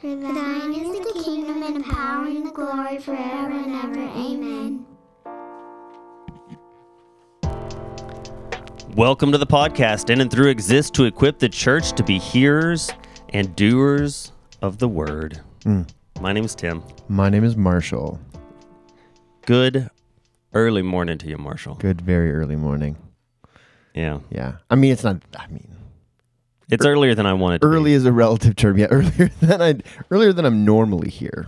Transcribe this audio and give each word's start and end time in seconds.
For 0.00 0.14
thine 0.14 0.72
is 0.74 0.98
the 1.00 1.22
kingdom 1.24 1.62
and 1.62 1.76
the 1.76 1.84
power 1.92 2.26
and 2.26 2.46
the 2.46 2.50
glory 2.50 2.98
forever 2.98 3.52
and 3.52 3.74
ever. 3.74 4.00
Amen. 4.16 4.86
Welcome 8.94 9.32
to 9.32 9.38
the 9.38 9.46
podcast. 9.46 10.10
In 10.10 10.20
and 10.20 10.30
Through 10.30 10.48
exists 10.48 10.90
to 10.92 11.04
equip 11.04 11.38
the 11.38 11.48
church 11.48 11.92
to 11.92 12.02
be 12.02 12.18
hearers 12.18 12.90
and 13.30 13.54
doers 13.56 14.32
of 14.62 14.78
the 14.78 14.88
word. 14.88 15.40
Hmm. 15.64 15.82
My 16.20 16.32
name 16.32 16.44
is 16.44 16.54
Tim. 16.54 16.82
My 17.08 17.28
name 17.28 17.44
is 17.44 17.56
Marshall. 17.56 18.18
Good 19.44 19.90
early 20.54 20.82
morning 20.82 21.18
to 21.18 21.28
you, 21.28 21.36
Marshall. 21.36 21.74
Good, 21.74 22.00
very 22.00 22.32
early 22.32 22.56
morning. 22.56 22.96
Yeah. 23.94 24.20
Yeah. 24.30 24.56
I 24.70 24.76
mean, 24.76 24.92
it's 24.92 25.04
not. 25.04 25.20
I 25.38 25.46
mean, 25.48 25.75
It's 26.70 26.84
earlier 26.84 27.14
than 27.14 27.26
I 27.26 27.32
wanted 27.32 27.62
early 27.64 27.92
is 27.92 28.04
a 28.04 28.12
relative 28.12 28.56
term. 28.56 28.78
Yeah, 28.78 28.86
earlier 28.90 29.30
than 29.40 29.62
I 29.62 29.74
earlier 30.10 30.32
than 30.32 30.44
I'm 30.44 30.64
normally 30.64 31.10
here. 31.10 31.46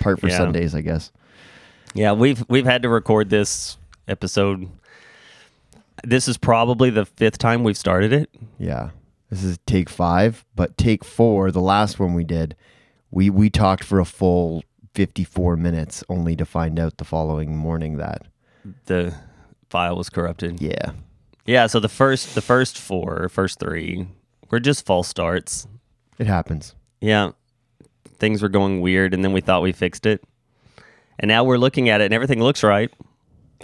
Part 0.00 0.20
for 0.20 0.28
Yeah. 0.28 0.36
Sundays, 0.38 0.74
I 0.74 0.80
guess. 0.80 1.10
Yeah, 1.94 2.12
we've 2.12 2.44
we've 2.48 2.64
had 2.66 2.82
to 2.82 2.88
record 2.88 3.30
this 3.30 3.76
episode. 4.06 4.68
This 6.04 6.28
is 6.28 6.38
probably 6.38 6.88
the 6.90 7.04
fifth 7.04 7.38
time 7.38 7.62
we've 7.64 7.76
started 7.76 8.12
it. 8.12 8.30
Yeah. 8.58 8.90
This 9.28 9.44
is 9.44 9.58
take 9.66 9.88
five, 9.88 10.44
but 10.56 10.76
take 10.76 11.04
four, 11.04 11.50
the 11.50 11.60
last 11.60 11.98
one 12.00 12.14
we 12.14 12.24
did, 12.24 12.56
we 13.10 13.28
we 13.30 13.50
talked 13.50 13.84
for 13.84 14.00
a 14.00 14.04
full 14.04 14.64
54 14.94 15.56
minutes, 15.56 16.02
only 16.08 16.34
to 16.36 16.44
find 16.44 16.78
out 16.80 16.96
the 16.98 17.04
following 17.04 17.56
morning 17.56 17.96
that 17.98 18.22
The 18.86 19.14
file 19.68 19.96
was 19.96 20.10
corrupted. 20.10 20.60
yeah, 20.60 20.92
Yeah, 21.46 21.66
so 21.68 21.78
the 21.80 21.88
first 21.88 22.34
the 22.34 22.40
first 22.42 22.76
four, 22.78 23.28
first 23.28 23.60
three, 23.60 24.08
were 24.50 24.60
just 24.60 24.84
false 24.86 25.08
starts. 25.08 25.66
it 26.18 26.26
happens. 26.26 26.74
Yeah. 27.00 27.30
Things 28.18 28.42
were 28.42 28.48
going 28.48 28.80
weird 28.80 29.14
and 29.14 29.24
then 29.24 29.32
we 29.32 29.40
thought 29.40 29.62
we 29.62 29.72
fixed 29.72 30.04
it. 30.06 30.22
And 31.18 31.28
now 31.28 31.44
we're 31.44 31.58
looking 31.58 31.88
at 31.88 32.00
it 32.00 32.04
and 32.06 32.14
everything 32.14 32.42
looks 32.42 32.62
right. 32.62 32.90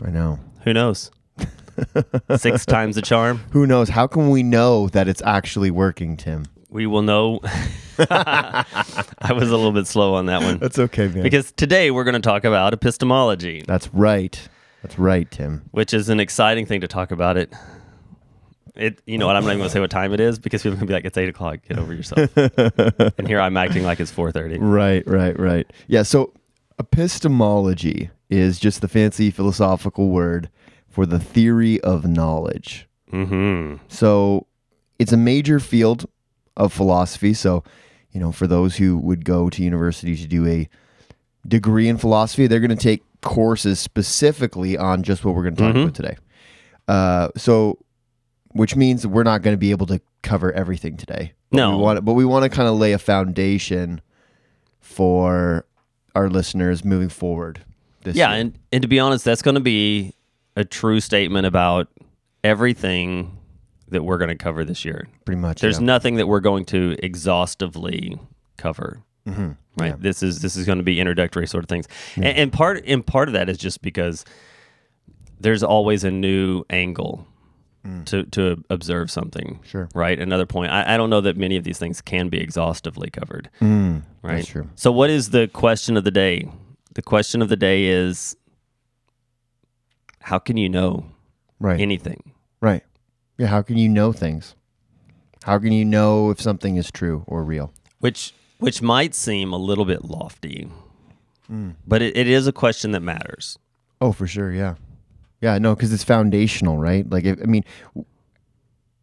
I 0.05 0.11
know. 0.11 0.39
Who 0.65 0.73
knows? 0.73 1.11
Six 2.37 2.65
times 2.67 2.95
the 2.97 3.03
charm. 3.03 3.39
Who 3.51 3.67
knows? 3.67 3.91
How 3.91 4.07
can 4.07 4.31
we 4.31 4.43
know 4.43 4.89
that 4.89 5.09
it's 5.09 5.23
actually 5.23 5.71
working, 5.71 6.17
Tim? 6.17 6.47
We 6.71 6.87
will 6.87 7.03
know. 7.03 7.41
I 7.99 9.33
was 9.33 9.51
a 9.51 9.57
little 9.57 9.73
bit 9.73 9.87
slow 9.87 10.15
on 10.15 10.27
that 10.27 10.43
one. 10.43 10.59
That's 10.59 10.79
okay, 10.79 11.09
man. 11.09 11.23
Because 11.23 11.53
today 11.53 11.91
we're 11.91 12.05
going 12.05 12.15
to 12.15 12.21
talk 12.21 12.45
about 12.45 12.73
epistemology, 12.75 13.63
That's 13.67 13.93
right. 13.95 14.49
That's 14.83 14.99
right, 14.99 15.31
Tim. 15.31 15.63
which 15.73 15.93
is 15.95 16.09
an 16.09 16.21
exciting 16.21 16.67
thing 16.67 16.81
to 16.83 16.89
talk 16.89 17.11
about. 17.11 17.37
It, 17.37 17.53
it, 18.77 19.01
you 19.07 19.19
know 19.19 19.27
what? 19.27 19.37
I'm 19.37 19.45
not 19.45 19.51
even 19.51 19.59
going 19.59 19.69
to 19.69 19.73
say 19.73 19.81
what 19.81 19.91
time 19.91 20.13
it 20.13 20.21
is 20.21 20.39
because 20.39 20.63
people 20.63 20.79
can 20.79 20.87
be 20.87 20.93
like, 20.93 21.05
"It's 21.05 21.17
eight 21.19 21.29
o'clock. 21.29 21.59
Get 21.69 21.79
over 21.79 21.93
yourself." 21.95 22.31
and 23.19 23.27
here 23.27 23.41
I'm 23.41 23.57
acting 23.57 23.83
like 23.85 24.01
it's 24.01 24.11
four 24.11 24.31
thirty. 24.33 24.59
Right, 24.59 25.07
right, 25.07 25.39
right. 25.39 25.71
Yeah, 25.89 26.03
so 26.03 26.33
epistemology 26.79 28.11
is 28.29 28.59
just 28.59 28.81
the 28.81 28.89
fancy 28.89 29.31
philosophical 29.31 30.09
word 30.09 30.51
for 30.89 31.07
the 31.07 31.19
theory 31.19 31.81
of 31.83 32.07
knowledge. 32.07 32.89
Mm-hmm. 33.13 33.77
So 33.89 34.47
it's 34.99 35.13
a 35.13 35.17
major 35.17 35.61
field 35.61 36.07
of 36.57 36.73
philosophy. 36.73 37.33
So, 37.35 37.63
you 38.11 38.21
know, 38.21 38.33
for 38.33 38.47
those 38.47 38.77
who 38.77 38.99
would 38.99 39.25
go 39.25 39.49
to 39.51 39.63
university 39.63 40.17
to 40.17 40.27
do 40.27 40.47
a 40.47 40.69
degree 41.47 41.89
in 41.89 41.97
philosophy, 41.99 42.47
they're 42.47 42.61
going 42.61 42.71
to 42.71 42.77
take 42.77 43.03
courses 43.23 43.79
specifically 43.79 44.77
on 44.77 45.03
just 45.03 45.25
what 45.25 45.35
we're 45.35 45.43
going 45.43 45.55
to 45.57 45.63
talk 45.63 45.75
Mhm. 45.75 45.83
about 45.85 45.95
today. 45.95 46.17
Uh, 46.89 47.29
so, 47.37 47.79
which 48.57 48.77
means 48.77 49.07
we're 49.07 49.23
not 49.23 49.43
going 49.43 49.55
to 49.55 49.59
be 49.59 49.71
able 49.71 49.87
to 49.87 50.01
cover 50.23 50.53
everything 50.53 50.97
today. 50.97 51.33
But 51.51 51.57
No. 51.57 51.77
we 51.77 51.83
want, 51.83 52.05
but 52.05 52.13
we 52.15 52.25
want 52.25 52.43
to 52.45 52.49
kind 52.49 52.69
of 52.69 52.77
lay 52.77 52.93
a 52.93 52.99
foundation 52.99 54.01
for 54.81 55.65
our 56.15 56.29
listeners 56.29 56.85
moving 56.85 57.09
forward. 57.09 57.61
This 58.03 58.17
Yeah, 58.17 58.31
year. 58.33 58.41
and 58.41 58.59
and 58.73 58.83
to 58.83 58.89
be 58.89 58.99
honest, 59.01 59.25
that's 59.25 59.43
going 59.43 59.55
to 59.57 59.61
be 59.61 60.13
a 60.57 60.65
true 60.65 61.01
statement 61.01 61.47
about 61.47 61.89
everything 62.45 63.37
that 63.89 64.03
we're 64.03 64.19
going 64.19 64.29
to 64.29 64.37
cover 64.37 64.65
this 64.65 64.85
year. 64.85 65.07
pretty 65.25 65.41
much. 65.41 65.61
There's 65.61 65.79
yeah. 65.79 65.85
nothing 65.87 66.17
that 66.17 66.27
we're 66.27 66.41
going 66.41 66.65
to 66.67 66.97
exhaustively 67.03 68.19
cover. 68.57 69.03
Mhm. 69.29 69.57
Right. 69.77 69.89
Yeah. 69.89 69.97
This 69.99 70.23
is 70.23 70.41
this 70.41 70.57
is 70.57 70.65
going 70.67 70.79
to 70.79 70.85
be 70.85 70.99
introductory 71.01 71.47
sort 71.47 71.65
of 71.65 71.69
things, 71.69 71.87
and, 72.15 72.25
and 72.25 72.53
part 72.53 72.83
and 72.87 73.05
part 73.07 73.29
of 73.29 73.35
that 73.35 73.49
is 73.49 73.59
just 73.59 73.83
because 73.83 74.25
there's 75.41 75.63
always 75.63 76.03
a 76.05 76.11
new 76.11 76.65
angle 76.71 77.27
to 78.07 78.25
to 78.25 78.63
observe 78.71 79.11
something. 79.11 79.61
Mm. 79.63 79.65
Sure. 79.65 79.89
Right. 79.95 80.19
Another 80.19 80.47
point. 80.47 80.73
I, 80.73 80.95
I 80.95 80.97
don't 80.97 81.11
know 81.11 81.21
that 81.21 81.37
many 81.37 81.57
of 81.57 81.65
these 81.65 81.79
things 81.79 82.01
can 82.01 82.29
be 82.29 82.39
exhaustively 82.41 83.11
covered. 83.11 83.49
Mm, 83.61 84.03
Right. 84.23 84.37
That's 84.37 84.49
true. 84.49 84.69
So, 84.75 84.91
what 84.93 85.11
is 85.11 85.31
the 85.31 85.47
question 85.49 85.97
of 85.97 86.05
the 86.05 86.11
day? 86.11 86.49
The 86.95 87.03
question 87.03 87.43
of 87.43 87.49
the 87.49 87.57
day 87.57 87.85
is 87.85 88.37
how 90.21 90.39
can 90.39 90.57
you 90.57 90.69
know 90.69 91.07
Right. 91.61 91.81
anything? 91.81 92.33
Right. 92.61 92.83
Yeah. 93.39 93.47
How 93.49 93.63
can 93.63 93.77
you 93.79 93.89
know 93.89 94.13
things? 94.13 94.55
How 95.45 95.59
can 95.59 95.73
you 95.73 95.85
know 95.85 96.31
if 96.31 96.41
something 96.41 96.77
is 96.77 96.91
true 96.91 97.25
or 97.27 97.45
real? 97.45 97.73
Which 98.01 98.35
which 98.59 98.81
might 98.81 99.15
seem 99.15 99.53
a 99.53 99.59
little 99.59 99.85
bit 99.85 100.05
lofty, 100.05 100.69
Mm. 101.53 101.75
but 101.87 102.01
it, 102.03 102.17
it 102.17 102.27
is 102.27 102.47
a 102.47 102.53
question 102.53 102.91
that 102.93 103.01
matters. 103.01 103.59
Oh, 104.01 104.13
for 104.13 104.27
sure. 104.27 104.51
Yeah. 104.53 104.75
Yeah. 105.41 105.59
No, 105.59 105.75
because 105.75 105.93
it's 105.93 106.05
foundational, 106.05 106.79
right? 106.79 107.09
Like, 107.09 107.25
if, 107.25 107.39
I 107.43 107.47
mean, 107.47 107.65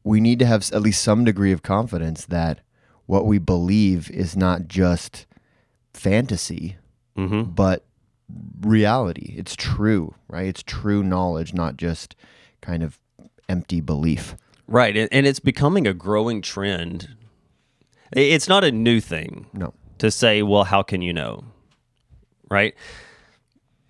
we 0.03 0.19
need 0.19 0.39
to 0.39 0.45
have 0.45 0.69
at 0.73 0.81
least 0.81 1.01
some 1.03 1.23
degree 1.23 1.51
of 1.51 1.61
confidence 1.63 2.25
that 2.25 2.59
what 3.05 3.25
we 3.25 3.38
believe 3.38 4.09
is 4.11 4.35
not 4.35 4.67
just 4.67 5.25
fantasy, 5.94 6.77
hmm 7.16 7.44
but 7.44 7.85
reality. 8.61 9.35
It's 9.38 9.55
true, 9.55 10.16
right? 10.27 10.47
It's 10.47 10.63
true 10.63 11.03
knowledge, 11.03 11.53
not 11.53 11.77
just 11.77 12.16
kind 12.61 12.81
of 12.81 12.97
empty 13.47 13.79
belief. 13.81 14.35
Right, 14.67 14.95
and, 14.97 15.09
and 15.11 15.27
it's 15.27 15.39
becoming 15.41 15.85
a 15.85 15.94
growing 15.94 16.41
trend. 16.41 17.15
It's 18.11 18.47
not 18.47 18.63
a 18.63 18.71
new 18.71 19.00
thing 19.01 19.47
No. 19.53 19.73
to 20.00 20.09
say, 20.09 20.41
"Well, 20.41 20.63
how 20.63 20.81
can 20.83 21.01
you 21.01 21.13
know?" 21.13 21.44
Right? 22.50 22.73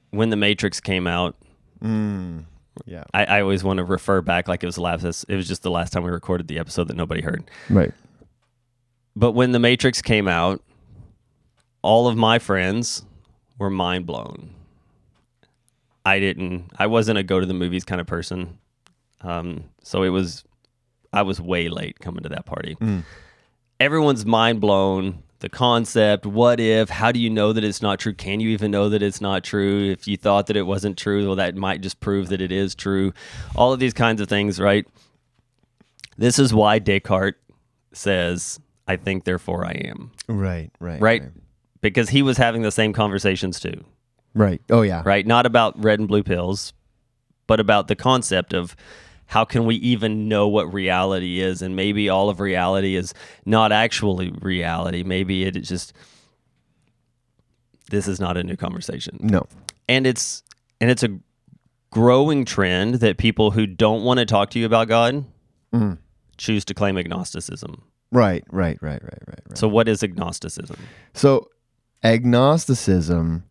When 0.10 0.30
the 0.30 0.36
Matrix 0.36 0.80
came 0.80 1.08
out, 1.08 1.36
Mm. 1.84 2.46
Yeah. 2.86 3.04
I, 3.14 3.26
I 3.26 3.42
always 3.42 3.64
want 3.64 3.78
to 3.78 3.84
refer 3.84 4.22
back 4.22 4.48
like 4.48 4.64
it 4.64 4.66
was 4.66 4.76
the 4.76 4.82
last. 4.82 5.26
It 5.28 5.36
was 5.36 5.48
just 5.48 5.64
the 5.64 5.72
last 5.72 5.94
time 5.94 6.04
we 6.04 6.10
recorded 6.10 6.48
the 6.48 6.60
episode 6.60 6.88
that 6.88 6.96
nobody 6.98 7.22
heard. 7.22 7.50
Right. 7.70 7.92
But 9.16 9.34
when 9.34 9.52
The 9.52 9.60
Matrix 9.60 10.02
came 10.02 10.28
out, 10.28 10.62
all 11.84 12.08
of 12.08 12.18
my 12.18 12.40
friends 12.40 13.04
were 13.60 13.70
mind 13.70 14.06
blown. 14.06 14.50
I 16.06 16.20
didn't, 16.20 16.72
I 16.78 16.88
wasn't 16.88 17.18
a 17.20 17.24
go 17.24 17.40
to 17.40 17.46
the 17.46 17.54
movies 17.54 17.86
kind 17.86 18.02
of 18.02 18.08
person. 18.08 18.58
Um, 19.22 19.66
so 19.84 20.04
it 20.04 20.10
was, 20.10 20.44
I 21.14 21.22
was 21.22 21.40
way 21.40 21.70
late 21.70 22.00
coming 22.00 22.24
to 22.24 22.30
that 22.30 22.46
party. 22.46 22.76
Mm. 22.82 23.04
Everyone's 23.80 24.26
mind 24.26 24.60
blown. 24.60 25.24
The 25.44 25.50
concept, 25.50 26.26
what 26.26 26.62
if, 26.62 26.88
how 26.90 27.12
do 27.12 27.20
you 27.20 27.30
know 27.30 27.52
that 27.52 27.66
it's 27.66 27.82
not 27.82 28.00
true? 28.00 28.14
Can 28.14 28.40
you 28.40 28.48
even 28.52 28.72
know 28.72 28.88
that 28.88 29.04
it's 29.04 29.20
not 29.20 29.44
true? 29.44 29.92
If 29.92 30.08
you 30.08 30.16
thought 30.16 30.48
that 30.48 30.56
it 30.56 30.62
wasn't 30.62 30.98
true, 30.98 31.28
well, 31.28 31.36
that 31.36 31.54
might 31.58 31.82
just 31.82 32.00
prove 32.00 32.30
that 32.30 32.40
it 32.40 32.50
is 32.50 32.74
true. 32.74 33.12
All 33.54 33.74
of 33.74 33.80
these 33.82 33.92
kinds 33.94 34.22
of 34.22 34.30
things, 34.30 34.58
right? 34.58 34.88
This 36.18 36.40
is 36.40 36.54
why 36.54 36.80
Descartes 36.80 37.36
says, 37.92 38.58
I 38.88 38.96
think, 38.96 39.26
therefore 39.26 39.66
I 39.66 39.72
am. 39.72 40.12
Right. 40.30 40.72
Right. 40.80 41.02
Right? 41.02 41.24
Because 41.82 42.08
he 42.08 42.22
was 42.22 42.38
having 42.38 42.62
the 42.62 42.72
same 42.72 42.94
conversations 42.94 43.60
too, 43.60 43.84
Right. 44.34 44.62
Oh, 44.70 44.82
yeah. 44.82 45.02
right? 45.04 45.28
Not 45.28 45.46
about 45.46 45.78
red 45.84 46.00
and 46.00 46.08
blue 46.08 46.24
pills, 46.24 46.72
but 47.48 47.60
about 47.60 47.90
the 47.90 47.98
concept 47.98 48.54
of 48.54 48.78
how 49.34 49.44
can 49.46 49.66
we 49.66 49.76
even 49.78 50.28
know 50.28 50.48
what 50.48 50.72
reality 50.72 51.40
is? 51.40 51.64
And 51.64 51.76
maybe 51.76 52.08
all 52.08 52.30
of 52.30 52.40
reality 52.40 52.96
is 52.96 53.16
not 53.46 53.72
actually 53.72 54.30
reality. 54.42 55.02
Maybe 55.02 55.44
it 55.44 55.56
is 55.56 55.68
just, 55.68 55.92
this 57.90 58.08
is 58.08 58.20
not 58.20 58.38
a 58.38 58.44
new 58.44 58.56
conversation. 58.56 59.18
No. 59.20 59.48
And 59.90 60.06
it's, 60.06 60.44
and 60.80 60.92
it's 60.92 61.02
a 61.02 61.18
growing 61.90 62.46
trend 62.46 62.96
that 62.96 63.18
people 63.18 63.50
who 63.50 63.66
don't 63.66 64.04
want 64.04 64.20
to 64.20 64.26
talk 64.26 64.52
to 64.52 64.60
you 64.60 64.66
about 64.68 64.88
God 64.88 65.26
Mm. 65.74 65.98
choose 66.38 66.64
to 66.66 66.76
claim 66.76 66.98
agnosticism. 67.00 67.82
Right. 68.12 68.44
Right. 68.52 68.78
Right. 68.84 69.02
Right. 69.02 69.24
Right. 69.28 69.40
Right. 69.48 69.58
So, 69.58 69.68
what 69.68 69.88
is 69.88 70.04
agnosticism? 70.04 70.78
So, 71.16 71.50
agnosticism, 72.04 73.42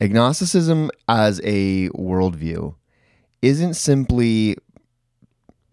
agnosticism 0.00 0.90
as 1.08 1.40
a 1.42 1.88
worldview, 1.88 2.76
isn't 3.42 3.74
simply, 3.74 4.56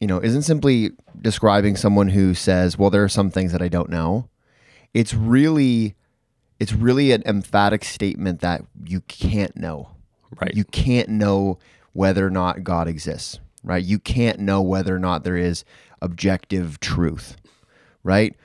you 0.02 0.08
know, 0.08 0.20
isn't 0.20 0.42
simply 0.42 0.92
describing 1.22 1.78
someone 1.78 2.10
who 2.10 2.34
says, 2.34 2.78
"Well, 2.78 2.90
there 2.90 3.04
are 3.04 3.10
some 3.10 3.32
things 3.32 3.54
that 3.54 3.62
I 3.62 3.70
don't 3.70 3.90
know." 3.90 4.28
It's 4.94 5.14
really, 5.14 5.96
it's 6.60 6.74
really 6.74 7.14
an 7.14 7.24
emphatic 7.26 7.86
statement 7.86 8.42
that 8.42 8.64
you 8.86 9.02
can't 9.02 9.56
know. 9.56 9.92
Right. 10.42 10.54
You 10.54 10.66
can't 10.66 11.08
know 11.08 11.60
whether 11.94 12.26
or 12.28 12.30
not 12.30 12.64
God 12.64 12.88
exists. 12.90 13.40
Right. 13.64 13.84
You 13.84 14.00
can't 14.00 14.40
know 14.40 14.62
whether 14.62 14.96
or 14.96 15.00
not 15.00 15.24
there 15.24 15.38
is 15.38 15.64
objective 16.02 16.80
truth. 16.82 17.38
right? 18.04 18.36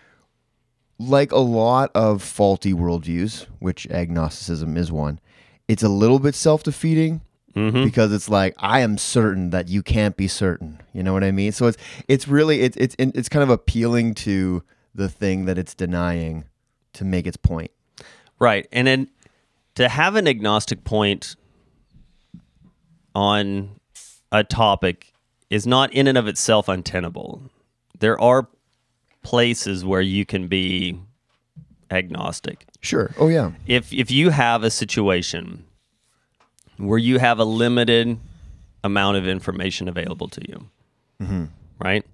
Like 0.99 1.33
a 1.33 1.39
lot 1.39 1.91
of 1.95 2.23
faulty 2.23 2.73
worldviews, 2.73 3.47
which 3.59 3.87
agnosticism 3.89 4.77
is 4.77 4.91
one, 4.93 5.21
it's 5.69 5.83
a 5.83 5.89
little 5.89 6.19
bit 6.19 6.35
self 6.35 6.63
defeating 6.63 7.21
Mm-hmm. 7.57 7.85
because 7.85 8.13
it's 8.13 8.29
like 8.29 8.55
I 8.59 8.81
am 8.81 8.99
certain 8.99 9.49
that 9.49 9.69
you 9.69 9.83
can't 9.83 10.15
be 10.15 10.29
certain. 10.29 10.83
You 10.93 11.03
know 11.03 11.15
what 11.15 11.25
I 11.25 11.31
mean? 11.31 11.53
So 11.53 11.67
it's 11.69 11.79
it's 12.07 12.29
really 12.29 12.61
it's 12.61 12.77
it's 12.77 12.95
it's 12.99 13.31
kind 13.31 13.43
of 13.43 13.49
appealing 13.49 14.15
to 14.17 14.63
the 14.95 15.09
thing 15.09 15.47
that 15.47 15.57
it's 15.57 15.75
denying 15.75 16.45
to 16.93 17.05
make 17.05 17.27
its 17.27 17.39
point. 17.39 17.71
Right. 18.39 18.69
And 18.73 18.87
then 18.87 19.09
to 19.77 19.89
have 19.89 20.17
an 20.17 20.29
agnostic 20.29 20.85
point 20.85 21.37
on 23.15 23.81
a 24.31 24.45
topic 24.45 25.15
is 25.49 25.67
not 25.67 25.93
in 25.95 26.07
and 26.07 26.19
of 26.19 26.27
itself 26.27 26.69
untenable. 26.69 27.41
There 27.99 28.21
are 28.21 28.49
places 29.23 29.83
where 29.83 30.03
you 30.03 30.27
can 30.27 30.49
be 30.49 31.01
agnostic. 31.91 32.67
Sure. 32.83 33.13
Oh 33.19 33.29
yeah. 33.29 33.53
If 33.67 33.95
if 33.95 34.11
you 34.11 34.29
have 34.29 34.63
a 34.63 34.71
situation 34.71 35.65
where 36.79 36.99
you 36.99 37.19
have 37.19 37.39
a 37.39 37.45
limited 37.45 38.19
amount 38.85 39.17
of 39.17 39.27
information 39.27 39.89
available 39.89 40.29
to 40.29 40.41
you, 40.49 40.69
mm-hmm. 41.21 41.45
right? 41.81 42.05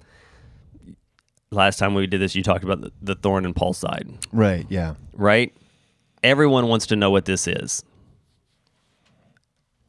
Last 1.50 1.78
time 1.78 1.94
we 1.94 2.06
did 2.06 2.20
this, 2.20 2.34
you 2.34 2.42
talked 2.42 2.64
about 2.64 2.80
the, 2.80 2.92
the 3.02 3.14
thorn 3.14 3.44
and 3.44 3.54
Paul's 3.54 3.78
side 3.78 4.08
Right. 4.32 4.66
Yeah. 4.70 4.94
right? 5.12 5.54
Everyone 6.22 6.68
wants 6.68 6.86
to 6.86 6.96
know 6.96 7.10
what 7.10 7.26
this 7.26 7.46
is. 7.46 7.82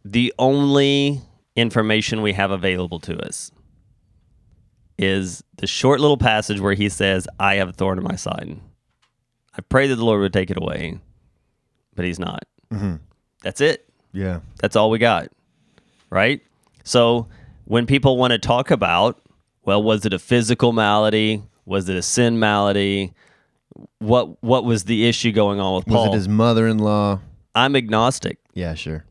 The 0.03 0.33
only 0.37 1.21
information 1.55 2.21
we 2.21 2.33
have 2.33 2.51
available 2.51 2.99
to 3.01 3.17
us 3.25 3.51
is 4.97 5.43
the 5.57 5.67
short 5.67 5.99
little 5.99 6.17
passage 6.17 6.59
where 6.59 6.73
he 6.73 6.89
says, 6.89 7.27
I 7.39 7.55
have 7.55 7.69
a 7.69 7.73
thorn 7.73 7.97
in 7.97 8.03
my 8.03 8.15
side. 8.15 8.59
I 9.57 9.61
pray 9.61 9.87
that 9.87 9.95
the 9.95 10.03
Lord 10.03 10.21
would 10.21 10.33
take 10.33 10.49
it 10.49 10.57
away, 10.57 10.99
but 11.95 12.05
he's 12.05 12.19
not. 12.19 12.43
Mm-hmm. 12.71 12.95
That's 13.43 13.61
it. 13.61 13.87
Yeah. 14.13 14.39
That's 14.59 14.75
all 14.75 14.89
we 14.89 14.99
got. 14.99 15.29
Right? 16.09 16.41
So 16.83 17.27
when 17.65 17.85
people 17.85 18.17
want 18.17 18.31
to 18.31 18.39
talk 18.39 18.71
about, 18.71 19.19
well, 19.65 19.81
was 19.81 20.05
it 20.05 20.13
a 20.13 20.19
physical 20.19 20.71
malady? 20.71 21.43
Was 21.65 21.89
it 21.89 21.95
a 21.95 22.01
sin 22.01 22.39
malady? 22.39 23.13
What 23.99 24.41
what 24.43 24.65
was 24.65 24.83
the 24.83 25.07
issue 25.07 25.31
going 25.31 25.59
on 25.59 25.75
with 25.75 25.87
Was 25.87 25.95
Paul? 25.95 26.13
it 26.13 26.15
his 26.15 26.29
mother-in-law? 26.29 27.19
I'm 27.55 27.75
agnostic. 27.75 28.37
Yeah. 28.53 28.75
Sure. 28.75 29.03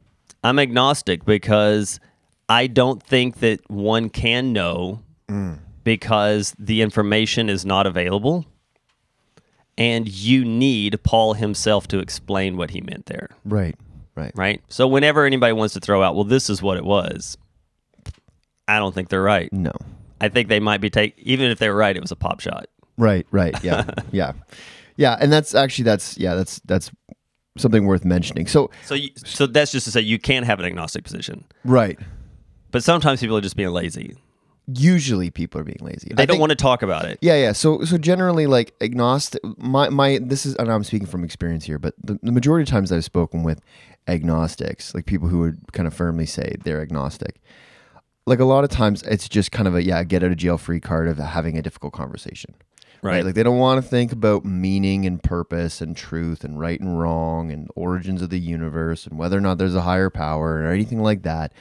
I'm 0.44 0.58
agnostic 0.58 1.24
because 1.24 2.00
I 2.48 2.66
don't 2.66 3.02
think 3.02 3.38
that 3.38 3.68
one 3.70 4.10
can 4.10 4.52
know 4.52 5.02
mm. 5.28 5.58
because 5.84 6.54
the 6.58 6.82
information 6.82 7.48
is 7.48 7.64
not 7.64 7.86
available. 7.86 8.46
And 9.78 10.06
you 10.06 10.44
need 10.44 11.02
Paul 11.02 11.32
himself 11.32 11.88
to 11.88 11.98
explain 11.98 12.58
what 12.58 12.70
he 12.70 12.82
meant 12.82 13.06
there 13.06 13.30
Right. 13.44 13.74
Right. 14.14 14.32
right? 14.34 14.62
So 14.68 14.86
whenever 14.86 15.24
anybody 15.24 15.52
wants 15.52 15.74
to 15.74 15.80
throw 15.80 16.02
out, 16.02 16.14
well, 16.14 16.24
this 16.24 16.50
is 16.50 16.60
what 16.60 16.76
it 16.76 16.84
was, 16.84 17.38
I 18.68 18.78
don't 18.78 18.94
think 18.94 19.08
they're 19.08 19.22
right. 19.22 19.52
No. 19.52 19.72
I 20.20 20.28
think 20.28 20.48
they 20.48 20.60
might 20.60 20.80
be 20.80 20.90
take 20.90 21.18
even 21.18 21.50
if 21.50 21.58
they 21.58 21.68
were 21.68 21.74
right, 21.74 21.96
it 21.96 22.00
was 22.00 22.12
a 22.12 22.16
pop 22.16 22.40
shot. 22.40 22.66
Right. 22.96 23.26
Right. 23.30 23.62
Yeah. 23.64 23.84
yeah. 24.12 24.32
Yeah. 24.96 25.16
And 25.18 25.32
that's 25.32 25.54
actually 25.54 25.84
that's 25.84 26.16
yeah 26.18 26.34
that's 26.34 26.60
that's 26.64 26.90
something 27.58 27.86
worth 27.86 28.04
mentioning. 28.04 28.46
So 28.46 28.70
So 28.84 28.94
you, 28.94 29.10
so 29.16 29.46
that's 29.46 29.72
just 29.72 29.84
to 29.84 29.90
say 29.90 30.00
you 30.00 30.18
can't 30.18 30.46
have 30.46 30.60
an 30.60 30.64
agnostic 30.66 31.04
position, 31.04 31.44
right. 31.64 31.98
but 32.70 32.82
sometimes 32.82 33.20
people 33.20 33.36
are 33.36 33.42
just 33.42 33.56
being 33.56 33.70
lazy. 33.70 34.16
Usually 34.72 35.28
people 35.28 35.60
are 35.60 35.64
being 35.64 35.80
lazy. 35.80 36.12
They 36.14 36.24
don't 36.24 36.38
want 36.38 36.50
to 36.50 36.56
talk 36.56 36.82
about 36.82 37.04
it. 37.04 37.18
Yeah, 37.20 37.34
yeah. 37.34 37.52
So 37.52 37.84
so 37.84 37.98
generally 37.98 38.46
like 38.46 38.74
agnostic 38.80 39.42
my 39.58 39.88
my 39.88 40.20
this 40.22 40.46
is 40.46 40.54
and 40.54 40.70
I'm 40.70 40.84
speaking 40.84 41.08
from 41.08 41.24
experience 41.24 41.64
here, 41.64 41.80
but 41.80 41.94
the, 42.02 42.18
the 42.22 42.30
majority 42.30 42.62
of 42.62 42.68
times 42.68 42.92
I've 42.92 43.04
spoken 43.04 43.42
with 43.42 43.60
agnostics, 44.08 44.94
like 44.94 45.06
people 45.06 45.28
who 45.28 45.40
would 45.40 45.72
kind 45.72 45.86
of 45.86 45.94
firmly 45.94 46.26
say 46.26 46.56
they're 46.64 46.80
agnostic. 46.80 47.40
Like 48.26 48.38
a 48.38 48.44
lot 48.44 48.64
of 48.64 48.70
times 48.70 49.02
it's 49.02 49.28
just 49.28 49.52
kind 49.52 49.66
of 49.66 49.74
a 49.74 49.82
yeah, 49.82 50.02
get 50.04 50.22
out 50.22 50.30
of 50.30 50.36
jail 50.36 50.58
free 50.58 50.80
card 50.80 51.08
of 51.08 51.18
having 51.18 51.58
a 51.58 51.62
difficult 51.62 51.92
conversation. 51.92 52.54
Right. 53.02 53.24
Like 53.24 53.34
they 53.34 53.42
don't 53.42 53.58
want 53.58 53.82
to 53.82 53.88
think 53.88 54.12
about 54.12 54.44
meaning 54.44 55.06
and 55.06 55.20
purpose 55.20 55.80
and 55.80 55.96
truth 55.96 56.44
and 56.44 56.60
right 56.60 56.78
and 56.78 57.00
wrong 57.00 57.50
and 57.50 57.68
origins 57.74 58.22
of 58.22 58.30
the 58.30 58.38
universe 58.38 59.08
and 59.08 59.18
whether 59.18 59.36
or 59.36 59.40
not 59.40 59.58
there's 59.58 59.74
a 59.74 59.80
higher 59.80 60.08
power 60.08 60.62
or 60.62 60.66
anything 60.68 61.02
like 61.02 61.22
that. 61.24 61.52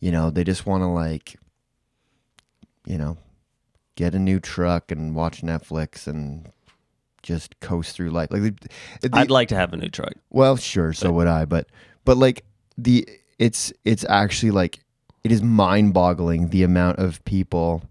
You 0.00 0.10
know, 0.10 0.30
they 0.30 0.42
just 0.42 0.66
want 0.66 0.82
to 0.82 0.88
like 0.88 1.36
you 2.86 2.98
know, 2.98 3.16
get 3.96 4.14
a 4.14 4.18
new 4.18 4.40
truck 4.40 4.90
and 4.90 5.14
watch 5.14 5.42
Netflix 5.42 6.06
and 6.06 6.50
just 7.22 7.58
coast 7.60 7.96
through 7.96 8.10
life. 8.10 8.28
Like, 8.30 8.42
the, 9.00 9.10
I'd 9.12 9.30
like 9.30 9.48
to 9.48 9.56
have 9.56 9.72
a 9.72 9.76
new 9.76 9.88
truck. 9.88 10.14
well, 10.30 10.56
sure, 10.56 10.92
so 10.92 11.12
would 11.12 11.26
I, 11.26 11.44
but 11.44 11.68
but 12.04 12.16
like 12.16 12.44
the 12.76 13.08
it's 13.38 13.72
it's 13.84 14.04
actually 14.08 14.50
like 14.50 14.80
it 15.24 15.32
is 15.32 15.42
mind-boggling 15.42 16.48
the 16.48 16.62
amount 16.62 16.98
of 16.98 17.24
people 17.24 17.82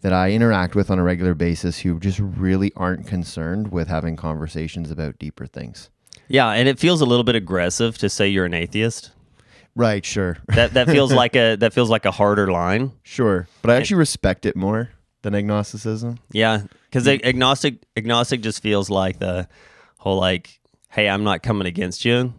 that 0.00 0.12
I 0.12 0.32
interact 0.32 0.74
with 0.74 0.90
on 0.90 0.98
a 0.98 1.02
regular 1.02 1.34
basis 1.34 1.78
who 1.78 1.98
just 2.00 2.18
really 2.18 2.72
aren't 2.74 3.06
concerned 3.06 3.70
with 3.70 3.86
having 3.86 4.16
conversations 4.16 4.90
about 4.90 5.18
deeper 5.18 5.46
things. 5.46 5.90
Yeah, 6.28 6.50
and 6.50 6.68
it 6.68 6.78
feels 6.78 7.00
a 7.00 7.04
little 7.04 7.24
bit 7.24 7.36
aggressive 7.36 7.98
to 7.98 8.08
say 8.08 8.28
you're 8.28 8.44
an 8.44 8.54
atheist. 8.54 9.12
Right, 9.74 10.04
sure. 10.04 10.38
That 10.48 10.74
that 10.74 10.88
feels 10.88 11.12
like 11.22 11.36
a 11.36 11.56
that 11.56 11.72
feels 11.72 11.88
like 11.88 12.04
a 12.04 12.10
harder 12.10 12.50
line. 12.50 12.92
Sure. 13.02 13.46
But 13.62 13.70
I 13.70 13.76
actually 13.76 13.98
respect 13.98 14.44
it 14.44 14.56
more 14.56 14.90
than 15.22 15.34
agnosticism. 15.34 16.18
Yeah, 16.32 16.62
because 16.92 17.08
agnostic 17.08 17.76
agnostic 17.96 18.42
just 18.42 18.62
feels 18.62 18.90
like 18.90 19.18
the 19.18 19.48
whole 19.96 20.20
like, 20.20 20.60
hey, 20.90 21.08
I'm 21.08 21.24
not 21.24 21.42
coming 21.42 21.66
against 21.66 22.04
you, 22.04 22.34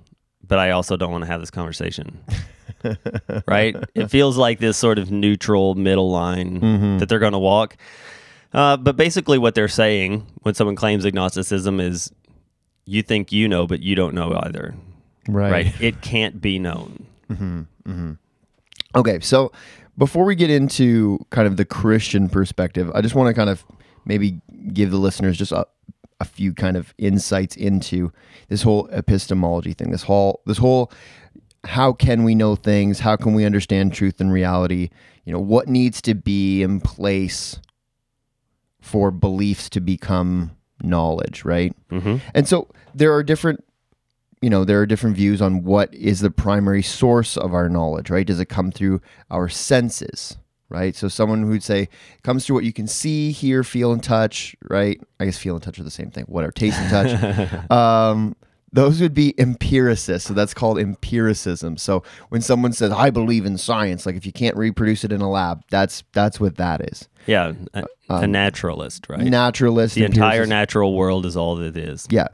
but 0.48 0.60
I 0.60 0.72
also 0.72 0.96
don't 0.96 1.12
want 1.12 1.24
to 1.24 1.28
have 1.28 1.40
this 1.40 1.50
conversation. 1.50 2.20
right? 3.48 3.76
It 3.96 4.12
feels 4.12 4.38
like 4.38 4.60
this 4.60 4.78
sort 4.78 5.00
of 5.00 5.10
neutral 5.10 5.74
middle 5.74 6.12
line 6.12 6.62
mm-hmm. 6.62 6.98
that 7.00 7.10
they're 7.10 7.20
going 7.20 7.34
to 7.34 7.40
walk. 7.40 7.78
Uh, 8.54 8.78
but 8.78 8.96
basically, 8.96 9.40
what 9.40 9.56
they're 9.56 9.68
saying 9.68 10.28
when 10.44 10.54
someone 10.54 10.76
claims 10.76 11.04
agnosticism 11.04 11.80
is, 11.80 12.12
you 12.86 13.02
think 13.02 13.32
you 13.32 13.48
know, 13.48 13.66
but 13.66 13.82
you 13.82 13.96
don't 13.96 14.14
know 14.14 14.40
either. 14.44 14.76
Right? 15.28 15.74
It 15.82 16.02
can't 16.02 16.40
be 16.40 16.60
known. 16.60 17.08
Mm-hmm. 17.32 17.62
Mm-hmm. 17.88 18.12
Okay, 18.96 19.20
so 19.22 19.52
before 19.98 20.26
we 20.26 20.36
get 20.36 20.52
into 20.52 21.26
kind 21.32 21.48
of 21.48 21.58
the 21.58 21.66
Christian 21.66 22.30
perspective, 22.30 22.92
I 22.94 23.02
just 23.02 23.16
want 23.16 23.28
to 23.30 23.34
kind 23.34 23.50
of 23.50 23.66
maybe 24.06 24.42
give 24.74 24.92
the 24.92 24.98
listeners 24.98 25.38
just 25.38 25.52
a, 25.52 25.66
a 26.20 26.26
few 26.26 26.54
kind 26.54 26.78
of 26.78 26.94
insights 26.98 27.56
into 27.56 28.12
this 28.50 28.62
whole 28.64 28.88
epistemology 28.92 29.74
thing. 29.74 29.92
This 29.92 30.04
whole 30.04 30.42
this 30.46 30.58
whole 30.58 30.92
how 31.66 31.94
can 31.94 32.24
we 32.24 32.36
know 32.36 32.56
things? 32.56 33.00
How 33.00 33.16
can 33.16 33.34
we 33.34 33.46
understand 33.46 33.94
truth 33.94 34.20
and 34.20 34.32
reality? 34.32 34.90
You 35.26 35.34
know, 35.34 35.40
what 35.40 35.68
needs 35.68 36.02
to 36.04 36.14
be 36.14 36.62
in 36.62 36.82
place 36.82 37.60
for 38.82 39.12
beliefs 39.12 39.70
to 39.70 39.80
become 39.80 40.52
knowledge, 40.82 41.46
right? 41.46 41.74
hmm 41.90 42.18
And 42.34 42.48
so 42.48 42.68
there 42.94 43.14
are 43.14 43.24
different 43.24 43.64
you 44.42 44.50
know, 44.50 44.66
there 44.66 44.82
are 44.82 44.86
different 44.86 45.16
views 45.16 45.42
on 45.42 45.64
what 45.64 45.94
is 45.94 46.20
the 46.20 46.30
primary 46.30 46.82
source 46.84 47.38
of 47.38 47.54
our 47.54 47.70
knowledge, 47.70 48.10
right? 48.10 48.28
Does 48.28 48.42
it 48.42 48.48
come 48.48 48.72
through 48.74 49.00
our 49.32 49.48
senses, 49.48 50.36
right? 50.74 50.96
So 50.96 51.08
someone 51.08 51.44
who'd 51.44 51.64
say 51.64 51.88
comes 52.24 52.46
through 52.46 52.56
what 52.56 52.64
you 52.64 52.74
can 52.74 52.88
see, 52.88 53.32
hear, 53.32 53.64
feel, 53.64 53.94
and 53.94 54.04
touch, 54.04 54.56
right? 54.70 55.00
I 55.20 55.26
guess 55.26 55.38
feel 55.38 55.54
and 55.54 55.64
touch 55.64 55.80
are 55.80 55.84
the 55.84 55.92
same 55.92 56.10
thing. 56.10 56.26
Whatever, 56.26 56.52
taste 56.52 56.80
and 56.80 56.90
touch. 56.90 57.72
um, 57.72 58.36
those 58.74 59.00
would 59.00 59.14
be 59.14 59.36
empiricists. 59.38 60.28
So 60.28 60.34
that's 60.34 60.54
called 60.56 60.80
empiricism. 60.80 61.78
So 61.78 62.04
when 62.30 62.42
someone 62.42 62.74
says, 62.74 62.92
"I 62.92 63.12
believe 63.12 63.46
in 63.46 63.58
science," 63.58 64.06
like 64.06 64.16
if 64.16 64.26
you 64.26 64.32
can't 64.32 64.58
reproduce 64.58 65.04
it 65.04 65.12
in 65.12 65.22
a 65.22 65.30
lab, 65.30 65.64
that's 65.70 66.04
that's 66.12 66.40
what 66.40 66.58
that 66.58 66.82
is. 66.82 67.08
Yeah, 67.28 67.54
a, 67.74 67.86
a 68.10 68.28
naturalist, 68.28 69.08
right? 69.08 69.22
Naturalist. 69.22 69.96
the 69.96 70.04
entire 70.04 70.46
natural 70.46 70.96
world 70.96 71.26
is 71.26 71.38
all 71.38 71.56
that 71.56 71.78
it 71.78 71.78
is. 71.78 72.08
Yeah. 72.10 72.28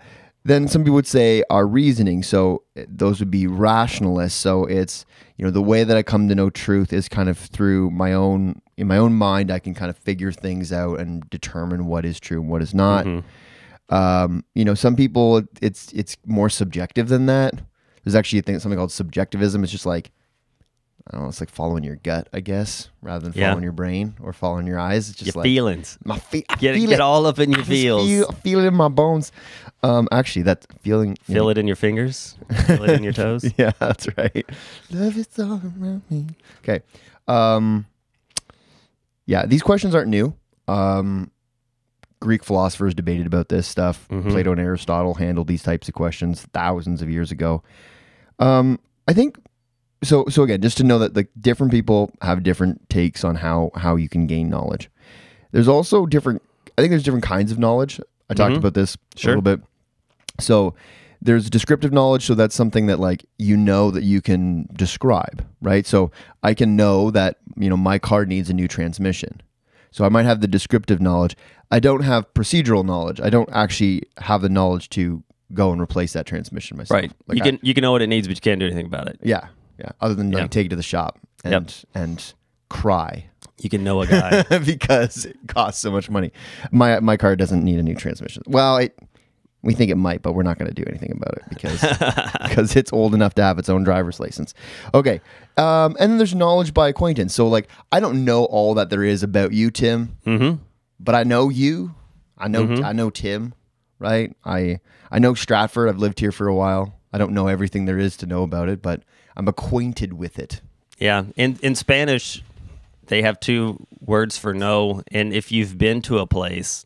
Then 0.45 0.67
some 0.67 0.83
people 0.83 0.95
would 0.95 1.07
say 1.07 1.43
our 1.49 1.67
reasoning. 1.67 2.23
So 2.23 2.63
uh, 2.77 2.83
those 2.87 3.19
would 3.19 3.29
be 3.31 3.45
rationalists. 3.45 4.39
So 4.39 4.65
it's 4.65 5.05
you 5.37 5.45
know 5.45 5.51
the 5.51 5.61
way 5.61 5.83
that 5.83 5.95
I 5.97 6.03
come 6.03 6.27
to 6.29 6.35
know 6.35 6.49
truth 6.49 6.93
is 6.93 7.09
kind 7.09 7.29
of 7.29 7.37
through 7.37 7.91
my 7.91 8.13
own 8.13 8.61
in 8.77 8.87
my 8.87 8.97
own 8.97 9.13
mind. 9.13 9.51
I 9.51 9.59
can 9.59 9.73
kind 9.73 9.89
of 9.89 9.97
figure 9.97 10.31
things 10.31 10.71
out 10.71 10.99
and 10.99 11.29
determine 11.29 11.85
what 11.87 12.05
is 12.05 12.19
true 12.19 12.39
and 12.41 12.49
what 12.49 12.61
is 12.61 12.73
not. 12.73 13.05
Mhm. 13.05 13.23
Um, 13.89 14.45
you 14.55 14.63
know, 14.65 14.75
some 14.75 14.95
people 14.95 15.43
it's 15.61 15.91
it's 15.93 16.15
more 16.25 16.49
subjective 16.49 17.09
than 17.09 17.25
that. 17.25 17.55
There's 18.03 18.15
actually 18.15 18.39
a 18.39 18.41
thing 18.43 18.57
something 18.59 18.77
called 18.77 18.91
subjectivism. 18.91 19.63
It's 19.63 19.71
just 19.71 19.85
like 19.85 20.11
I 21.07 21.13
don't 21.13 21.23
know. 21.23 21.29
It's 21.29 21.39
like 21.39 21.49
following 21.49 21.83
your 21.83 21.95
gut, 21.95 22.29
I 22.33 22.39
guess, 22.39 22.89
rather 23.01 23.29
than 23.29 23.33
Yeah. 23.39 23.47
following 23.49 23.63
your 23.63 23.71
brain 23.71 24.15
or 24.21 24.31
following 24.31 24.67
your 24.67 24.77
eyes. 24.77 25.09
It's 25.09 25.17
just 25.17 25.33
Your 25.33 25.41
like 25.41 25.45
feelings. 25.45 25.97
my 26.05 26.19
feet. 26.19 26.45
I 26.49 26.55
Get, 26.57 26.75
feel 26.75 26.87
get 26.89 26.95
it. 26.95 27.01
all 27.01 27.25
up 27.25 27.39
in 27.39 27.51
your 27.51 27.61
I 27.61 27.63
feels. 27.63 28.07
Feel, 28.07 28.31
feel 28.31 28.59
it 28.59 28.67
in 28.67 28.75
my 28.75 28.89
bones. 28.89 29.31
Um, 29.81 30.07
actually, 30.11 30.41
that 30.43 30.65
feeling. 30.81 31.15
Feel 31.23 31.49
it 31.49 31.57
in 31.57 31.65
your 31.67 31.75
fingers. 31.77 32.35
Feel 32.67 32.83
it 32.83 32.91
in 32.91 33.03
your 33.03 33.13
toes. 33.23 33.49
Yeah, 33.57 33.71
that's 33.79 34.07
right. 34.17 34.45
Love 34.91 35.17
is 35.17 35.27
all 35.39 35.61
around 35.79 36.01
me. 36.09 36.27
Okay. 36.63 36.81
Um, 37.27 37.85
yeah, 39.25 39.45
these 39.45 39.61
questions 39.61 39.95
aren't 39.95 40.09
new. 40.09 40.33
Um, 40.67 41.31
Greek 42.19 42.43
philosophers 42.43 42.93
debated 42.93 43.25
about 43.27 43.47
this 43.49 43.67
stuff. 43.67 44.07
Plato 44.09 44.51
and 44.51 44.59
Aristotle 44.59 45.13
handled 45.13 45.47
these 45.47 45.63
types 45.63 45.87
of 45.87 45.93
questions 45.93 46.41
thousands 46.53 47.01
of 47.01 47.09
years 47.09 47.31
ago. 47.31 47.63
Um, 48.39 48.79
I 49.07 49.13
think 49.13 49.37
so. 50.03 50.25
So 50.29 50.43
again, 50.43 50.61
just 50.61 50.77
to 50.77 50.83
know 50.83 50.99
that 50.99 51.15
like 51.15 51.29
different 51.39 51.71
people 51.71 52.11
have 52.21 52.43
different 52.43 52.89
takes 52.89 53.23
on 53.23 53.35
how 53.35 53.71
how 53.75 53.95
you 53.95 54.09
can 54.09 54.27
gain 54.27 54.49
knowledge. 54.49 54.89
There's 55.51 55.67
also 55.69 56.05
different. 56.05 56.41
I 56.77 56.81
think 56.81 56.89
there's 56.91 57.03
different 57.03 57.23
kinds 57.23 57.51
of 57.51 57.59
knowledge. 57.59 58.01
I 58.29 58.33
talked 58.33 58.55
about 58.57 58.73
this 58.75 58.97
Sure. 59.15 59.33
a 59.33 59.37
little 59.37 59.41
bit. 59.57 59.65
So 60.39 60.73
there's 61.21 61.49
descriptive 61.49 61.91
knowledge. 61.91 62.25
So 62.25 62.33
that's 62.35 62.55
something 62.55 62.87
that 62.87 62.99
like 62.99 63.25
you 63.37 63.57
know 63.57 63.91
that 63.91 64.03
you 64.03 64.21
can 64.21 64.67
describe, 64.73 65.45
right? 65.61 65.85
So 65.85 66.11
I 66.43 66.53
can 66.53 66.75
know 66.75 67.11
that 67.11 67.37
you 67.57 67.69
know 67.69 67.77
my 67.77 67.99
car 67.99 68.25
needs 68.25 68.49
a 68.49 68.53
new 68.53 68.67
transmission. 68.67 69.41
So 69.91 70.05
I 70.05 70.09
might 70.09 70.23
have 70.25 70.39
the 70.41 70.47
descriptive 70.47 71.01
knowledge. 71.01 71.35
I 71.71 71.79
don't 71.79 72.01
have 72.03 72.31
procedural 72.33 72.85
knowledge. 72.85 73.19
I 73.19 73.29
don't 73.29 73.49
actually 73.51 74.03
have 74.19 74.41
the 74.41 74.49
knowledge 74.49 74.89
to 74.89 75.23
go 75.53 75.71
and 75.71 75.81
replace 75.81 76.13
that 76.13 76.25
transmission 76.27 76.77
myself. 76.77 76.95
Right. 77.01 77.11
Like 77.27 77.37
you 77.37 77.43
I- 77.43 77.47
can 77.49 77.59
you 77.63 77.73
can 77.73 77.81
know 77.81 77.91
what 77.91 78.01
it 78.01 78.07
needs, 78.07 78.27
but 78.27 78.37
you 78.37 78.41
can't 78.41 78.59
do 78.59 78.65
anything 78.67 78.85
about 78.85 79.07
it. 79.07 79.19
yeah, 79.23 79.47
yeah. 79.79 79.89
Other 79.99 80.13
than 80.15 80.31
like 80.31 80.41
Yeah. 80.41 80.47
take 80.47 80.67
it 80.67 80.69
to 80.69 80.75
the 80.75 80.83
shop 80.83 81.19
and 81.43 81.51
Yep. 81.53 81.71
and 82.03 82.33
cry 82.69 83.25
You 83.61 83.69
can 83.69 83.83
know 83.83 84.01
a 84.01 84.07
guy. 84.07 84.43
because 84.59 85.25
it 85.25 85.35
costs 85.47 85.81
so 85.81 85.91
much 85.91 86.09
money. 86.09 86.31
My 86.71 86.99
my 86.99 87.17
car 87.17 87.35
doesn't 87.35 87.63
need 87.63 87.79
a 87.79 87.83
new 87.83 87.95
transmission. 87.95 88.43
Well, 88.47 88.77
it 88.77 88.95
we 89.61 89.73
think 89.73 89.91
it 89.91 89.95
might, 89.95 90.21
but 90.21 90.33
we're 90.33 90.43
not 90.43 90.57
going 90.57 90.73
to 90.73 90.73
do 90.73 90.83
anything 90.87 91.11
about 91.11 91.37
it 91.37 91.43
because 91.49 91.81
because 92.47 92.75
it's 92.75 92.93
old 92.93 93.13
enough 93.13 93.35
to 93.35 93.43
have 93.43 93.59
its 93.59 93.69
own 93.69 93.83
driver's 93.83 94.19
license. 94.19 94.53
Okay, 94.93 95.21
um, 95.57 95.95
and 95.99 96.11
then 96.11 96.17
there's 96.17 96.35
knowledge 96.35 96.73
by 96.73 96.89
acquaintance. 96.89 97.33
So 97.33 97.47
like 97.47 97.67
I 97.91 97.99
don't 97.99 98.23
know 98.23 98.45
all 98.45 98.73
that 98.75 98.89
there 98.89 99.03
is 99.03 99.23
about 99.23 99.51
you, 99.51 99.71
Tim, 99.71 100.17
mm-hmm. 100.25 100.63
but 100.99 101.15
I 101.15 101.23
know 101.23 101.49
you. 101.49 101.95
I 102.37 102.47
know 102.47 102.81
I 102.83 102.93
know 102.93 103.09
Tim, 103.09 103.53
right? 103.99 104.35
I 104.45 104.79
I 105.11 105.19
know 105.19 105.33
Stratford. 105.33 105.89
I've 105.89 105.97
lived 105.97 106.19
here 106.19 106.31
for 106.31 106.47
a 106.47 106.55
while. 106.55 106.95
I 107.11 107.17
don't 107.17 107.33
know 107.33 107.47
everything 107.47 107.85
there 107.85 107.97
is 107.99 108.15
to 108.17 108.25
know 108.25 108.43
about 108.43 108.69
it, 108.69 108.81
but 108.81 109.03
I'm 109.35 109.47
acquainted 109.47 110.13
with 110.13 110.39
it. 110.39 110.61
Yeah. 110.99 111.25
In 111.35 111.57
in 111.61 111.75
Spanish, 111.75 112.43
they 113.07 113.21
have 113.23 113.39
two 113.39 113.85
words 113.99 114.37
for 114.37 114.53
know, 114.53 115.01
and 115.11 115.33
if 115.33 115.51
you've 115.51 115.77
been 115.77 116.01
to 116.03 116.19
a 116.19 116.27
place, 116.27 116.85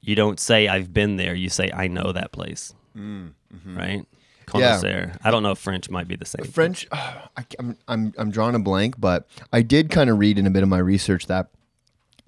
you 0.00 0.14
don't 0.14 0.38
say 0.40 0.68
I've 0.68 0.92
been 0.92 1.16
there. 1.16 1.34
You 1.34 1.48
say 1.48 1.70
I 1.72 1.88
know 1.88 2.12
that 2.12 2.32
place. 2.32 2.74
Mm, 2.96 3.32
mm-hmm. 3.54 3.76
Right. 3.76 4.06
Yeah. 4.54 5.16
I 5.22 5.30
don't 5.30 5.42
know 5.42 5.50
if 5.50 5.58
French 5.58 5.90
might 5.90 6.08
be 6.08 6.16
the 6.16 6.24
same. 6.24 6.44
French, 6.46 6.86
I, 6.92 7.44
am 7.58 7.76
I'm 7.86 8.14
I'm 8.16 8.30
drawing 8.30 8.54
a 8.54 8.58
blank, 8.58 8.98
but 8.98 9.28
I 9.52 9.62
did 9.62 9.90
kind 9.90 10.08
of 10.10 10.18
read 10.18 10.38
in 10.38 10.46
a 10.46 10.50
bit 10.50 10.62
of 10.62 10.68
my 10.68 10.78
research 10.78 11.26
that 11.26 11.48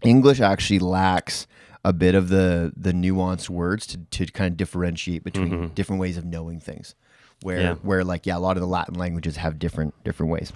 English 0.03 0.41
actually 0.41 0.79
lacks 0.79 1.47
a 1.85 1.93
bit 1.93 2.15
of 2.15 2.29
the 2.29 2.73
the 2.77 2.93
nuanced 2.93 3.49
words 3.49 3.87
to, 3.87 3.99
to 3.99 4.27
kind 4.27 4.53
of 4.53 4.57
differentiate 4.57 5.25
between 5.25 5.51
mm-hmm. 5.51 5.75
different 5.75 6.01
ways 6.01 6.17
of 6.17 6.25
knowing 6.25 6.61
things. 6.61 6.95
Where 7.43 7.61
Yeah. 7.61 7.75
where 7.77 8.05
like 8.05 8.27
yeah, 8.27 8.37
a 8.37 8.41
lot 8.41 8.57
of 8.57 8.61
the 8.61 8.67
Latin 8.67 8.95
languages 8.95 9.37
have 9.37 9.59
different 9.59 9.95
different 10.05 10.31
ways. 10.31 10.53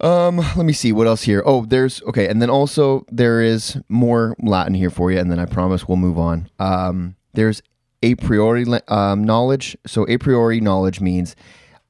Um, 0.00 0.36
let 0.36 0.58
me 0.58 0.72
see 0.72 0.92
what 0.92 1.06
else 1.06 1.22
here. 1.22 1.42
Oh, 1.46 1.64
there's 1.64 2.02
okay, 2.02 2.28
and 2.28 2.40
then 2.42 2.50
also 2.50 3.04
there 3.10 3.40
is 3.40 3.78
more 3.88 4.36
Latin 4.42 4.74
here 4.74 4.90
for 4.90 5.10
you, 5.10 5.18
and 5.18 5.30
then 5.30 5.38
I 5.38 5.46
promise 5.46 5.88
we'll 5.88 5.96
move 5.96 6.18
on. 6.18 6.48
Um, 6.58 7.16
there's 7.32 7.62
a 8.02 8.14
priori 8.16 8.66
um, 8.88 9.24
knowledge. 9.24 9.76
So 9.86 10.06
a 10.08 10.18
priori 10.18 10.60
knowledge 10.60 11.00
means 11.00 11.34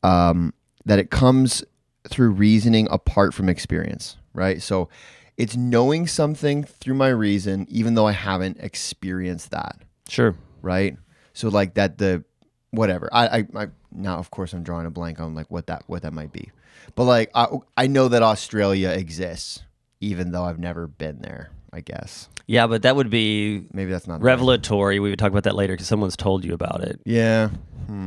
um, 0.02 0.54
that 0.84 0.98
it 0.98 1.10
comes 1.10 1.64
through 2.08 2.30
reasoning 2.30 2.86
apart 2.90 3.34
from 3.34 3.48
experience, 3.48 4.16
right? 4.32 4.62
So 4.62 4.88
it's 5.36 5.56
knowing 5.56 6.06
something 6.06 6.62
through 6.62 6.94
my 6.94 7.08
reason, 7.08 7.66
even 7.68 7.94
though 7.94 8.06
I 8.06 8.12
haven't 8.12 8.58
experienced 8.60 9.50
that, 9.50 9.76
Sure. 10.08 10.36
right? 10.62 10.96
So 11.32 11.48
like 11.48 11.74
that 11.74 11.98
the 11.98 12.24
whatever. 12.70 13.08
I 13.12 13.26
I, 13.38 13.46
I 13.56 13.66
now 13.90 14.18
of 14.18 14.30
course 14.30 14.52
I'm 14.52 14.62
drawing 14.62 14.86
a 14.86 14.90
blank 14.90 15.18
on 15.20 15.34
like 15.34 15.50
what 15.50 15.66
that 15.66 15.82
what 15.88 16.02
that 16.02 16.12
might 16.12 16.30
be, 16.32 16.50
but 16.94 17.04
like 17.04 17.30
I 17.34 17.48
I 17.76 17.86
know 17.86 18.08
that 18.08 18.22
Australia 18.22 18.90
exists, 18.90 19.62
even 20.00 20.32
though 20.32 20.44
I've 20.44 20.58
never 20.58 20.86
been 20.86 21.20
there. 21.20 21.50
I 21.72 21.80
guess 21.80 22.30
Yeah, 22.46 22.68
but 22.68 22.82
that 22.82 22.96
would 22.96 23.10
be 23.10 23.66
maybe 23.72 23.90
that's 23.90 24.06
not 24.06 24.22
revelatory. 24.22 24.98
We 24.98 25.10
would 25.10 25.18
talk 25.18 25.30
about 25.30 25.42
that 25.42 25.54
later 25.54 25.74
because 25.74 25.86
someone's 25.86 26.16
told 26.16 26.42
you 26.42 26.54
about 26.54 26.82
it. 26.82 27.00
Yeah. 27.04 27.50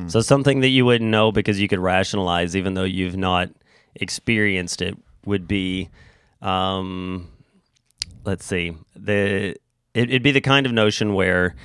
So 0.07 0.19
something 0.21 0.59
that 0.61 0.69
you 0.69 0.85
wouldn't 0.85 1.09
know 1.09 1.31
because 1.31 1.59
you 1.59 1.67
could 1.69 1.79
rationalize, 1.79 2.55
even 2.55 2.73
though 2.73 2.83
you've 2.83 3.15
not 3.15 3.49
experienced 3.95 4.81
it, 4.81 4.97
would 5.25 5.47
be, 5.47 5.89
um, 6.41 7.29
let's 8.25 8.45
see, 8.45 8.75
the 8.95 9.55
it, 9.93 10.09
it'd 10.09 10.23
be 10.23 10.31
the 10.31 10.41
kind 10.41 10.65
of 10.65 10.73
notion 10.73 11.13
where 11.13 11.55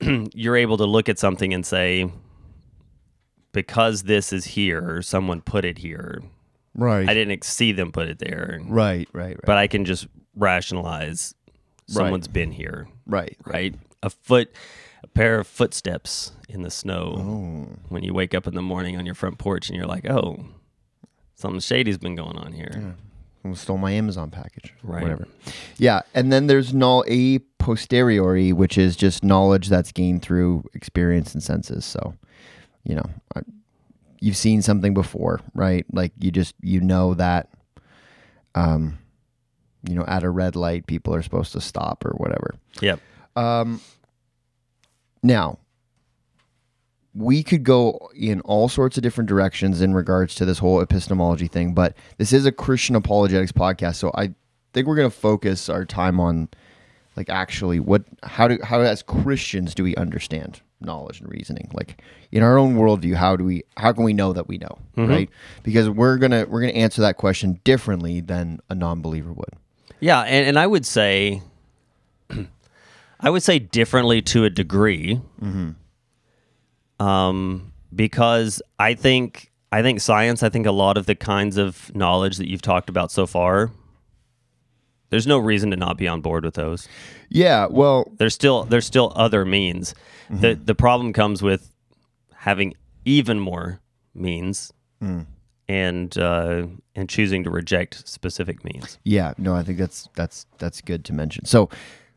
you're 0.00 0.56
able 0.56 0.76
to 0.78 0.86
look 0.86 1.08
at 1.08 1.18
something 1.18 1.54
and 1.54 1.64
say, 1.64 2.10
because 3.56 4.02
this 4.02 4.34
is 4.34 4.44
here, 4.44 5.00
someone 5.00 5.40
put 5.40 5.64
it 5.64 5.78
here. 5.78 6.22
Right. 6.74 7.08
I 7.08 7.14
didn't 7.14 7.42
see 7.42 7.72
them 7.72 7.90
put 7.90 8.06
it 8.06 8.18
there, 8.18 8.60
Right. 8.62 9.08
Right. 9.14 9.28
Right. 9.28 9.40
but 9.46 9.56
I 9.56 9.66
can 9.66 9.86
just 9.86 10.06
rationalize 10.36 11.34
someone's 11.88 12.28
been 12.28 12.52
here 12.52 12.86
right. 13.06 13.34
right? 13.46 13.74
A 14.02 14.10
foot, 14.10 14.52
a 15.02 15.06
pair 15.06 15.38
of 15.40 15.46
footsteps 15.46 16.32
in 16.50 16.60
the 16.62 16.70
snow 16.70 17.14
Oh. 17.16 17.78
when 17.88 18.02
you 18.04 18.12
wake 18.12 18.34
up 18.34 18.46
in 18.46 18.54
the 18.54 18.60
morning 18.60 18.98
on 18.98 19.06
your 19.06 19.14
front 19.14 19.38
porch 19.38 19.70
and 19.70 19.76
you're 19.78 19.86
like, 19.86 20.04
oh, 20.10 20.44
something 21.34 21.60
shady's 21.60 21.96
been 21.96 22.14
going 22.14 22.36
on 22.36 22.52
here. 22.52 22.94
Someone 23.40 23.56
stole 23.56 23.78
my 23.78 23.92
Amazon 23.92 24.30
package. 24.30 24.74
Right. 24.82 25.02
Whatever. 25.02 25.28
Yeah, 25.78 26.02
and 26.14 26.30
then 26.30 26.46
there's 26.46 26.74
null 26.74 27.04
a 27.08 27.38
posteriori, 27.58 28.52
which 28.52 28.76
is 28.76 28.96
just 28.96 29.24
knowledge 29.24 29.68
that's 29.70 29.92
gained 29.92 30.20
through 30.20 30.64
experience 30.74 31.32
and 31.32 31.42
senses. 31.42 31.86
So, 31.86 32.14
you 32.86 32.94
know, 32.94 33.10
you've 34.20 34.36
seen 34.36 34.62
something 34.62 34.94
before, 34.94 35.40
right? 35.54 35.84
Like 35.92 36.12
you 36.18 36.30
just 36.30 36.54
you 36.60 36.80
know 36.80 37.14
that, 37.14 37.48
um, 38.54 38.98
you 39.88 39.94
know, 39.94 40.04
at 40.06 40.22
a 40.22 40.30
red 40.30 40.56
light, 40.56 40.86
people 40.86 41.14
are 41.14 41.22
supposed 41.22 41.52
to 41.52 41.60
stop 41.60 42.04
or 42.04 42.12
whatever. 42.12 42.54
Yep. 42.80 43.00
Um, 43.34 43.80
now, 45.22 45.58
we 47.14 47.42
could 47.42 47.64
go 47.64 48.10
in 48.14 48.40
all 48.42 48.68
sorts 48.68 48.96
of 48.96 49.02
different 49.02 49.28
directions 49.28 49.80
in 49.80 49.94
regards 49.94 50.34
to 50.36 50.44
this 50.44 50.58
whole 50.58 50.80
epistemology 50.80 51.48
thing, 51.48 51.74
but 51.74 51.96
this 52.18 52.32
is 52.32 52.46
a 52.46 52.52
Christian 52.52 52.94
apologetics 52.94 53.52
podcast, 53.52 53.96
so 53.96 54.12
I 54.14 54.34
think 54.72 54.86
we're 54.86 54.96
going 54.96 55.10
to 55.10 55.16
focus 55.16 55.68
our 55.68 55.84
time 55.84 56.20
on 56.20 56.48
like 57.16 57.30
actually 57.30 57.80
what 57.80 58.04
how 58.22 58.46
do 58.46 58.58
how 58.62 58.80
as 58.80 59.02
Christians 59.02 59.74
do 59.74 59.82
we 59.82 59.96
understand 59.96 60.60
knowledge 60.80 61.20
and 61.20 61.30
reasoning 61.30 61.68
like 61.72 62.02
in 62.30 62.42
our 62.42 62.58
own 62.58 62.76
worldview 62.76 63.14
how 63.14 63.34
do 63.34 63.44
we 63.44 63.62
how 63.78 63.92
can 63.92 64.04
we 64.04 64.12
know 64.12 64.32
that 64.32 64.46
we 64.46 64.58
know 64.58 64.78
right 65.08 65.30
because 65.62 65.88
we're 65.88 66.18
gonna 66.18 66.44
we're 66.48 66.60
gonna 66.60 66.72
answer 66.72 67.00
that 67.00 67.16
question 67.16 67.58
differently 67.64 68.20
than 68.20 68.60
a 68.68 68.74
non-believer 68.74 69.32
would 69.32 69.54
Yeah, 70.00 70.20
and, 70.22 70.48
and 70.48 70.58
I 70.58 70.66
would 70.66 70.84
say, 70.84 71.40
I 73.20 73.30
would 73.30 73.42
say 73.42 73.58
differently 73.58 74.20
to 74.22 74.44
a 74.44 74.50
degree, 74.50 75.20
um, 77.00 77.72
because 77.94 78.60
I 78.78 78.94
think 78.94 79.50
I 79.72 79.82
think 79.82 80.00
science. 80.00 80.42
I 80.42 80.48
think 80.50 80.66
a 80.66 80.72
lot 80.72 80.96
of 80.96 81.06
the 81.06 81.14
kinds 81.14 81.56
of 81.56 81.94
knowledge 81.94 82.36
that 82.36 82.48
you've 82.48 82.62
talked 82.62 82.90
about 82.90 83.10
so 83.10 83.26
far. 83.26 83.70
There's 85.16 85.26
no 85.26 85.38
reason 85.38 85.70
to 85.70 85.76
not 85.76 85.96
be 85.96 86.06
on 86.06 86.20
board 86.20 86.44
with 86.44 86.54
those. 86.54 86.88
yeah 87.28 87.66
well 87.70 88.12
There's 88.18 88.34
still 88.34 88.64
there's 88.64 88.86
still 88.86 89.12
other 89.16 89.44
means. 89.44 89.94
Mm-hmm. 90.28 90.40
The 90.40 90.54
the 90.54 90.74
problem 90.74 91.12
comes 91.12 91.42
with 91.42 91.72
having 92.34 92.74
even 93.04 93.40
more 93.40 93.80
means 94.14 94.72
hmm. 95.00 95.22
and 95.68 96.16
uh, 96.18 96.66
and 96.94 97.08
choosing 97.08 97.44
to 97.44 97.50
reject 97.50 98.06
specific 98.08 98.64
means. 98.64 98.98
Yeah, 99.04 99.34
no, 99.38 99.54
I 99.54 99.62
think 99.62 99.78
that's 99.78 100.08
that's 100.14 100.46
that's 100.58 100.80
good 100.80 101.04
to 101.06 101.12
mention. 101.12 101.44
So, 101.44 101.70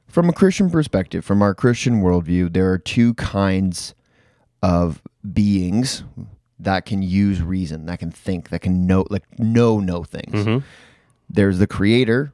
from 0.07 0.29
a 0.29 0.33
Christian 0.33 0.69
perspective, 0.69 1.23
from 1.23 1.41
our 1.41 1.53
Christian 1.53 2.01
worldview, 2.01 2.51
there 2.53 2.71
are 2.71 2.77
two 2.77 3.13
kinds 3.15 3.95
of 4.61 5.01
beings 5.33 6.03
that 6.59 6.85
can 6.85 7.01
use 7.01 7.41
reason, 7.41 7.85
that 7.85 7.99
can 7.99 8.11
think, 8.11 8.49
that 8.49 8.59
can 8.59 8.85
know, 8.85 9.05
like 9.09 9.23
know 9.39 9.79
know 9.79 10.03
things. 10.03 10.33
Mm-hmm. 10.33 10.65
There's 11.29 11.59
the 11.59 11.67
Creator, 11.67 12.33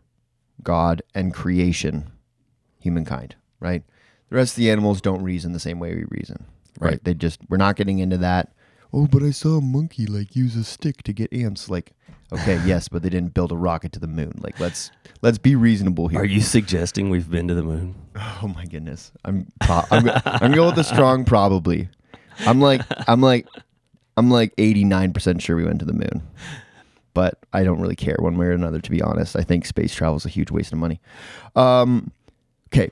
God, 0.66 1.02
and 1.14 1.34
creation, 1.34 2.12
humankind. 2.80 3.36
Right. 3.62 3.84
The 4.30 4.36
rest 4.36 4.54
of 4.54 4.58
the 4.58 4.70
animals 4.70 5.00
don't 5.00 5.24
reason 5.24 5.54
the 5.54 5.60
same 5.60 5.80
way 5.80 5.96
we 5.96 6.04
reason. 6.10 6.46
Right. 6.80 6.92
Right. 6.92 7.04
They 7.06 7.14
just 7.14 7.40
we're 7.48 7.56
not 7.56 7.78
getting 7.78 8.00
into 8.00 8.18
that. 8.18 8.52
Oh, 8.94 9.08
but 9.08 9.24
I 9.24 9.32
saw 9.32 9.58
a 9.58 9.62
monkey 9.62 10.06
like 10.06 10.36
use 10.36 10.56
a 10.56 10.64
stick 10.64 11.04
to 11.04 11.14
get 11.14 11.32
ants. 11.34 11.70
Like, 11.70 11.94
okay, 12.32 12.60
yes, 12.66 12.88
but 12.90 13.02
they 13.02 13.10
didn't 13.10 13.34
build 13.34 13.52
a 13.52 13.58
rocket 13.58 13.92
to 13.94 14.00
the 14.00 14.08
moon. 14.08 14.34
Like, 14.42 14.60
let's 14.60 14.92
let's 15.22 15.38
be 15.38 15.56
reasonable 15.56 16.08
here. 16.08 16.20
Are 16.20 16.26
you 16.26 16.42
suggesting 16.42 17.10
we've 17.10 17.30
been 17.30 17.48
to 17.48 17.54
the 17.56 17.64
moon? 17.64 17.96
Oh 18.16 18.52
my 18.54 18.66
goodness, 18.66 19.12
I'm 19.24 19.48
pro- 19.62 19.84
I'm 19.92 20.10
I'm 20.26 20.52
gonna 20.52 20.66
with 20.66 20.76
the 20.76 20.84
strong 20.84 21.26
probably. 21.26 21.90
I'm 22.40 22.60
like 22.60 22.82
I'm 23.08 23.22
like 23.22 23.48
I'm 24.18 24.30
like 24.30 24.54
89 24.58 25.14
percent 25.14 25.42
sure 25.42 25.56
we 25.56 25.66
went 25.66 25.80
to 25.80 25.86
the 25.86 25.94
moon, 25.94 26.22
but 27.16 27.40
I 27.52 27.64
don't 27.64 27.82
really 27.82 27.96
care 27.96 28.16
one 28.20 28.38
way 28.38 28.46
or 28.46 28.52
another. 28.52 28.80
To 28.80 28.92
be 28.92 29.02
honest, 29.02 29.36
I 29.36 29.42
think 29.42 29.66
space 29.66 29.96
travel 29.96 30.18
is 30.18 30.26
a 30.26 30.30
huge 30.30 30.52
waste 30.52 30.72
of 30.72 30.78
money. 30.78 31.02
Um, 31.56 32.12
okay, 32.72 32.92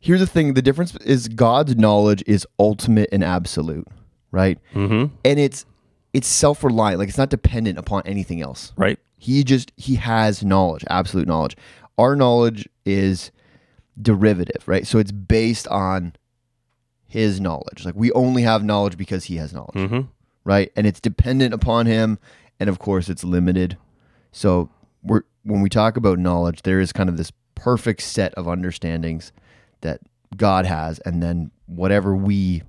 here's 0.00 0.20
the 0.20 0.26
thing: 0.26 0.54
the 0.54 0.62
difference 0.62 0.96
is 0.96 1.28
God's 1.28 1.76
knowledge 1.76 2.24
is 2.26 2.46
ultimate 2.58 3.10
and 3.12 3.22
absolute, 3.22 3.86
right? 4.30 4.58
Mm-hmm. 4.74 5.14
And 5.26 5.38
it's 5.38 5.66
it's 6.14 6.26
self 6.28 6.64
reliant, 6.64 6.98
like 7.00 7.08
it's 7.10 7.18
not 7.18 7.28
dependent 7.28 7.78
upon 7.78 8.02
anything 8.06 8.40
else. 8.40 8.72
Right. 8.76 8.98
He 9.18 9.44
just 9.44 9.72
he 9.76 9.96
has 9.96 10.42
knowledge, 10.42 10.84
absolute 10.88 11.26
knowledge. 11.28 11.56
Our 11.98 12.16
knowledge 12.16 12.68
is 12.86 13.30
derivative, 14.00 14.66
right? 14.66 14.86
So 14.86 14.98
it's 14.98 15.12
based 15.12 15.68
on 15.68 16.14
his 17.06 17.40
knowledge. 17.40 17.84
Like 17.84 17.94
we 17.94 18.10
only 18.12 18.42
have 18.42 18.64
knowledge 18.64 18.96
because 18.96 19.24
he 19.24 19.36
has 19.36 19.52
knowledge, 19.52 19.74
Mm-hmm. 19.76 20.00
right? 20.44 20.72
And 20.76 20.86
it's 20.86 21.00
dependent 21.00 21.54
upon 21.54 21.86
him, 21.86 22.18
and 22.60 22.68
of 22.68 22.78
course 22.78 23.08
it's 23.08 23.24
limited. 23.24 23.76
So 24.32 24.70
we're 25.02 25.22
when 25.42 25.60
we 25.60 25.68
talk 25.68 25.96
about 25.96 26.18
knowledge, 26.18 26.62
there 26.62 26.80
is 26.80 26.92
kind 26.92 27.08
of 27.08 27.16
this 27.16 27.32
perfect 27.54 28.02
set 28.02 28.34
of 28.34 28.46
understandings 28.46 29.32
that 29.82 30.00
God 30.36 30.66
has, 30.66 30.98
and 31.00 31.22
then 31.22 31.50
whatever 31.66 32.14
we 32.16 32.62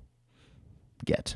get, 1.06 1.36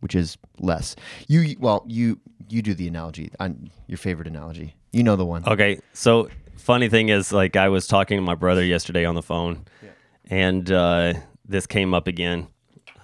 which 0.00 0.14
is 0.14 0.36
less. 0.58 0.96
You 1.28 1.56
well, 1.58 1.84
you 1.86 2.20
you 2.48 2.62
do 2.62 2.74
the 2.74 2.88
analogy. 2.88 3.30
on 3.40 3.70
your 3.86 3.98
favorite 3.98 4.28
analogy. 4.28 4.74
You 4.92 5.02
know 5.02 5.16
the 5.16 5.24
one. 5.24 5.44
Okay, 5.46 5.80
so 5.92 6.28
funny 6.56 6.88
thing 6.88 7.08
is, 7.08 7.32
like, 7.32 7.56
I 7.56 7.68
was 7.68 7.86
talking 7.86 8.18
to 8.18 8.22
my 8.22 8.34
brother 8.34 8.64
yesterday 8.64 9.04
on 9.04 9.14
the 9.14 9.22
phone, 9.22 9.64
and 10.30 10.70
uh, 10.70 11.14
this 11.46 11.66
came 11.66 11.94
up 11.94 12.06
again. 12.06 12.48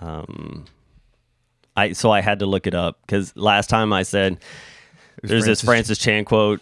Um, 0.00 0.66
I 1.77 1.93
so 1.93 2.11
I 2.11 2.21
had 2.21 2.41
to 2.41 2.47
look 2.47 2.67
it 2.67 2.75
up 2.75 2.99
because 3.07 3.35
last 3.37 3.69
time 3.71 3.93
I 3.93 4.03
said 4.03 4.39
there's 5.23 5.45
this 5.45 5.62
Francis- 5.62 5.65
Francis 5.65 5.99
Chan 5.99 6.25
quote. 6.25 6.61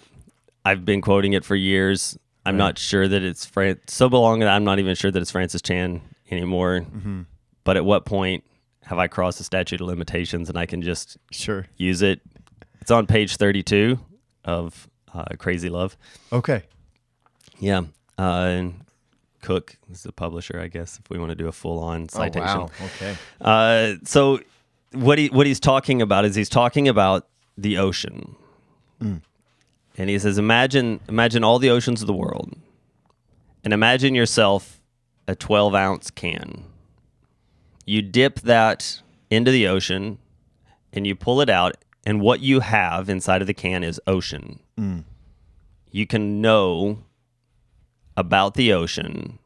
I've 0.64 0.84
been 0.84 1.00
quoting 1.00 1.32
it 1.32 1.44
for 1.44 1.56
years. 1.56 2.18
I'm 2.44 2.56
not 2.56 2.78
sure 2.78 3.06
that 3.06 3.22
it's 3.22 3.44
Fran- 3.44 3.78
so 3.88 4.06
long 4.06 4.40
that 4.40 4.48
I'm 4.48 4.64
not 4.64 4.78
even 4.78 4.94
sure 4.94 5.10
that 5.10 5.20
it's 5.20 5.30
Francis 5.30 5.60
Chan 5.62 6.00
anymore. 6.30 6.80
Mm-hmm. 6.80 7.22
But 7.64 7.76
at 7.76 7.84
what 7.84 8.04
point 8.06 8.44
have 8.84 8.98
I 8.98 9.06
crossed 9.06 9.36
the 9.38 9.44
statute 9.44 9.80
of 9.82 9.86
limitations 9.86 10.48
and 10.48 10.56
I 10.58 10.64
can 10.66 10.80
just 10.82 11.18
Sure. 11.30 11.66
use 11.76 12.00
it? 12.00 12.20
It's 12.80 12.90
on 12.90 13.06
page 13.06 13.36
32 13.36 13.98
of 14.44 14.88
uh, 15.12 15.24
Crazy 15.38 15.68
Love. 15.68 15.96
Okay. 16.32 16.62
Yeah. 17.58 17.82
Uh, 18.18 18.22
and 18.22 18.80
Cook 19.42 19.76
is 19.90 20.02
the 20.02 20.12
publisher, 20.12 20.58
I 20.58 20.68
guess, 20.68 20.98
if 20.98 21.10
we 21.10 21.18
want 21.18 21.30
to 21.30 21.34
do 21.36 21.48
a 21.48 21.52
full 21.52 21.78
on 21.80 22.08
citation. 22.08 22.48
Oh, 22.48 22.60
wow. 22.60 22.70
Okay. 22.96 23.16
Uh, 23.42 23.94
so 24.04 24.40
what 24.92 25.18
he 25.18 25.28
what 25.28 25.46
he's 25.46 25.60
talking 25.60 26.02
about 26.02 26.24
is 26.24 26.34
he's 26.34 26.48
talking 26.48 26.88
about 26.88 27.26
the 27.56 27.78
ocean, 27.78 28.36
mm. 29.02 29.20
and 29.96 30.10
he 30.10 30.18
says, 30.18 30.38
imagine 30.38 31.00
imagine 31.08 31.44
all 31.44 31.58
the 31.58 31.70
oceans 31.70 32.00
of 32.00 32.06
the 32.06 32.12
world, 32.14 32.54
and 33.64 33.72
imagine 33.72 34.14
yourself 34.14 34.80
a 35.26 35.34
twelve 35.34 35.74
ounce 35.74 36.10
can. 36.10 36.64
You 37.84 38.02
dip 38.02 38.40
that 38.40 39.02
into 39.30 39.50
the 39.50 39.66
ocean, 39.66 40.18
and 40.92 41.06
you 41.06 41.14
pull 41.14 41.40
it 41.40 41.50
out, 41.50 41.76
and 42.06 42.20
what 42.20 42.40
you 42.40 42.60
have 42.60 43.08
inside 43.08 43.40
of 43.40 43.46
the 43.46 43.54
can 43.54 43.82
is 43.82 44.00
ocean. 44.06 44.60
Mm. 44.78 45.04
You 45.90 46.06
can 46.06 46.40
know 46.40 47.04
about 48.16 48.54
the 48.54 48.72
ocean 48.72 49.38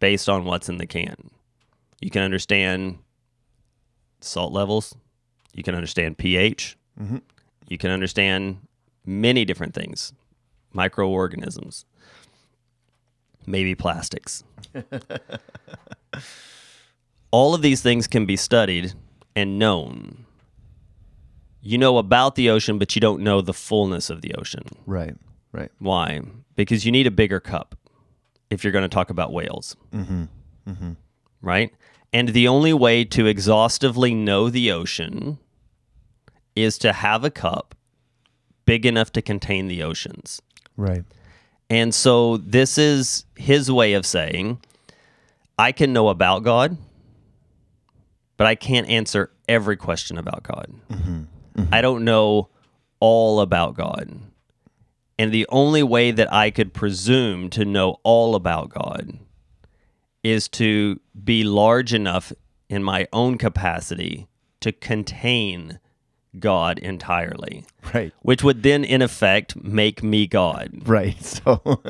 based 0.00 0.28
on 0.28 0.44
what's 0.44 0.68
in 0.68 0.78
the 0.78 0.86
can. 0.86 1.30
You 2.00 2.10
can 2.10 2.22
understand 2.22 2.98
salt 4.24 4.52
levels. 4.52 4.94
You 5.54 5.62
can 5.62 5.74
understand 5.74 6.18
pH. 6.18 6.76
You 7.68 7.78
can 7.78 7.90
understand 7.90 8.58
many 9.06 9.44
different 9.44 9.74
things, 9.74 10.12
microorganisms, 10.72 11.84
maybe 13.46 13.74
plastics. 13.74 14.44
All 17.30 17.54
of 17.54 17.62
these 17.62 17.82
things 17.82 18.06
can 18.06 18.26
be 18.26 18.36
studied 18.36 18.92
and 19.34 19.58
known. 19.58 20.24
You 21.62 21.78
know 21.78 21.98
about 21.98 22.34
the 22.34 22.50
ocean, 22.50 22.78
but 22.78 22.94
you 22.94 23.00
don't 23.00 23.22
know 23.22 23.40
the 23.40 23.54
fullness 23.54 24.10
of 24.10 24.20
the 24.20 24.34
ocean. 24.34 24.64
Right. 24.86 25.16
Right. 25.52 25.70
Why? 25.78 26.20
Because 26.56 26.84
you 26.84 26.92
need 26.92 27.06
a 27.06 27.10
bigger 27.10 27.40
cup 27.40 27.76
if 28.50 28.62
you're 28.62 28.72
going 28.72 28.82
to 28.82 28.88
talk 28.88 29.10
about 29.10 29.32
whales. 29.32 29.76
Mm-hmm. 29.92 30.92
Right? 31.40 31.72
And 32.14 32.28
the 32.28 32.46
only 32.46 32.72
way 32.72 33.04
to 33.06 33.26
exhaustively 33.26 34.14
know 34.14 34.48
the 34.48 34.70
ocean 34.70 35.38
is 36.54 36.78
to 36.78 36.92
have 36.92 37.24
a 37.24 37.30
cup 37.30 37.74
big 38.64 38.86
enough 38.86 39.10
to 39.12 39.20
contain 39.20 39.66
the 39.66 39.82
oceans. 39.82 40.40
Right. 40.76 41.02
And 41.68 41.92
so 41.92 42.36
this 42.36 42.78
is 42.78 43.24
his 43.34 43.70
way 43.70 43.94
of 43.94 44.06
saying, 44.06 44.60
I 45.58 45.72
can 45.72 45.92
know 45.92 46.08
about 46.08 46.44
God, 46.44 46.76
but 48.36 48.46
I 48.46 48.54
can't 48.54 48.88
answer 48.88 49.32
every 49.48 49.76
question 49.76 50.16
about 50.16 50.44
God. 50.44 50.72
Mm-hmm. 50.88 51.22
I 51.56 51.60
mm-hmm. 51.60 51.80
don't 51.80 52.04
know 52.04 52.48
all 53.00 53.40
about 53.40 53.74
God. 53.74 54.20
And 55.18 55.32
the 55.32 55.46
only 55.48 55.82
way 55.82 56.12
that 56.12 56.32
I 56.32 56.52
could 56.52 56.72
presume 56.72 57.50
to 57.50 57.64
know 57.64 57.98
all 58.04 58.36
about 58.36 58.68
God 58.68 59.18
is 60.24 60.48
to 60.48 60.98
be 61.22 61.44
large 61.44 61.94
enough 61.94 62.32
in 62.68 62.82
my 62.82 63.06
own 63.12 63.38
capacity 63.38 64.26
to 64.60 64.72
contain 64.72 65.78
God 66.38 66.78
entirely, 66.80 67.64
Right. 67.94 68.12
which 68.22 68.42
would 68.42 68.64
then, 68.64 68.82
in 68.82 69.02
effect, 69.02 69.54
make 69.62 70.02
me 70.02 70.26
God, 70.26 70.72
Right. 70.86 71.14
So, 71.22 71.80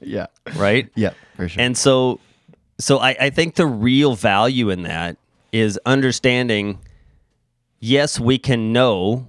yeah. 0.00 0.26
right? 0.56 0.90
Yeah, 0.94 1.12
for 1.36 1.48
sure. 1.48 1.62
And 1.62 1.78
so, 1.78 2.20
so 2.78 2.98
I, 2.98 3.16
I 3.18 3.30
think 3.30 3.54
the 3.54 3.66
real 3.66 4.14
value 4.16 4.68
in 4.68 4.82
that 4.82 5.16
is 5.52 5.78
understanding. 5.86 6.80
Yes, 7.78 8.20
we 8.20 8.38
can 8.38 8.72
know. 8.72 9.28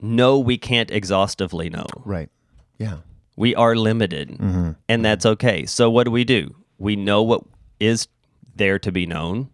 No, 0.00 0.38
we 0.38 0.56
can't 0.58 0.90
exhaustively 0.90 1.70
know. 1.70 1.86
right. 2.04 2.30
Yeah. 2.78 2.98
We 3.36 3.54
are 3.54 3.76
limited, 3.76 4.30
mm-hmm. 4.30 4.44
and 4.44 4.76
mm-hmm. 4.88 5.02
that's 5.02 5.24
okay. 5.24 5.64
So, 5.64 5.90
what 5.90 6.04
do 6.04 6.10
we 6.10 6.24
do? 6.24 6.54
We 6.80 6.96
know 6.96 7.22
what 7.22 7.42
is 7.78 8.08
there 8.56 8.78
to 8.80 8.90
be 8.90 9.06
known, 9.06 9.50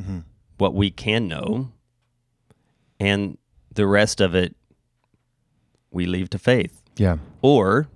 mm-hmm. 0.00 0.20
what 0.56 0.72
we 0.72 0.90
can 0.90 1.28
know, 1.28 1.72
and 2.98 3.36
the 3.74 3.86
rest 3.86 4.20
of 4.20 4.34
it 4.34 4.54
we 5.90 6.06
leave 6.06 6.30
to 6.30 6.38
faith 6.38 6.80
Yeah. 6.96 7.18
or 7.42 7.88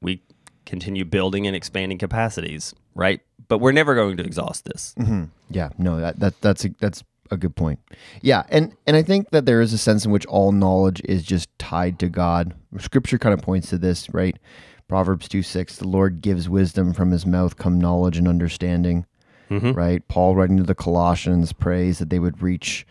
we 0.00 0.22
continue 0.66 1.04
building 1.04 1.46
and 1.46 1.54
expanding 1.54 1.98
capacities, 1.98 2.74
right? 2.94 3.20
But 3.48 3.58
we're 3.58 3.72
never 3.72 3.94
going 3.94 4.16
to 4.16 4.24
exhaust 4.24 4.64
this. 4.64 4.94
Mm-hmm. 4.98 5.24
Yeah, 5.50 5.68
no, 5.78 6.00
that, 6.00 6.18
that 6.20 6.40
that's 6.40 6.64
a, 6.64 6.70
that's 6.80 7.04
a 7.30 7.36
good 7.36 7.54
point. 7.54 7.80
Yeah, 8.22 8.44
and 8.48 8.74
and 8.86 8.96
I 8.96 9.02
think 9.02 9.30
that 9.30 9.44
there 9.46 9.60
is 9.60 9.72
a 9.72 9.78
sense 9.78 10.04
in 10.04 10.10
which 10.10 10.26
all 10.26 10.52
knowledge 10.52 11.00
is 11.04 11.22
just 11.22 11.48
tied 11.58 11.98
to 12.00 12.08
God. 12.08 12.54
Scripture 12.78 13.18
kind 13.18 13.34
of 13.34 13.42
points 13.42 13.70
to 13.70 13.78
this, 13.78 14.12
right? 14.12 14.36
Proverbs 14.88 15.28
two 15.28 15.42
six: 15.42 15.76
The 15.76 15.86
Lord 15.86 16.20
gives 16.20 16.48
wisdom; 16.48 16.92
from 16.92 17.10
His 17.10 17.26
mouth 17.26 17.56
come 17.56 17.78
knowledge 17.78 18.16
and 18.16 18.26
understanding. 18.26 19.06
Mm-hmm. 19.50 19.72
Right? 19.72 20.06
Paul, 20.08 20.36
writing 20.36 20.58
to 20.58 20.62
the 20.62 20.74
Colossians, 20.74 21.52
prays 21.52 21.98
that 21.98 22.10
they 22.10 22.18
would 22.18 22.42
reach 22.42 22.86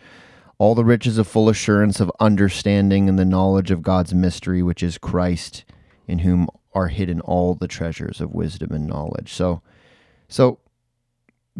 all 0.58 0.74
the 0.74 0.84
riches 0.84 1.18
of 1.18 1.28
full 1.28 1.48
assurance 1.48 2.00
of 2.00 2.10
understanding 2.18 3.08
and 3.08 3.16
the 3.16 3.24
knowledge 3.24 3.70
of 3.70 3.82
God's 3.82 4.12
mystery, 4.12 4.62
which 4.62 4.82
is 4.82 4.98
Christ, 4.98 5.64
in 6.08 6.20
whom 6.20 6.48
are 6.74 6.88
hidden 6.88 7.20
all 7.20 7.54
the 7.54 7.68
treasures 7.68 8.20
of 8.20 8.34
wisdom 8.34 8.72
and 8.72 8.86
knowledge. 8.86 9.32
So, 9.32 9.62
so 10.28 10.58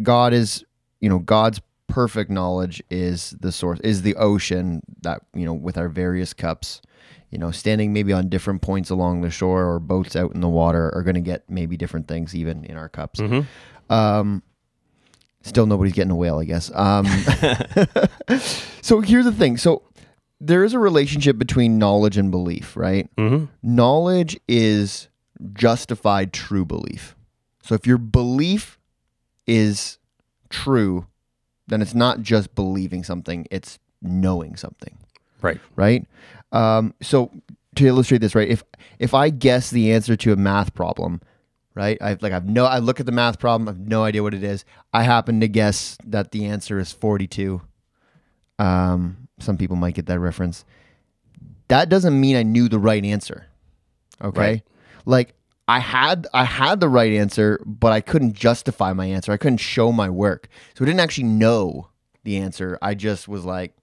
God 0.03 0.33
is, 0.33 0.65
you 0.99 1.09
know, 1.09 1.19
God's 1.19 1.61
perfect 1.87 2.29
knowledge 2.29 2.83
is 2.89 3.35
the 3.39 3.51
source, 3.51 3.79
is 3.81 4.01
the 4.01 4.15
ocean 4.15 4.81
that, 5.01 5.21
you 5.33 5.45
know, 5.45 5.53
with 5.53 5.77
our 5.77 5.89
various 5.89 6.33
cups, 6.33 6.81
you 7.29 7.37
know, 7.37 7.51
standing 7.51 7.93
maybe 7.93 8.11
on 8.13 8.29
different 8.29 8.61
points 8.61 8.89
along 8.89 9.21
the 9.21 9.29
shore 9.29 9.65
or 9.65 9.79
boats 9.79 10.15
out 10.15 10.33
in 10.33 10.41
the 10.41 10.49
water 10.49 10.93
are 10.95 11.03
going 11.03 11.15
to 11.15 11.21
get 11.21 11.49
maybe 11.49 11.77
different 11.77 12.07
things 12.07 12.35
even 12.35 12.65
in 12.65 12.75
our 12.77 12.89
cups. 12.89 13.19
Um, 13.89 14.43
still 15.43 15.65
nobody's 15.65 15.93
getting 15.93 16.11
a 16.11 16.15
whale, 16.15 16.39
I 16.39 16.45
guess. 16.45 16.71
Um, 16.73 17.05
so 18.81 19.01
here's 19.01 19.25
the 19.25 19.31
thing. 19.31 19.57
So 19.57 19.83
there 20.41 20.63
is 20.63 20.73
a 20.73 20.79
relationship 20.79 21.37
between 21.37 21.77
knowledge 21.77 22.17
and 22.17 22.31
belief, 22.31 22.75
right? 22.77 23.09
Mm-hmm. 23.17 23.45
knowledge 23.61 24.39
is 24.47 25.07
justified 25.53 26.33
true 26.33 26.65
belief. 26.65 27.15
So 27.63 27.75
if 27.75 27.85
your 27.85 27.97
belief 27.97 28.79
is 29.45 29.97
true, 30.49 31.07
then 31.67 31.81
it's 31.81 31.93
not 31.93 32.21
just 32.21 32.55
believing 32.55 33.03
something, 33.03 33.47
it's 33.51 33.79
knowing 34.01 34.55
something, 34.55 34.97
Right. 35.41 35.59
right? 35.75 36.05
Um, 36.51 36.93
so 37.01 37.31
to 37.75 37.87
illustrate 37.87 38.19
this, 38.19 38.35
right, 38.35 38.49
if 38.49 38.63
if 38.97 39.13
I 39.13 39.29
guess 39.29 39.69
the 39.69 39.91
answer 39.91 40.15
to 40.15 40.33
a 40.33 40.35
math 40.35 40.73
problem, 40.73 41.21
right, 41.75 41.97
I've 42.01 42.21
like 42.21 42.33
I've 42.33 42.47
no 42.47 42.65
I 42.65 42.79
look 42.79 42.99
at 42.99 43.05
the 43.05 43.11
math 43.11 43.39
problem, 43.39 43.67
I 43.67 43.71
have 43.71 43.79
no 43.79 44.03
idea 44.03 44.23
what 44.23 44.33
it 44.33 44.43
is. 44.43 44.65
I 44.93 45.03
happen 45.03 45.39
to 45.41 45.47
guess 45.47 45.97
that 46.05 46.31
the 46.31 46.45
answer 46.45 46.79
is 46.79 46.91
42. 46.91 47.61
Um, 48.57 49.29
some 49.39 49.57
people 49.57 49.75
might 49.75 49.93
get 49.93 50.07
that 50.07 50.19
reference. 50.19 50.65
That 51.69 51.89
doesn't 51.89 52.19
mean 52.19 52.35
I 52.35 52.43
knew 52.43 52.67
the 52.67 52.79
right 52.79 53.05
answer. 53.05 53.45
Okay. 54.21 54.39
Right. 54.39 54.63
Like 55.05 55.35
I 55.67 55.79
had 55.79 56.27
I 56.33 56.45
had 56.45 56.79
the 56.79 56.89
right 56.89 57.13
answer, 57.13 57.61
but 57.65 57.91
I 57.91 58.01
couldn't 58.01 58.33
justify 58.33 58.91
my 58.93 59.05
answer. 59.05 59.31
I 59.31 59.37
couldn't 59.37 59.57
show 59.57 59.91
my 59.91 60.09
work. 60.09 60.49
So 60.73 60.83
I 60.83 60.87
didn't 60.87 60.99
actually 60.99 61.25
know 61.25 61.89
the 62.23 62.37
answer. 62.37 62.77
I 62.81 62.95
just 62.95 63.27
was 63.27 63.45
like, 63.45 63.75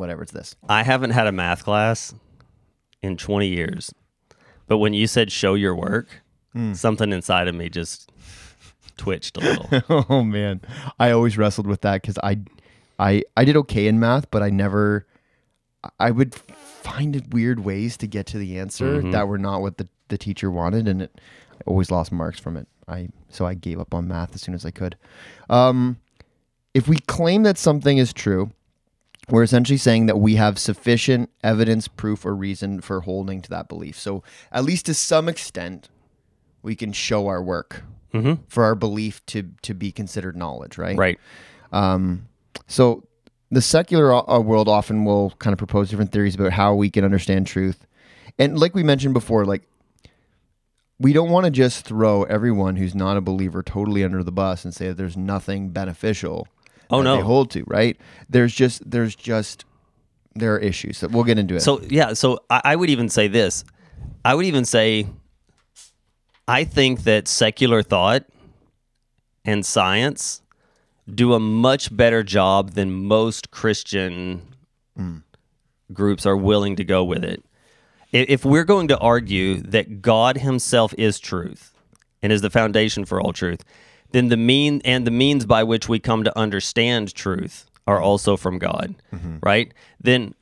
whatever, 0.00 0.22
it's 0.22 0.32
this. 0.32 0.56
I 0.68 0.82
haven't 0.82 1.10
had 1.10 1.26
a 1.26 1.32
math 1.32 1.62
class 1.64 2.12
in 3.02 3.16
20 3.16 3.46
years. 3.46 3.92
But 4.66 4.78
when 4.78 4.92
you 4.94 5.06
said 5.06 5.30
show 5.30 5.54
your 5.54 5.74
work, 5.76 6.08
Hmm. 6.52 6.72
something 6.72 7.12
inside 7.12 7.46
of 7.46 7.54
me 7.54 7.68
just 7.68 8.10
twitched 8.96 9.36
a 9.36 9.40
little. 9.40 10.04
oh 10.10 10.24
man, 10.24 10.60
I 10.98 11.12
always 11.12 11.38
wrestled 11.38 11.68
with 11.68 11.82
that 11.82 12.02
because 12.02 12.18
I, 12.24 12.40
I, 12.98 13.22
I 13.36 13.44
did 13.44 13.56
okay 13.58 13.86
in 13.86 14.00
math, 14.00 14.28
but 14.32 14.42
I 14.42 14.50
never, 14.50 15.06
I 16.00 16.10
would 16.10 16.34
find 16.34 17.24
weird 17.32 17.60
ways 17.60 17.96
to 17.98 18.08
get 18.08 18.26
to 18.26 18.38
the 18.38 18.58
answer 18.58 19.00
that 19.12 19.28
were 19.28 19.38
not 19.38 19.60
what 19.60 19.78
the, 19.78 19.88
the 20.08 20.18
teacher 20.18 20.50
wanted, 20.50 20.88
and 20.88 21.02
it 21.02 21.20
I 21.58 21.62
always 21.66 21.90
lost 21.90 22.10
marks 22.10 22.40
from 22.40 22.56
it. 22.56 22.66
I 22.88 23.10
so 23.28 23.46
I 23.46 23.54
gave 23.54 23.78
up 23.78 23.94
on 23.94 24.08
math 24.08 24.34
as 24.34 24.42
soon 24.42 24.54
as 24.54 24.66
I 24.66 24.70
could. 24.72 24.96
Um, 25.48 25.98
if 26.74 26.88
we 26.88 26.96
claim 26.98 27.44
that 27.44 27.58
something 27.58 27.98
is 27.98 28.12
true, 28.12 28.50
we're 29.28 29.42
essentially 29.42 29.76
saying 29.76 30.06
that 30.06 30.18
we 30.18 30.36
have 30.36 30.58
sufficient 30.58 31.30
evidence, 31.44 31.86
proof, 31.88 32.24
or 32.24 32.34
reason 32.34 32.80
for 32.80 33.02
holding 33.02 33.42
to 33.42 33.50
that 33.50 33.68
belief. 33.68 33.98
So 33.98 34.22
at 34.50 34.64
least 34.64 34.86
to 34.86 34.94
some 34.94 35.28
extent, 35.28 35.88
we 36.62 36.74
can 36.74 36.92
show 36.92 37.26
our 37.28 37.42
work 37.42 37.84
Mhm. 38.12 38.40
for 38.48 38.64
our 38.64 38.74
belief 38.74 39.24
to 39.26 39.50
to 39.62 39.72
be 39.74 39.92
considered 39.92 40.36
knowledge, 40.36 40.78
right? 40.78 40.96
right. 40.98 41.18
Um, 41.72 42.26
so 42.66 43.04
the 43.52 43.62
secular 43.62 44.12
uh, 44.28 44.40
world 44.40 44.68
often 44.68 45.04
will 45.04 45.30
kind 45.38 45.52
of 45.52 45.58
propose 45.58 45.90
different 45.90 46.10
theories 46.12 46.34
about 46.34 46.52
how 46.52 46.74
we 46.74 46.90
can 46.90 47.04
understand 47.04 47.46
truth, 47.46 47.86
and 48.38 48.58
like 48.58 48.74
we 48.74 48.82
mentioned 48.82 49.14
before, 49.14 49.44
like 49.44 49.62
we 50.98 51.12
don't 51.12 51.30
want 51.30 51.44
to 51.44 51.50
just 51.50 51.84
throw 51.86 52.24
everyone 52.24 52.76
who's 52.76 52.94
not 52.94 53.16
a 53.16 53.20
believer 53.20 53.62
totally 53.62 54.04
under 54.04 54.22
the 54.22 54.32
bus 54.32 54.64
and 54.64 54.74
say 54.74 54.88
that 54.88 54.96
there's 54.96 55.16
nothing 55.16 55.70
beneficial. 55.70 56.46
Oh, 56.90 57.02
no. 57.02 57.16
they 57.16 57.22
hold 57.22 57.50
to 57.52 57.64
right. 57.66 57.96
There's 58.28 58.54
just 58.54 58.88
there's 58.88 59.14
just 59.14 59.64
there 60.34 60.54
are 60.54 60.58
issues 60.58 61.00
that 61.00 61.10
we'll 61.10 61.24
get 61.24 61.38
into 61.38 61.56
it. 61.56 61.60
So 61.60 61.80
yeah, 61.82 62.12
so 62.12 62.40
I, 62.50 62.60
I 62.64 62.76
would 62.76 62.90
even 62.90 63.08
say 63.08 63.28
this. 63.28 63.64
I 64.24 64.34
would 64.34 64.46
even 64.46 64.64
say 64.64 65.06
I 66.48 66.64
think 66.64 67.04
that 67.04 67.28
secular 67.28 67.82
thought 67.82 68.24
and 69.44 69.64
science 69.64 70.42
do 71.12 71.34
a 71.34 71.40
much 71.40 71.94
better 71.96 72.22
job 72.22 72.72
than 72.72 72.92
most 72.92 73.50
Christian 73.50 74.42
hmm. 74.96 75.18
groups 75.92 76.26
are 76.26 76.36
willing 76.36 76.76
to 76.76 76.84
go 76.84 77.04
with 77.04 77.24
it. 77.24 77.44
If 78.12 78.44
we're 78.44 78.64
going 78.64 78.88
to 78.88 78.98
argue 78.98 79.58
that 79.62 80.02
God 80.02 80.38
himself 80.38 80.92
is 80.98 81.20
truth 81.20 81.72
and 82.22 82.32
is 82.32 82.42
the 82.42 82.50
foundation 82.50 83.04
for 83.04 83.20
all 83.20 83.32
truth, 83.32 83.64
then 84.12 84.28
the 84.28 84.36
mean 84.36 84.80
and 84.84 85.06
the 85.06 85.10
means 85.10 85.46
by 85.46 85.62
which 85.62 85.88
we 85.88 85.98
come 85.98 86.24
to 86.24 86.38
understand 86.38 87.14
truth 87.14 87.66
are 87.86 87.96
mm-hmm. 87.96 88.04
also 88.04 88.36
from 88.36 88.58
God, 88.58 88.94
mm-hmm. 89.12 89.36
right? 89.42 89.72
Then 90.00 90.34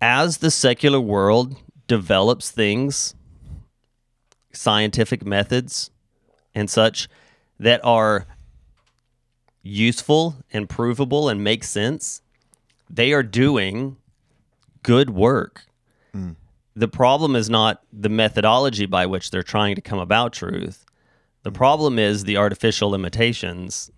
as 0.00 0.38
the 0.38 0.50
secular 0.50 1.00
world 1.00 1.56
develops 1.86 2.50
things, 2.50 3.14
scientific 4.52 5.24
methods 5.24 5.90
and 6.54 6.68
such 6.68 7.08
that 7.60 7.80
are 7.84 8.26
useful 9.62 10.36
and 10.52 10.68
provable 10.68 11.28
and 11.28 11.44
make 11.44 11.64
sense, 11.64 12.22
they 12.88 13.12
are 13.12 13.22
doing 13.22 13.96
good 14.82 15.10
work. 15.10 15.66
Mm. 16.14 16.36
The 16.74 16.88
problem 16.88 17.36
is 17.36 17.50
not 17.50 17.82
the 17.92 18.08
methodology 18.08 18.86
by 18.86 19.06
which 19.06 19.30
they're 19.30 19.42
trying 19.42 19.74
to 19.74 19.80
come 19.80 19.98
about 19.98 20.32
truth. 20.32 20.84
The 21.42 21.52
problem 21.52 21.98
is 21.98 22.24
the 22.24 22.36
artificial 22.36 22.90
limitations 22.90 23.90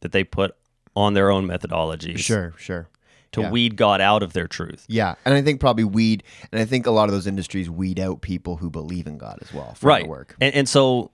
that 0.00 0.12
they 0.12 0.24
put 0.24 0.54
on 0.96 1.14
their 1.14 1.30
own 1.30 1.46
methodologies 1.46 2.18
sure, 2.18 2.54
sure. 2.58 2.88
to 3.32 3.42
Yeah. 3.42 3.50
weed 3.50 3.76
God 3.76 4.00
out 4.00 4.22
of 4.22 4.32
their 4.32 4.48
truth. 4.48 4.84
Yeah, 4.88 5.14
and 5.24 5.34
I 5.34 5.42
think 5.42 5.60
probably 5.60 5.84
weed, 5.84 6.24
and 6.50 6.60
I 6.60 6.64
think 6.64 6.86
a 6.86 6.90
lot 6.90 7.08
of 7.08 7.12
those 7.14 7.26
industries 7.26 7.68
weed 7.70 8.00
out 8.00 8.20
people 8.22 8.56
who 8.56 8.70
believe 8.70 9.06
in 9.06 9.18
God 9.18 9.38
as 9.42 9.52
well 9.52 9.74
from 9.74 9.88
right 9.88 10.02
their 10.02 10.10
work. 10.10 10.36
And, 10.40 10.54
and 10.54 10.68
so 10.68 11.12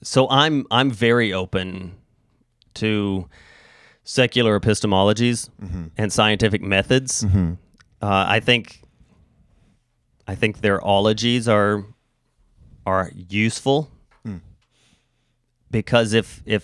so 0.00 0.28
i'm 0.30 0.64
i'm 0.70 0.92
very 0.92 1.32
open 1.32 1.96
to 2.74 3.28
secular 4.04 4.58
epistemologies 4.58 5.50
Mm-hmm. 5.60 5.86
and 5.96 6.12
scientific 6.12 6.62
methods 6.62 7.24
uh, 7.24 7.56
i 8.00 8.38
think 8.38 8.80
i 10.28 10.36
think 10.36 10.60
their 10.60 10.80
ologies 10.86 11.48
are 11.48 11.84
are 12.88 13.10
useful 13.14 13.78
Hmm. 14.24 14.38
because 15.70 16.12
if 16.22 16.42
if 16.46 16.62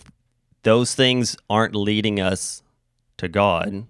those 0.63 0.95
things 0.95 1.37
aren't 1.49 1.75
leading 1.75 2.19
us 2.31 2.63
to 3.19 3.29
god 3.29 3.87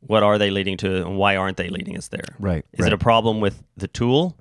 what 0.00 0.22
are 0.22 0.38
they 0.38 0.50
leading 0.50 0.76
to 0.78 0.90
and 1.06 1.16
why 1.18 1.36
aren't 1.36 1.56
they 1.56 1.68
leading 1.68 1.96
us 1.98 2.08
there 2.08 2.30
Right, 2.38 2.64
is 2.78 2.86
it 2.86 2.92
a 2.92 2.98
problem 3.10 3.40
with 3.40 3.56
the 3.76 3.88
tool 3.88 4.36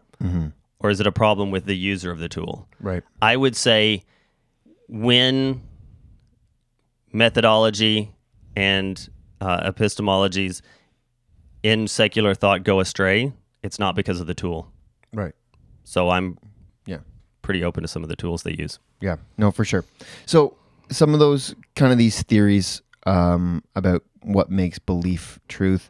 or 0.79 0.89
is 0.91 0.99
it 0.99 1.07
a 1.07 1.11
problem 1.11 1.49
with 1.51 1.65
the 1.65 1.75
user 1.75 2.11
of 2.11 2.19
the 2.19 2.29
tool? 2.29 2.67
Right. 2.79 3.03
I 3.21 3.35
would 3.35 3.55
say 3.55 4.03
when 4.87 5.61
methodology 7.11 8.11
and 8.55 9.09
uh, 9.41 9.71
epistemologies 9.71 10.61
in 11.63 11.87
secular 11.87 12.33
thought 12.35 12.63
go 12.63 12.79
astray, 12.79 13.33
it's 13.63 13.79
not 13.79 13.95
because 13.95 14.19
of 14.21 14.27
the 14.27 14.33
tool. 14.35 14.71
Right. 15.13 15.33
So 15.83 16.09
I'm. 16.09 16.37
Pretty 17.47 17.63
open 17.63 17.81
to 17.81 17.87
some 17.87 18.03
of 18.03 18.09
the 18.09 18.15
tools 18.17 18.43
they 18.43 18.51
use. 18.51 18.77
Yeah, 18.99 19.15
no, 19.37 19.51
for 19.51 19.63
sure. 19.63 19.85
So 20.25 20.57
some 20.91 21.13
of 21.13 21.21
those 21.21 21.55
kind 21.77 21.93
of 21.93 21.97
these 21.97 22.21
theories 22.23 22.81
um, 23.05 23.63
about 23.73 24.03
what 24.21 24.51
makes 24.51 24.79
belief 24.79 25.39
truth. 25.47 25.89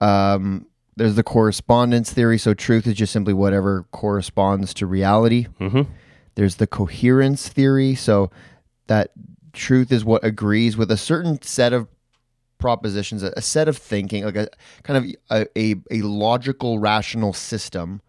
Um, 0.00 0.66
there's 0.96 1.14
the 1.14 1.22
correspondence 1.22 2.12
theory. 2.12 2.36
So 2.36 2.52
truth 2.52 2.84
is 2.88 2.94
just 2.94 3.12
simply 3.12 3.32
whatever 3.32 3.84
corresponds 3.92 4.74
to 4.74 4.86
reality. 4.86 5.46
hmm 5.60 5.82
There's 6.34 6.56
the 6.56 6.66
coherence 6.66 7.48
theory. 7.48 7.94
So 7.94 8.32
that 8.88 9.12
truth 9.52 9.92
is 9.92 10.04
what 10.04 10.24
agrees 10.24 10.76
with 10.76 10.90
a 10.90 10.96
certain 10.96 11.40
set 11.42 11.72
of 11.72 11.86
propositions, 12.58 13.22
a, 13.22 13.32
a 13.36 13.40
set 13.42 13.68
of 13.68 13.78
thinking, 13.78 14.24
like 14.24 14.34
a 14.34 14.48
kind 14.82 14.96
of 14.96 15.14
a, 15.30 15.46
a, 15.56 15.76
a 15.92 16.02
logical, 16.02 16.80
rational 16.80 17.32
system 17.32 18.00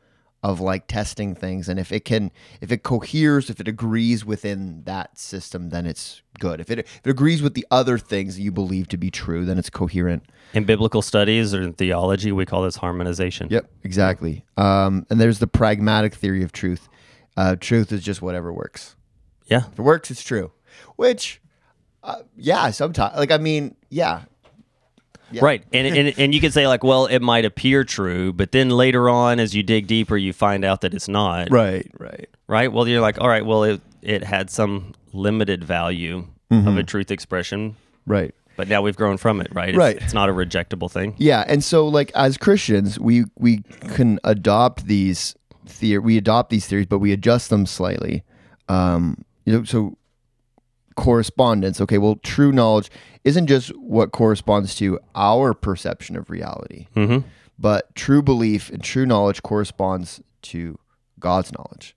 of 0.41 0.59
like 0.59 0.87
testing 0.87 1.35
things. 1.35 1.67
And 1.67 1.79
if 1.79 1.91
it 1.91 2.05
can, 2.05 2.31
if 2.61 2.71
it 2.71 2.83
coheres, 2.83 3.49
if 3.49 3.59
it 3.59 3.67
agrees 3.67 4.23
within 4.23 4.83
that 4.83 5.17
system, 5.17 5.69
then 5.69 5.85
it's 5.85 6.21
good. 6.39 6.61
If 6.61 6.71
it, 6.71 6.79
if 6.79 7.01
it 7.03 7.09
agrees 7.09 7.41
with 7.41 7.55
the 7.55 7.67
other 7.69 7.97
things 7.97 8.35
that 8.35 8.41
you 8.41 8.51
believe 8.51 8.87
to 8.89 8.97
be 8.97 9.11
true, 9.11 9.43
then 9.43 9.57
it's 9.57 9.69
coherent. 9.69 10.23
In 10.53 10.63
biblical 10.63 11.01
studies 11.01 11.53
or 11.53 11.61
in 11.61 11.73
theology, 11.73 12.31
we 12.31 12.45
call 12.45 12.63
this 12.63 12.77
harmonization. 12.77 13.47
Yep, 13.51 13.69
exactly. 13.83 14.45
Um, 14.55 15.05
and 15.09 15.19
there's 15.19 15.39
the 15.39 15.47
pragmatic 15.47 16.15
theory 16.15 16.43
of 16.43 16.51
truth. 16.51 16.87
Uh, 17.35 17.55
truth 17.55 17.91
is 17.91 18.01
just 18.01 18.21
whatever 18.21 18.53
works. 18.53 18.95
Yeah. 19.47 19.63
If 19.71 19.79
it 19.79 19.81
works, 19.81 20.09
it's 20.09 20.23
true. 20.23 20.51
Which, 20.95 21.41
uh, 22.03 22.21
yeah, 22.37 22.69
sometimes. 22.71 23.17
Like, 23.17 23.31
I 23.31 23.37
mean, 23.37 23.75
yeah. 23.89 24.23
Yeah. 25.31 25.41
Right. 25.43 25.63
And, 25.73 25.87
and 25.87 26.13
and 26.19 26.33
you 26.33 26.41
can 26.41 26.51
say 26.51 26.67
like, 26.67 26.83
well, 26.83 27.05
it 27.05 27.19
might 27.19 27.45
appear 27.45 27.83
true, 27.83 28.33
but 28.33 28.51
then 28.51 28.69
later 28.69 29.09
on 29.09 29.39
as 29.39 29.55
you 29.55 29.63
dig 29.63 29.87
deeper 29.87 30.17
you 30.17 30.33
find 30.33 30.63
out 30.65 30.81
that 30.81 30.93
it's 30.93 31.07
not. 31.07 31.49
Right, 31.51 31.89
right. 31.99 32.29
right? 32.47 32.71
Well, 32.71 32.87
you're 32.87 33.01
like, 33.01 33.19
all 33.21 33.27
right, 33.29 33.45
well, 33.45 33.63
it, 33.63 33.81
it 34.01 34.23
had 34.23 34.49
some 34.49 34.93
limited 35.13 35.63
value 35.63 36.25
of 36.51 36.77
a 36.77 36.83
truth 36.83 37.11
expression, 37.11 37.75
Right. 38.07 38.33
but 38.57 38.67
now 38.67 38.81
we've 38.81 38.95
grown 38.95 39.17
from 39.17 39.39
it, 39.39 39.53
right? 39.53 39.69
It's, 39.69 39.77
Right. 39.77 39.97
It's 39.97 40.13
not 40.15 40.29
a 40.29 40.33
rejectable 40.33 40.89
thing. 40.89 41.13
Yeah, 41.19 41.43
and 41.47 41.63
so 41.63 41.87
like 41.87 42.11
as 42.15 42.37
Christians, 42.37 42.99
we 42.99 43.25
we 43.37 43.59
can 43.95 44.19
adopt 44.23 44.87
these 44.87 45.35
theory, 45.67 45.99
we 45.99 46.17
adopt 46.17 46.49
these 46.49 46.65
theories, 46.65 46.87
but 46.87 46.97
we 46.97 47.11
adjust 47.11 47.51
them 47.51 47.67
slightly. 47.67 48.23
Um, 48.67 49.23
you 49.45 49.53
know, 49.53 49.63
so 49.63 49.95
correspondence. 50.95 51.79
Okay, 51.81 51.97
well, 51.97 52.15
true 52.23 52.51
knowledge 52.51 52.89
isn't 53.23 53.47
just 53.47 53.69
what 53.77 54.11
corresponds 54.11 54.75
to 54.75 54.99
our 55.15 55.53
perception 55.53 56.15
of 56.15 56.29
reality, 56.29 56.87
Mm-hmm. 56.95 57.27
but 57.57 57.93
true 57.95 58.21
belief 58.21 58.69
and 58.69 58.83
true 58.83 59.05
knowledge 59.05 59.41
corresponds 59.43 60.21
to 60.43 60.77
God's 61.19 61.51
knowledge, 61.51 61.95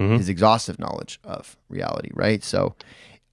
Mhm. 0.00 0.18
His 0.18 0.28
exhaustive 0.28 0.78
knowledge 0.80 1.20
of 1.22 1.56
reality. 1.68 2.10
Right. 2.14 2.42
So, 2.42 2.74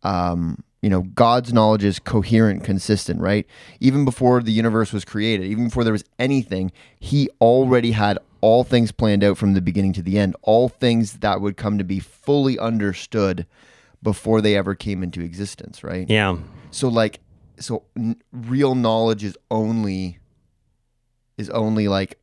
um, 0.03 0.63
you 0.83 0.89
know, 0.89 1.01
God's 1.01 1.51
knowledge 1.53 1.83
is 1.83 1.97
coherent, 1.99 2.63
consistent, 2.63 3.19
right? 3.21 3.45
Even 3.79 4.05
before 4.05 4.41
the 4.43 4.51
universe 4.51 4.93
was 4.93 5.03
created, 5.05 5.45
even 5.47 5.65
before 5.65 5.83
there 5.83 5.93
was 5.93 6.03
anything, 6.19 6.71
He 6.99 7.29
already 7.39 7.91
had 7.91 8.19
all 8.41 8.63
things 8.63 8.91
planned 8.91 9.23
out 9.23 9.37
from 9.37 9.53
the 9.53 9.61
beginning 9.61 9.93
to 9.93 10.01
the 10.03 10.17
end, 10.19 10.35
all 10.43 10.69
things 10.69 11.13
that 11.13 11.41
would 11.41 11.57
come 11.57 11.77
to 11.79 11.83
be 11.83 11.99
fully 11.99 12.57
understood 12.57 13.45
before 14.03 14.41
they 14.41 14.55
ever 14.57 14.73
came 14.73 15.03
into 15.03 15.21
existence, 15.21 15.83
right? 15.83 16.09
Yeah. 16.09 16.37
So, 16.71 16.87
like, 16.87 17.19
so 17.61 17.83
n- 17.97 18.21
real 18.31 18.75
knowledge 18.75 19.23
is 19.23 19.37
only 19.49 20.19
is 21.37 21.49
only 21.51 21.87
like 21.87 22.17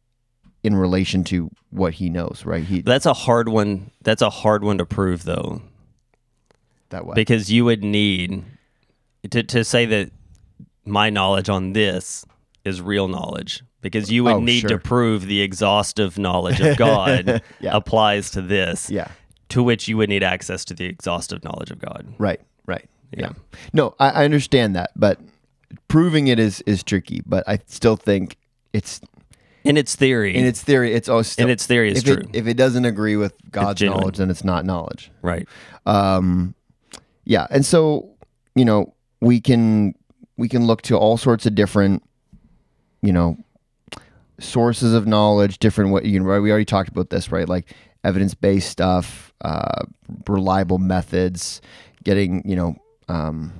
in 0.63 0.75
relation 0.75 1.25
to 1.25 1.51
what 1.71 1.95
he 1.95 2.11
knows, 2.11 2.43
right? 2.45 2.65
He 2.65 2.83
That's 2.83 3.07
a 3.07 3.15
hard 3.15 3.49
one. 3.49 3.91
That's 4.03 4.23
a 4.23 4.31
hard 4.31 4.65
one 4.65 4.79
to 4.79 4.87
prove, 4.87 5.25
though, 5.25 5.63
that 6.91 7.07
way. 7.07 7.15
because 7.15 7.51
you 7.51 7.65
would 7.65 7.83
need 7.85 8.45
to 9.31 9.43
to 9.43 9.65
say 9.65 9.87
that 9.87 10.11
my 10.85 11.11
knowledge 11.11 11.49
on 11.49 11.73
this 11.73 12.25
is 12.65 12.81
real 12.83 13.09
knowledge. 13.09 13.63
Because 13.81 14.11
you 14.11 14.25
would 14.25 14.33
Oh, 14.35 14.41
need 14.41 14.61
sure. 14.63 14.71
to 14.71 14.79
prove 14.79 15.27
the 15.27 15.41
exhaustive 15.41 16.19
knowledge 16.19 16.61
of 16.61 16.77
God 16.79 17.43
Yeah. 17.61 17.77
applies 17.77 18.31
to 18.33 18.43
this. 18.43 18.91
yeah. 18.91 19.09
To 19.51 19.63
which 19.63 19.87
you 19.89 19.97
would 19.97 20.09
need 20.09 20.23
access 20.25 20.65
to 20.67 20.75
the 20.75 20.85
exhaustive 20.87 21.45
knowledge 21.45 21.71
of 21.71 21.79
God. 21.79 22.13
Right. 22.19 22.41
Right. 23.17 23.27
Yeah. 23.27 23.33
No, 23.73 23.95
I, 23.99 24.11
I 24.11 24.25
understand 24.25 24.77
that, 24.77 24.91
but 24.97 25.19
proving 25.89 26.29
it 26.29 26.39
is 26.39 26.61
is 26.63 26.83
tricky. 26.83 27.23
But 27.27 27.45
I 27.49 27.59
still 27.67 27.97
think 27.97 28.37
it's 28.73 29.01
In 29.65 29.77
its 29.77 29.95
theory, 29.95 30.35
in 30.37 30.45
its 30.45 30.63
theory. 30.63 30.93
It's 30.93 31.09
always 31.09 31.29
still, 31.29 31.47
in 31.47 31.51
its 31.51 31.67
theory 31.67 31.91
is 31.91 31.99
if 31.99 32.05
true. 32.05 32.29
It, 32.33 32.37
if 32.37 32.47
it 32.47 32.55
doesn't 32.57 32.85
agree 32.85 33.17
with 33.17 33.33
God's 33.51 33.83
knowledge, 33.83 34.19
then 34.19 34.31
it's 34.31 34.45
not 34.45 34.65
knowledge. 34.65 35.11
right. 35.23 35.49
Um, 35.87 36.55
yeah, 37.25 37.47
and 37.51 37.65
so 37.65 38.11
you 38.55 38.65
know 38.65 38.95
we 39.21 39.41
can 39.41 39.95
we 40.37 40.49
can 40.49 40.67
look 40.67 40.83
to 40.83 40.97
all 40.97 41.17
sorts 41.17 41.47
of 41.47 41.55
different 41.55 42.03
you 43.03 43.13
know 43.13 43.37
sources 44.41 44.95
of 44.95 45.07
knowledge, 45.07 45.59
different 45.59 45.91
what 45.91 46.05
you 46.05 46.21
know. 46.21 46.27
right, 46.27 46.39
We 46.41 46.51
already 46.51 46.65
talked 46.65 46.89
about 46.89 47.11
this, 47.11 47.33
right? 47.33 47.49
Like 47.49 47.75
evidence 48.05 48.35
based 48.35 48.71
stuff, 48.71 49.33
uh, 49.41 49.85
reliable 50.27 50.79
methods, 50.79 51.61
getting 52.05 52.43
you 52.49 52.57
know. 52.57 52.77
Um, 53.09 53.53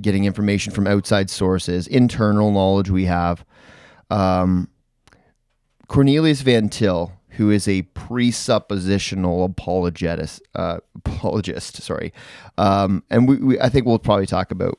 getting 0.00 0.24
information 0.24 0.72
from 0.72 0.86
outside 0.86 1.30
sources, 1.30 1.86
internal 1.86 2.50
knowledge 2.50 2.90
we 2.90 3.04
have. 3.04 3.44
Um, 4.10 4.68
Cornelius 5.88 6.40
Van 6.40 6.68
Til, 6.68 7.12
who 7.30 7.50
is 7.50 7.68
a 7.68 7.82
presuppositional 7.94 9.44
apologist, 9.44 10.42
uh, 10.54 10.78
apologist, 10.94 11.76
sorry, 11.82 12.12
um, 12.58 13.02
and 13.10 13.28
we, 13.28 13.36
we, 13.36 13.60
I 13.60 13.68
think 13.68 13.86
we'll 13.86 13.98
probably 13.98 14.26
talk 14.26 14.50
about 14.50 14.78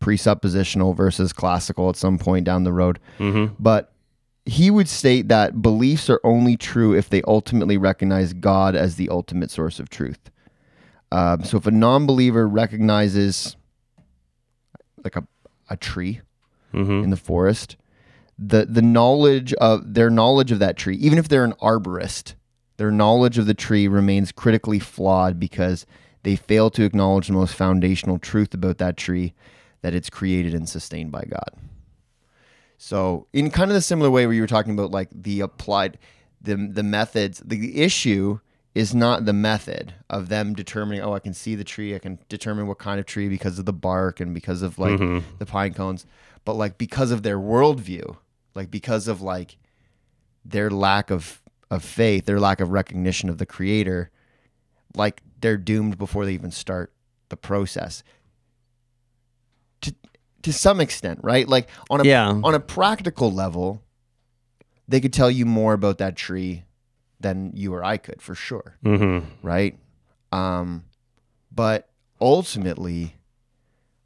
presuppositional 0.00 0.94
versus 0.94 1.32
classical 1.32 1.88
at 1.88 1.96
some 1.96 2.18
point 2.18 2.44
down 2.44 2.64
the 2.64 2.72
road. 2.72 2.98
Mm-hmm. 3.18 3.54
But 3.58 3.92
he 4.44 4.70
would 4.70 4.88
state 4.88 5.28
that 5.28 5.62
beliefs 5.62 6.10
are 6.10 6.20
only 6.24 6.56
true 6.56 6.94
if 6.94 7.08
they 7.08 7.22
ultimately 7.22 7.78
recognize 7.78 8.34
God 8.34 8.74
as 8.76 8.96
the 8.96 9.08
ultimate 9.08 9.50
source 9.50 9.80
of 9.80 9.88
truth. 9.88 10.30
Um, 11.14 11.44
so 11.44 11.56
if 11.58 11.66
a 11.66 11.70
non-believer 11.70 12.48
recognizes 12.48 13.56
like 15.04 15.16
a, 15.16 15.26
a 15.70 15.76
tree 15.76 16.20
Mm-hmm. 16.72 17.04
in 17.04 17.10
the 17.10 17.16
forest, 17.16 17.76
the 18.36 18.64
the 18.64 18.82
knowledge 18.82 19.52
of 19.54 19.94
their 19.94 20.10
knowledge 20.10 20.50
of 20.50 20.58
that 20.58 20.76
tree, 20.76 20.96
even 20.96 21.18
if 21.18 21.28
they're 21.28 21.44
an 21.44 21.52
arborist, 21.62 22.34
their 22.78 22.90
knowledge 22.90 23.38
of 23.38 23.46
the 23.46 23.54
tree 23.54 23.86
remains 23.86 24.32
critically 24.32 24.80
flawed 24.80 25.38
because 25.38 25.86
they 26.24 26.34
fail 26.34 26.68
to 26.70 26.82
acknowledge 26.82 27.28
the 27.28 27.32
most 27.32 27.54
foundational 27.54 28.18
truth 28.18 28.54
about 28.54 28.78
that 28.78 28.96
tree, 28.96 29.34
that 29.82 29.94
it's 29.94 30.10
created 30.10 30.52
and 30.52 30.68
sustained 30.68 31.12
by 31.12 31.22
God. 31.22 31.50
So, 32.76 33.28
in 33.32 33.52
kind 33.52 33.70
of 33.70 33.76
the 33.76 33.80
similar 33.80 34.10
way 34.10 34.26
where 34.26 34.34
you 34.34 34.40
were 34.40 34.48
talking 34.48 34.72
about 34.72 34.90
like 34.90 35.10
the 35.12 35.42
applied 35.42 35.96
the 36.42 36.56
the 36.56 36.82
methods, 36.82 37.40
the 37.44 37.80
issue 37.82 38.40
is 38.74 38.94
not 38.94 39.24
the 39.24 39.32
method 39.32 39.94
of 40.10 40.28
them 40.28 40.52
determining, 40.52 41.00
oh, 41.00 41.14
I 41.14 41.20
can 41.20 41.32
see 41.32 41.54
the 41.54 41.64
tree, 41.64 41.94
I 41.94 42.00
can 42.00 42.18
determine 42.28 42.66
what 42.66 42.78
kind 42.78 42.98
of 42.98 43.06
tree 43.06 43.28
because 43.28 43.58
of 43.58 43.66
the 43.66 43.72
bark 43.72 44.18
and 44.18 44.34
because 44.34 44.62
of 44.62 44.78
like 44.78 44.98
mm-hmm. 44.98 45.36
the 45.38 45.46
pine 45.46 45.74
cones, 45.74 46.06
but 46.44 46.54
like 46.54 46.76
because 46.76 47.12
of 47.12 47.22
their 47.22 47.38
worldview, 47.38 48.16
like 48.54 48.70
because 48.70 49.06
of 49.06 49.22
like 49.22 49.58
their 50.44 50.70
lack 50.70 51.10
of 51.10 51.40
of 51.70 51.84
faith, 51.84 52.26
their 52.26 52.40
lack 52.40 52.60
of 52.60 52.70
recognition 52.70 53.28
of 53.28 53.38
the 53.38 53.46
creator, 53.46 54.10
like 54.94 55.22
they're 55.40 55.56
doomed 55.56 55.96
before 55.96 56.24
they 56.24 56.34
even 56.34 56.50
start 56.50 56.92
the 57.28 57.36
process. 57.36 58.02
To 59.82 59.94
to 60.42 60.52
some 60.52 60.80
extent, 60.80 61.20
right? 61.22 61.48
Like 61.48 61.68
on 61.90 62.00
a 62.00 62.04
Yeah. 62.04 62.28
on 62.28 62.54
a 62.54 62.60
practical 62.60 63.30
level, 63.32 63.82
they 64.88 65.00
could 65.00 65.12
tell 65.12 65.30
you 65.30 65.46
more 65.46 65.74
about 65.74 65.98
that 65.98 66.16
tree 66.16 66.64
than 67.24 67.50
you 67.54 67.74
or 67.74 67.82
I 67.82 67.96
could 67.96 68.22
for 68.22 68.34
sure, 68.36 68.76
Mm-hmm. 68.84 69.26
right? 69.44 69.76
Um, 70.30 70.84
but 71.50 71.88
ultimately, 72.20 73.16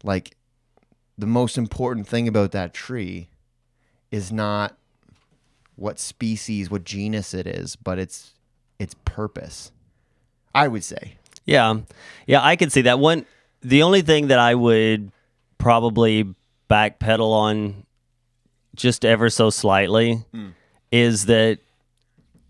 like 0.03 0.37
the 1.19 1.27
most 1.27 1.59
important 1.59 2.07
thing 2.09 2.29
about 2.29 2.53
that 2.53 2.73
tree 2.73 3.29
is 4.11 4.31
not 4.33 4.77
what 5.77 5.99
species, 5.99 6.71
what 6.71 6.85
genus 6.85 7.35
it 7.35 7.47
is, 7.47 7.77
but 7.77 7.99
its 7.99 8.35
its 8.79 8.95
purpose. 9.05 9.73
I 10.55 10.69
would 10.69 10.85
say. 10.85 11.19
Yeah. 11.45 11.81
Yeah, 12.27 12.41
I 12.43 12.57
could 12.57 12.73
see 12.73 12.83
that. 12.83 12.99
One 12.99 13.27
the 13.61 13.83
only 13.83 14.03
thing 14.03 14.29
that 14.29 14.39
I 14.39 14.55
would 14.55 15.11
probably 15.59 16.35
backpedal 16.71 17.31
on 17.33 17.85
just 18.77 19.05
ever 19.05 19.29
so 19.31 19.51
slightly 19.51 20.25
is 20.93 21.27
that 21.27 21.59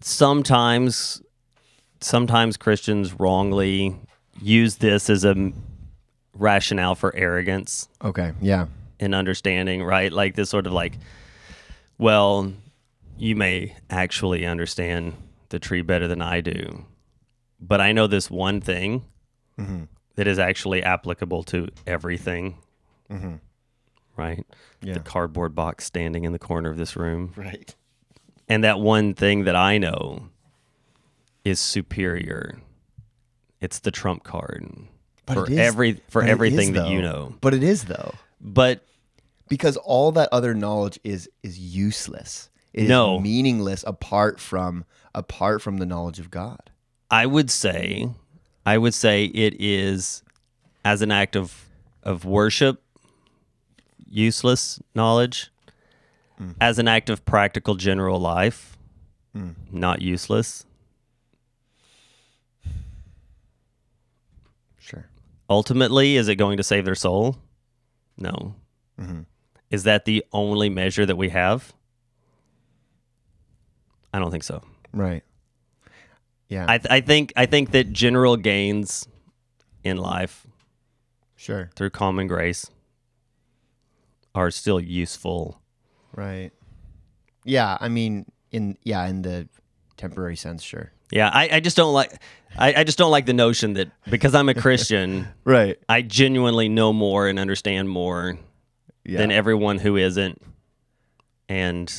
sometimes 0.00 1.22
sometimes 2.00 2.56
Christians 2.56 3.18
wrongly 3.18 3.96
use 4.40 4.76
this 4.76 5.10
as 5.10 5.24
a 5.24 5.52
rationale 6.34 6.94
for 6.94 7.14
arrogance 7.16 7.88
Okay. 8.02 8.32
Yeah. 8.40 8.66
and 9.00 9.14
understanding, 9.14 9.82
right? 9.82 10.12
Like 10.12 10.36
this 10.36 10.50
sort 10.50 10.66
of 10.66 10.72
like, 10.72 10.94
well, 11.98 12.52
you 13.16 13.34
may 13.34 13.76
actually 13.90 14.46
understand 14.46 15.14
the 15.48 15.58
tree 15.58 15.82
better 15.82 16.06
than 16.06 16.22
I 16.22 16.40
do, 16.40 16.84
but 17.60 17.80
I 17.80 17.92
know 17.92 18.06
this 18.06 18.30
one 18.30 18.60
thing 18.60 19.04
mm-hmm. 19.58 19.84
that 20.14 20.28
is 20.28 20.38
actually 20.38 20.82
applicable 20.82 21.42
to 21.44 21.68
everything, 21.86 22.58
mm-hmm. 23.10 23.36
right? 24.16 24.46
Yeah. 24.82 24.94
The 24.94 25.00
cardboard 25.00 25.56
box 25.56 25.84
standing 25.84 26.24
in 26.24 26.32
the 26.32 26.38
corner 26.38 26.70
of 26.70 26.76
this 26.76 26.94
room. 26.94 27.32
Right. 27.34 27.74
And 28.48 28.64
that 28.64 28.80
one 28.80 29.14
thing 29.14 29.44
that 29.44 29.56
I 29.56 29.78
know 29.78 30.28
is 31.44 31.60
superior. 31.60 32.58
It's 33.60 33.80
the 33.80 33.90
trump 33.90 34.24
card 34.24 34.66
But 35.26 35.34
for 35.34 35.50
is- 35.50 35.58
every 35.58 36.00
for 36.08 36.22
everything 36.22 36.68
is, 36.70 36.74
that 36.74 36.88
you 36.88 37.02
know. 37.02 37.34
But 37.40 37.54
it 37.54 37.62
is 37.62 37.84
though. 37.84 38.14
But 38.40 38.84
because 39.48 39.76
all 39.78 40.12
that 40.12 40.28
other 40.32 40.54
knowledge 40.54 40.98
is 41.04 41.28
is 41.42 41.58
useless. 41.58 42.48
It 42.72 42.84
is 42.84 42.88
No. 42.88 43.18
meaningless 43.18 43.82
apart 43.86 44.38
from 44.40 44.84
apart 45.14 45.60
from 45.62 45.78
the 45.78 45.86
knowledge 45.86 46.18
of 46.20 46.30
God. 46.30 46.70
I 47.10 47.26
would 47.26 47.50
say, 47.50 48.08
I 48.66 48.78
would 48.78 48.94
say 48.94 49.24
it 49.24 49.56
is 49.58 50.22
as 50.84 51.02
an 51.02 51.10
act 51.10 51.34
of 51.36 51.64
of 52.02 52.24
worship, 52.24 52.82
useless 54.08 54.80
knowledge. 54.94 55.50
Mm-hmm. 56.40 56.52
As 56.60 56.78
an 56.78 56.86
act 56.88 57.10
of 57.10 57.24
practical 57.24 57.74
general 57.74 58.20
life, 58.20 58.76
mm. 59.36 59.54
not 59.72 60.00
useless. 60.00 60.64
Sure. 64.78 65.08
Ultimately, 65.50 66.16
is 66.16 66.28
it 66.28 66.36
going 66.36 66.58
to 66.58 66.62
save 66.62 66.84
their 66.84 66.94
soul? 66.94 67.38
No. 68.16 68.54
Mm-hmm. 69.00 69.22
Is 69.70 69.82
that 69.82 70.04
the 70.04 70.24
only 70.32 70.68
measure 70.68 71.04
that 71.04 71.16
we 71.16 71.28
have? 71.30 71.72
I 74.12 74.18
don't 74.18 74.30
think 74.30 74.44
so. 74.44 74.62
Right. 74.92 75.22
Yeah. 76.48 76.64
I, 76.68 76.78
th- 76.78 76.90
I 76.90 77.00
think 77.00 77.32
I 77.36 77.46
think 77.46 77.72
that 77.72 77.92
general 77.92 78.36
gains 78.36 79.06
in 79.84 79.98
life 79.98 80.46
sure. 81.36 81.70
through 81.76 81.90
common 81.90 82.26
grace 82.26 82.70
are 84.34 84.50
still 84.50 84.80
useful. 84.80 85.60
Right. 86.14 86.50
Yeah, 87.44 87.76
I 87.80 87.88
mean 87.88 88.26
in 88.50 88.76
yeah, 88.82 89.06
in 89.06 89.22
the 89.22 89.48
temporary 89.96 90.36
sense, 90.36 90.62
sure. 90.62 90.92
Yeah, 91.10 91.30
I, 91.32 91.48
I 91.56 91.60
just 91.60 91.76
don't 91.76 91.94
like 91.94 92.12
I, 92.58 92.74
I 92.80 92.84
just 92.84 92.98
don't 92.98 93.10
like 93.10 93.26
the 93.26 93.32
notion 93.32 93.74
that 93.74 93.90
because 94.10 94.34
I'm 94.34 94.48
a 94.48 94.54
Christian, 94.54 95.28
Right. 95.44 95.78
I 95.88 96.02
genuinely 96.02 96.68
know 96.68 96.92
more 96.92 97.28
and 97.28 97.38
understand 97.38 97.88
more 97.88 98.38
Yeah. 99.04 99.18
than 99.18 99.30
everyone 99.30 99.78
who 99.78 99.96
isn't. 99.96 100.42
And 101.48 101.92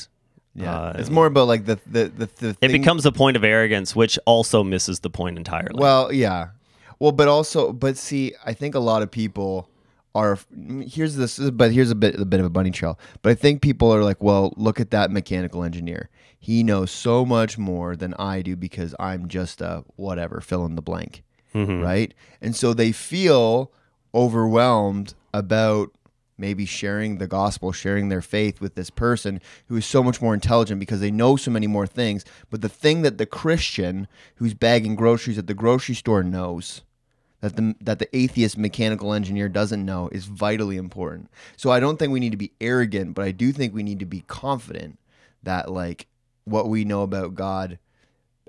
yeah. 0.55 0.73
uh, 0.79 0.93
it's 0.97 1.09
more 1.09 1.25
about 1.25 1.47
like 1.47 1.65
the 1.65 1.79
the 1.87 2.05
the, 2.09 2.29
the 2.37 2.57
it 2.61 2.71
becomes 2.71 3.05
a 3.05 3.11
point 3.11 3.37
of 3.37 3.43
arrogance, 3.43 3.95
which 3.95 4.19
also 4.25 4.63
misses 4.63 4.99
the 4.99 5.09
point 5.09 5.37
entirely. 5.37 5.79
Well, 5.79 6.11
yeah. 6.13 6.49
Well, 6.99 7.13
but 7.13 7.27
also, 7.29 7.71
but 7.71 7.97
see, 7.97 8.33
I 8.45 8.53
think 8.53 8.75
a 8.75 8.79
lot 8.79 9.01
of 9.01 9.09
people 9.09 9.68
are. 10.15 10.37
Here's 10.87 11.15
this, 11.15 11.37
but 11.39 11.71
here's 11.71 11.91
a 11.91 11.95
bit, 11.95 12.19
a 12.19 12.25
bit 12.25 12.39
of 12.39 12.45
a 12.45 12.49
bunny 12.49 12.71
trail. 12.71 12.99
But 13.21 13.31
I 13.31 13.35
think 13.35 13.61
people 13.61 13.93
are 13.93 14.03
like, 14.03 14.21
well, 14.23 14.53
look 14.57 14.79
at 14.79 14.91
that 14.91 15.11
mechanical 15.11 15.63
engineer. 15.63 16.09
He 16.39 16.63
knows 16.63 16.89
so 16.91 17.25
much 17.25 17.57
more 17.57 17.95
than 17.95 18.13
I 18.15 18.41
do 18.41 18.55
because 18.55 18.95
I'm 18.99 19.27
just 19.27 19.61
a 19.61 19.83
whatever, 19.97 20.39
fill 20.41 20.65
in 20.65 20.75
the 20.75 20.81
blank, 20.81 21.23
Mhm. 21.53 21.83
right? 21.83 22.13
And 22.41 22.55
so 22.55 22.73
they 22.73 22.91
feel 22.91 23.71
overwhelmed 24.15 25.13
about 25.33 25.91
maybe 26.37 26.65
sharing 26.65 27.17
the 27.17 27.27
gospel, 27.27 27.71
sharing 27.73 28.07
their 28.07 28.21
faith 28.21 28.61
with 28.61 28.75
this 28.75 28.89
person 28.89 29.41
who 29.67 29.75
is 29.75 29.85
so 29.85 30.01
much 30.01 30.21
more 30.21 30.33
intelligent 30.33 30.79
because 30.79 31.01
they 31.01 31.11
know 31.11 31.35
so 31.35 31.51
many 31.51 31.67
more 31.67 31.85
things. 31.85 32.23
But 32.49 32.61
the 32.61 32.69
thing 32.69 33.01
that 33.01 33.17
the 33.17 33.25
Christian 33.25 34.07
who's 34.35 34.53
bagging 34.53 34.95
groceries 34.95 35.37
at 35.37 35.47
the 35.47 35.53
grocery 35.53 35.95
store 35.95 36.23
knows 36.23 36.81
that 37.41 37.55
the 37.55 37.75
that 37.81 37.99
the 37.99 38.15
atheist 38.15 38.57
mechanical 38.57 39.13
engineer 39.13 39.49
doesn't 39.49 39.85
know 39.85 40.09
is 40.11 40.25
vitally 40.25 40.77
important. 40.77 41.29
So 41.57 41.71
I 41.71 41.79
don't 41.79 41.97
think 41.97 42.11
we 42.11 42.19
need 42.19 42.31
to 42.31 42.37
be 42.37 42.53
arrogant, 42.59 43.15
but 43.15 43.25
I 43.25 43.31
do 43.31 43.51
think 43.51 43.73
we 43.73 43.83
need 43.83 43.99
to 43.99 44.05
be 44.05 44.21
confident 44.21 44.99
that 45.43 45.71
like 45.71 46.07
what 46.45 46.67
we 46.67 46.83
know 46.83 47.03
about 47.03 47.35
God 47.35 47.79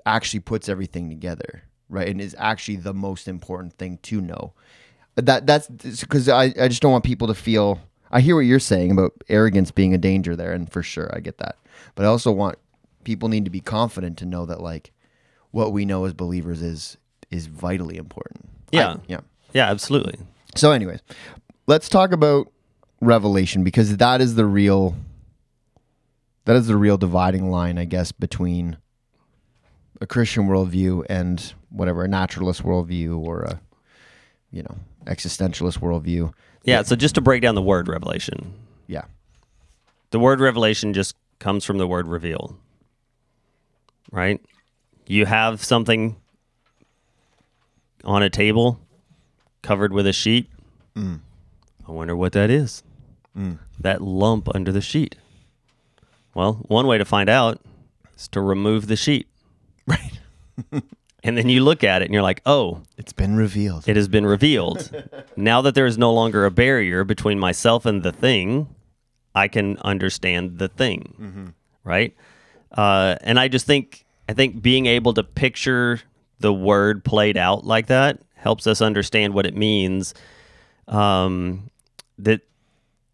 actually 0.05 0.39
puts 0.41 0.67
everything 0.67 1.09
together, 1.09 1.63
right? 1.89 2.07
And 2.07 2.19
is 2.19 2.35
actually 2.37 2.77
the 2.77 2.93
most 2.93 3.27
important 3.27 3.73
thing 3.73 3.99
to 4.03 4.19
know. 4.19 4.53
That 5.15 5.45
that's 5.45 5.67
because 5.67 6.27
I, 6.29 6.53
I 6.59 6.67
just 6.67 6.81
don't 6.81 6.91
want 6.91 7.03
people 7.03 7.27
to 7.27 7.35
feel 7.35 7.79
I 8.11 8.21
hear 8.21 8.35
what 8.35 8.41
you're 8.41 8.59
saying 8.59 8.91
about 8.91 9.13
arrogance 9.29 9.71
being 9.71 9.93
a 9.93 9.97
danger 9.97 10.35
there, 10.35 10.51
and 10.51 10.71
for 10.71 10.83
sure 10.83 11.09
I 11.15 11.19
get 11.19 11.37
that. 11.37 11.57
But 11.95 12.05
I 12.05 12.09
also 12.09 12.31
want 12.31 12.57
people 13.03 13.29
need 13.29 13.45
to 13.45 13.51
be 13.51 13.61
confident 13.61 14.17
to 14.19 14.25
know 14.25 14.45
that 14.45 14.61
like 14.61 14.91
what 15.51 15.71
we 15.71 15.85
know 15.85 16.05
as 16.05 16.13
believers 16.13 16.61
is 16.61 16.97
is 17.29 17.47
vitally 17.47 17.97
important. 17.97 18.50
I- 18.73 18.77
Yeah. 18.77 18.95
yeah. 19.07 19.19
Yeah, 19.53 19.69
absolutely. 19.69 20.17
So, 20.55 20.71
anyways, 20.71 20.99
let's 21.67 21.89
talk 21.89 22.11
about 22.11 22.47
Revelation 23.01 23.63
because 23.63 23.97
that 23.97 24.21
is 24.21 24.35
the 24.35 24.45
real 24.45 24.95
that 26.45 26.55
is 26.55 26.67
the 26.67 26.75
real 26.77 26.97
dividing 26.97 27.49
line, 27.51 27.77
I 27.77 27.85
guess, 27.85 28.11
between 28.11 28.77
a 29.99 30.07
Christian 30.07 30.47
worldview 30.47 31.05
and 31.09 31.53
whatever 31.69 32.03
a 32.03 32.07
naturalist 32.07 32.63
worldview 32.63 33.17
or 33.19 33.41
a 33.41 33.61
you 34.51 34.63
know 34.63 34.77
existentialist 35.05 35.79
worldview. 35.79 36.33
Yeah, 36.63 36.83
so 36.83 36.95
just 36.95 37.15
to 37.15 37.21
break 37.21 37.41
down 37.41 37.55
the 37.55 37.61
word 37.61 37.87
revelation. 37.87 38.53
Yeah, 38.87 39.05
The 40.11 40.19
word 40.19 40.39
revelation 40.39 40.93
just 40.93 41.15
comes 41.39 41.65
from 41.65 41.77
the 41.79 41.87
word 41.87 42.07
reveal. 42.07 42.55
Right? 44.11 44.39
You 45.07 45.25
have 45.25 45.63
something 45.63 46.17
on 48.03 48.23
a 48.23 48.29
table 48.29 48.79
covered 49.61 49.93
with 49.93 50.07
a 50.07 50.13
sheet. 50.13 50.49
Mm. 50.95 51.19
I 51.87 51.91
wonder 51.91 52.15
what 52.15 52.33
that 52.33 52.49
is. 52.49 52.83
Mm. 53.37 53.59
That 53.79 54.01
lump 54.01 54.49
under 54.53 54.71
the 54.71 54.81
sheet. 54.81 55.15
Well, 56.33 56.65
one 56.67 56.87
way 56.87 56.97
to 56.97 57.05
find 57.05 57.29
out 57.29 57.61
is 58.17 58.27
to 58.29 58.41
remove 58.41 58.87
the 58.87 58.95
sheet. 58.95 59.27
right. 59.87 60.19
And 61.23 61.37
then 61.37 61.49
you 61.49 61.63
look 61.63 61.83
at 61.83 62.01
it 62.01 62.05
and 62.05 62.13
you're 62.13 62.23
like, 62.23 62.41
oh, 62.47 62.81
It's 62.97 63.13
been 63.13 63.35
revealed. 63.35 63.87
it 63.87 63.95
has 63.95 64.07
been 64.07 64.25
revealed. 64.25 64.89
now 65.35 65.61
that 65.61 65.75
there 65.75 65.85
is 65.85 65.95
no 65.97 66.11
longer 66.11 66.45
a 66.45 66.51
barrier 66.51 67.03
between 67.03 67.37
myself 67.37 67.85
and 67.85 68.01
the 68.01 68.11
thing, 68.11 68.67
I 69.35 69.47
can 69.47 69.77
understand 69.79 70.57
the 70.57 70.67
thing, 70.67 71.13
mm-hmm. 71.19 71.45
right? 71.83 72.15
Uh, 72.71 73.17
and 73.21 73.39
I 73.39 73.49
just 73.49 73.67
think 73.67 74.03
I 74.27 74.33
think 74.33 74.61
being 74.61 74.87
able 74.87 75.13
to 75.13 75.23
picture 75.23 76.01
the 76.41 76.53
word 76.53 77.03
played 77.03 77.37
out 77.37 77.65
like 77.65 77.87
that 77.87 78.19
helps 78.35 78.65
us 78.67 78.81
understand 78.81 79.33
what 79.33 79.45
it 79.45 79.55
means. 79.55 80.13
Um, 80.87 81.69
that 82.17 82.41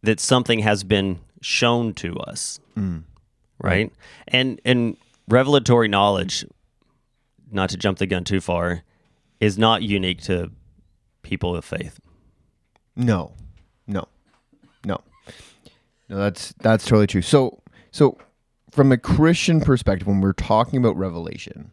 that 0.04 0.20
something 0.20 0.60
has 0.60 0.84
been 0.84 1.20
shown 1.42 1.94
to 1.96 2.18
us, 2.18 2.60
right? 3.62 3.92
And 4.28 4.60
and 4.66 4.98
revelatory 5.28 5.88
knowledge 5.88 6.46
not 7.52 7.70
to 7.70 7.78
jump 7.78 7.98
the 7.98 8.06
gun 8.06 8.24
too 8.24 8.42
far, 8.42 8.84
is 9.40 9.58
not 9.58 9.84
unique 9.84 10.22
to 10.24 10.52
people 11.22 11.56
of 11.56 11.63
faith. 11.66 12.00
No, 12.96 13.34
no, 13.86 14.08
no, 14.86 15.02
no. 16.10 16.18
That's 16.18 16.54
that's 16.60 16.86
totally 16.86 17.08
true. 17.08 17.22
So, 17.22 17.62
so 17.92 18.18
from 18.72 18.92
a 18.92 18.98
Christian 18.98 19.62
perspective, 19.62 20.08
when 20.08 20.22
we're 20.22 20.34
talking 20.34 20.80
about 20.80 20.98
revelation, 20.98 21.72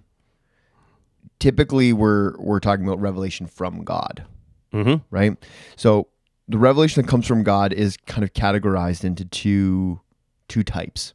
typically 1.39 1.93
we're 1.93 2.37
we're 2.39 2.61
talking 2.61 2.85
about 2.87 3.01
revelation 3.01 3.47
from 3.47 3.85
God, 3.85 4.25
Mm-hmm. 4.73 5.05
right? 5.11 5.37
So 5.77 6.09
the 6.49 6.59
revelation 6.59 7.03
that 7.03 7.09
comes 7.09 7.27
from 7.27 7.43
God 7.43 7.73
is 7.73 7.97
kind 8.07 8.25
of 8.25 8.33
categorized 8.33 9.05
into 9.05 9.25
two 9.25 10.01
two 10.49 10.63
types, 10.63 11.15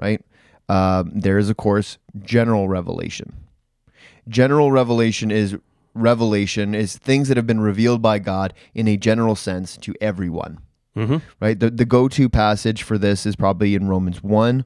right? 0.00 0.24
Um, 0.68 1.10
there 1.14 1.36
is, 1.38 1.50
of 1.50 1.56
course, 1.56 1.98
general 2.22 2.68
revelation. 2.68 3.34
General 4.28 4.70
revelation 4.70 5.30
is 5.30 5.56
revelation 5.94 6.74
is 6.74 6.96
things 6.96 7.26
that 7.28 7.36
have 7.36 7.46
been 7.46 7.60
revealed 7.60 8.00
by 8.00 8.20
God 8.20 8.54
in 8.74 8.86
a 8.86 8.96
general 8.96 9.34
sense 9.34 9.76
to 9.78 9.94
everyone. 10.00 10.60
Mm-hmm. 10.96 11.16
Right. 11.40 11.58
The 11.58 11.70
the 11.70 11.84
go 11.84 12.08
to 12.08 12.28
passage 12.28 12.82
for 12.82 12.98
this 12.98 13.26
is 13.26 13.36
probably 13.36 13.74
in 13.74 13.88
Romans 13.88 14.22
one. 14.22 14.64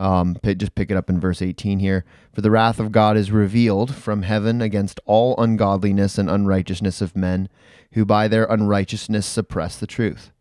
Um, 0.00 0.38
just 0.42 0.74
pick 0.74 0.90
it 0.90 0.96
up 0.96 1.10
in 1.10 1.20
verse 1.20 1.42
18 1.42 1.78
here. 1.78 2.06
For 2.32 2.40
the 2.40 2.50
wrath 2.50 2.80
of 2.80 2.90
God 2.90 3.18
is 3.18 3.30
revealed 3.30 3.94
from 3.94 4.22
heaven 4.22 4.62
against 4.62 4.98
all 5.04 5.36
ungodliness 5.36 6.16
and 6.16 6.30
unrighteousness 6.30 7.02
of 7.02 7.14
men, 7.14 7.50
who 7.92 8.06
by 8.06 8.26
their 8.26 8.46
unrighteousness 8.46 9.26
suppress 9.26 9.76
the 9.76 9.86
truth. 9.86 10.32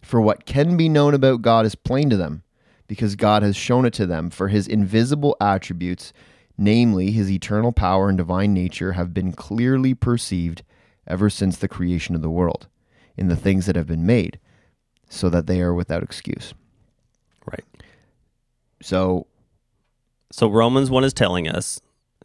For 0.00 0.18
what 0.18 0.46
can 0.46 0.78
be 0.78 0.88
known 0.88 1.12
about 1.12 1.42
God 1.42 1.66
is 1.66 1.74
plain 1.74 2.08
to 2.08 2.16
them, 2.16 2.42
because 2.88 3.14
God 3.14 3.42
has 3.42 3.54
shown 3.54 3.84
it 3.84 3.92
to 3.94 4.06
them. 4.06 4.30
For 4.30 4.48
his 4.48 4.66
invisible 4.66 5.36
attributes, 5.42 6.14
namely 6.56 7.10
his 7.10 7.30
eternal 7.30 7.72
power 7.72 8.08
and 8.08 8.16
divine 8.16 8.54
nature, 8.54 8.92
have 8.92 9.12
been 9.12 9.32
clearly 9.32 9.92
perceived 9.92 10.62
ever 11.06 11.28
since 11.28 11.58
the 11.58 11.68
creation 11.68 12.14
of 12.14 12.22
the 12.22 12.30
world, 12.30 12.66
in 13.18 13.28
the 13.28 13.36
things 13.36 13.66
that 13.66 13.76
have 13.76 13.88
been 13.88 14.06
made, 14.06 14.40
so 15.10 15.28
that 15.28 15.46
they 15.46 15.60
are 15.60 15.74
without 15.74 16.02
excuse. 16.02 16.54
So, 18.82 19.26
So 20.32 20.48
Romans 20.48 20.90
1 20.90 21.04
is 21.04 21.12
telling 21.12 21.48
us 21.48 21.80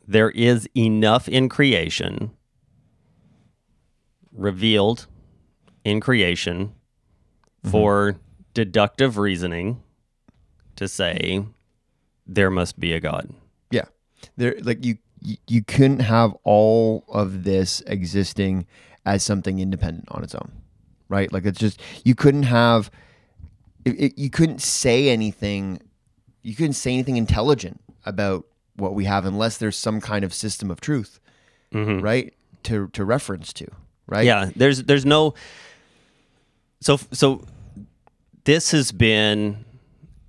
there 0.08 0.30
is 0.32 0.68
enough 0.76 1.28
in 1.30 1.50
creation 1.50 2.32
revealed 4.32 5.08
in 5.84 6.00
creation 6.00 6.74
for 7.70 8.16
deductive 8.54 9.18
reasoning 9.18 9.82
to 10.76 10.88
say 10.88 11.44
there 12.26 12.50
must 12.50 12.80
be 12.80 12.94
a 12.94 13.00
God. 13.00 13.34
yeah, 13.72 13.86
there 14.38 14.56
like 14.62 14.86
you 14.86 14.98
you- 15.22 15.38
you 15.48 15.64
couldn't 15.64 16.00
have 16.02 16.34
all 16.44 17.04
of 17.10 17.44
this 17.44 17.82
existing 17.88 18.66
as 19.06 19.24
something 19.24 19.60
independent 19.60 20.06
on 20.12 20.24
its 20.24 20.36
own, 20.36 20.52
right? 21.10 21.32
Like 21.34 21.46
it's 21.46 21.60
just 21.60 21.82
you 22.06 22.14
couldn't 22.16 22.44
have 22.44 22.92
it, 23.84 23.92
it, 24.00 24.18
you 24.18 24.30
couldn't 24.30 24.62
say 24.62 25.10
anything 25.10 25.82
you 26.48 26.56
couldn't 26.56 26.74
say 26.74 26.94
anything 26.94 27.18
intelligent 27.18 27.82
about 28.06 28.46
what 28.78 28.94
we 28.94 29.04
have 29.04 29.26
unless 29.26 29.58
there's 29.58 29.76
some 29.76 30.00
kind 30.00 30.24
of 30.24 30.34
system 30.34 30.72
of 30.72 30.80
truth, 30.80 31.20
mm-hmm. 31.74 32.00
right? 32.00 32.34
To 32.64 32.88
to 32.94 33.04
reference 33.04 33.52
to, 33.54 33.68
right? 34.08 34.26
Yeah, 34.26 34.50
there's 34.56 34.84
there's 34.84 35.06
no 35.06 35.34
so 36.80 36.98
so 37.12 37.44
this 38.46 38.72
has 38.72 38.94
been 38.94 39.66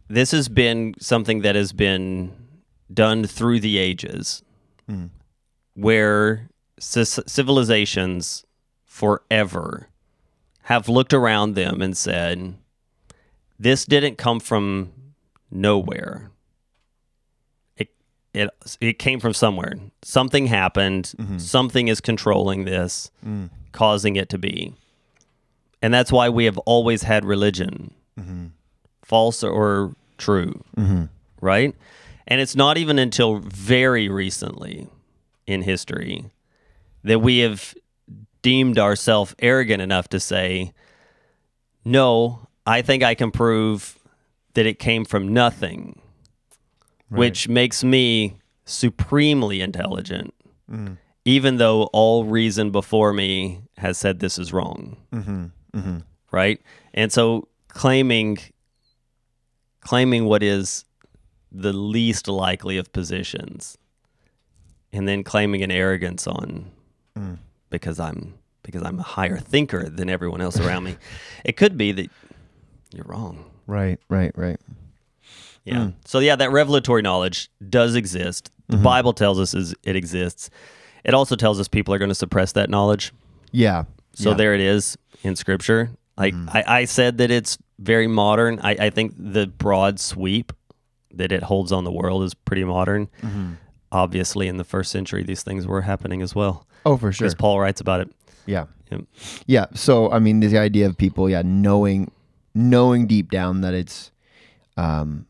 this 0.09 0.33
has 0.33 0.48
been 0.48 0.96
something 0.98 1.42
that 1.42 1.54
has 1.54 1.72
been 1.72 2.33
done 2.92 3.24
through 3.24 3.61
the 3.61 3.78
ages 3.78 4.42
hmm. 4.88 5.07
where 5.74 6.48
ci- 6.81 7.04
civilizations 7.04 8.44
forever 8.85 9.88
have 10.62 10.88
looked 10.88 11.14
around 11.14 11.54
them 11.54 11.81
and 11.81 11.96
said 11.96 12.57
this 13.57 13.85
didn't 13.85 14.18
come 14.18 14.40
from 14.40 14.92
nowhere. 15.50 16.30
It 17.76 17.88
it 18.34 18.50
it 18.80 18.98
came 18.98 19.20
from 19.20 19.34
somewhere. 19.34 19.74
Something 20.02 20.46
happened. 20.46 21.12
Mm-hmm. 21.18 21.38
Something 21.38 21.88
is 21.88 22.00
controlling 22.00 22.64
this 22.64 23.11
mm. 23.24 23.50
causing 23.72 24.16
it 24.16 24.28
to 24.30 24.38
be. 24.38 24.74
And 25.80 25.94
that's 25.94 26.11
why 26.11 26.28
we 26.28 26.44
have 26.46 26.58
always 26.58 27.02
had 27.02 27.24
religion. 27.24 27.94
Mm-hmm. 28.18 28.46
False 29.04 29.44
or 29.44 29.94
true. 30.16 30.64
Mm-hmm. 30.76 31.04
Right? 31.40 31.74
And 32.26 32.40
it's 32.40 32.56
not 32.56 32.76
even 32.76 32.98
until 32.98 33.38
very 33.38 34.08
recently 34.08 34.88
in 35.46 35.62
history 35.62 36.31
that 37.04 37.20
we 37.20 37.38
have 37.38 37.75
deemed 38.42 38.79
ourselves 38.79 39.35
arrogant 39.38 39.83
enough 39.83 40.08
to 40.08 40.20
say 40.20 40.73
no 41.85 42.46
i 42.66 42.83
think 42.83 43.02
i 43.02 43.14
can 43.14 43.31
prove 43.31 43.98
that 44.59 44.67
it 44.67 44.81
came 44.81 45.04
from 45.04 45.33
nothing 45.33 46.00
which 47.11 47.48
makes 47.48 47.85
me 47.85 48.37
supremely 48.65 49.61
intelligent 49.61 50.35
mm. 50.69 50.96
even 51.25 51.59
though 51.59 51.85
all 51.92 52.25
reason 52.25 52.73
before 52.73 53.13
me 53.13 53.63
has 53.77 53.96
said 53.96 54.19
this 54.19 54.37
is 54.37 54.52
wrong. 54.52 54.96
Mm-hmm. 55.13 55.44
Mm-hmm. 55.75 55.98
Right? 56.33 56.61
And 56.92 57.13
so 57.13 57.46
claiming 57.69 58.38
claiming 59.79 60.25
what 60.25 60.42
is 60.42 60.85
the 61.52 61.73
least 61.73 62.27
likely 62.27 62.79
of 62.79 62.92
positions 62.92 63.79
and 64.92 65.06
then 65.06 65.23
claiming 65.23 65.63
an 65.63 65.71
arrogance 65.71 66.27
on 66.27 66.69
mm. 67.17 67.38
because 67.71 68.00
i'm 68.00 68.35
because 68.65 68.83
i'm 68.83 68.98
a 68.98 69.02
higher 69.02 69.38
thinker 69.38 69.88
than 69.88 70.11
everyone 70.11 70.40
else 70.40 70.59
around 70.59 70.83
me 70.83 70.96
it 71.44 71.56
could 71.56 71.79
be 71.79 71.92
that 71.92 72.11
you're 72.92 73.06
wrong. 73.06 73.48
Right, 73.69 74.00
right, 74.08 74.33
right. 74.35 74.58
Yeah. 75.64 75.85
Hmm. 75.85 75.90
So 76.06 76.19
yeah, 76.19 76.35
that 76.35 76.50
revelatory 76.50 77.02
knowledge 77.02 77.50
does 77.69 77.94
exist. 77.94 78.50
The 78.69 78.77
mm-hmm. 78.77 78.85
Bible 78.85 79.12
tells 79.12 79.38
us 79.38 79.54
is 79.54 79.75
it 79.85 79.94
exists. 79.94 80.50
It 81.04 81.14
also 81.14 81.37
tells 81.37 81.60
us 81.60 81.69
people 81.69 81.94
are 81.94 81.98
going 81.98 82.08
to 82.08 82.14
suppress 82.14 82.52
that 82.52 82.71
knowledge. 82.71 83.12
Yeah. 83.52 83.85
So 84.14 84.31
yeah. 84.31 84.37
there 84.37 84.54
it 84.54 84.60
is 84.60 84.98
in 85.23 85.37
Scripture. 85.37 85.90
Like 86.16 86.35
mm-hmm. 86.35 86.48
I, 86.56 86.64
I 86.81 86.85
said 86.87 87.19
that 87.19 87.31
it's 87.31 87.58
very 87.79 88.06
modern. 88.08 88.58
I, 88.60 88.71
I 88.73 88.90
think 88.90 89.14
the 89.16 89.46
broad 89.46 90.00
sweep 90.00 90.52
that 91.12 91.31
it 91.31 91.42
holds 91.42 91.71
on 91.71 91.85
the 91.85 91.92
world 91.92 92.25
is 92.25 92.35
pretty 92.35 92.64
modern. 92.64 93.06
Mm-hmm. 93.23 93.52
Obviously, 93.92 94.48
in 94.48 94.56
the 94.56 94.64
first 94.64 94.90
century, 94.90 95.23
these 95.23 95.42
things 95.42 95.66
were 95.66 95.83
happening 95.83 96.21
as 96.23 96.35
well. 96.35 96.66
Oh, 96.85 96.96
for 96.96 97.12
sure. 97.12 97.27
Because 97.27 97.35
Paul 97.35 97.60
writes 97.60 97.81
about 97.81 98.00
it. 98.00 98.10
Yeah. 98.46 98.66
Yeah. 99.46 99.66
So 99.75 100.10
I 100.10 100.19
mean, 100.19 100.40
the 100.40 100.58
idea 100.58 100.87
of 100.87 100.96
people, 100.96 101.29
yeah, 101.29 101.42
knowing, 101.44 102.10
knowing 102.55 103.07
deep 103.07 103.31
down 103.31 103.61
that 103.63 103.75
it's, 103.75 104.11
um, 104.77 105.27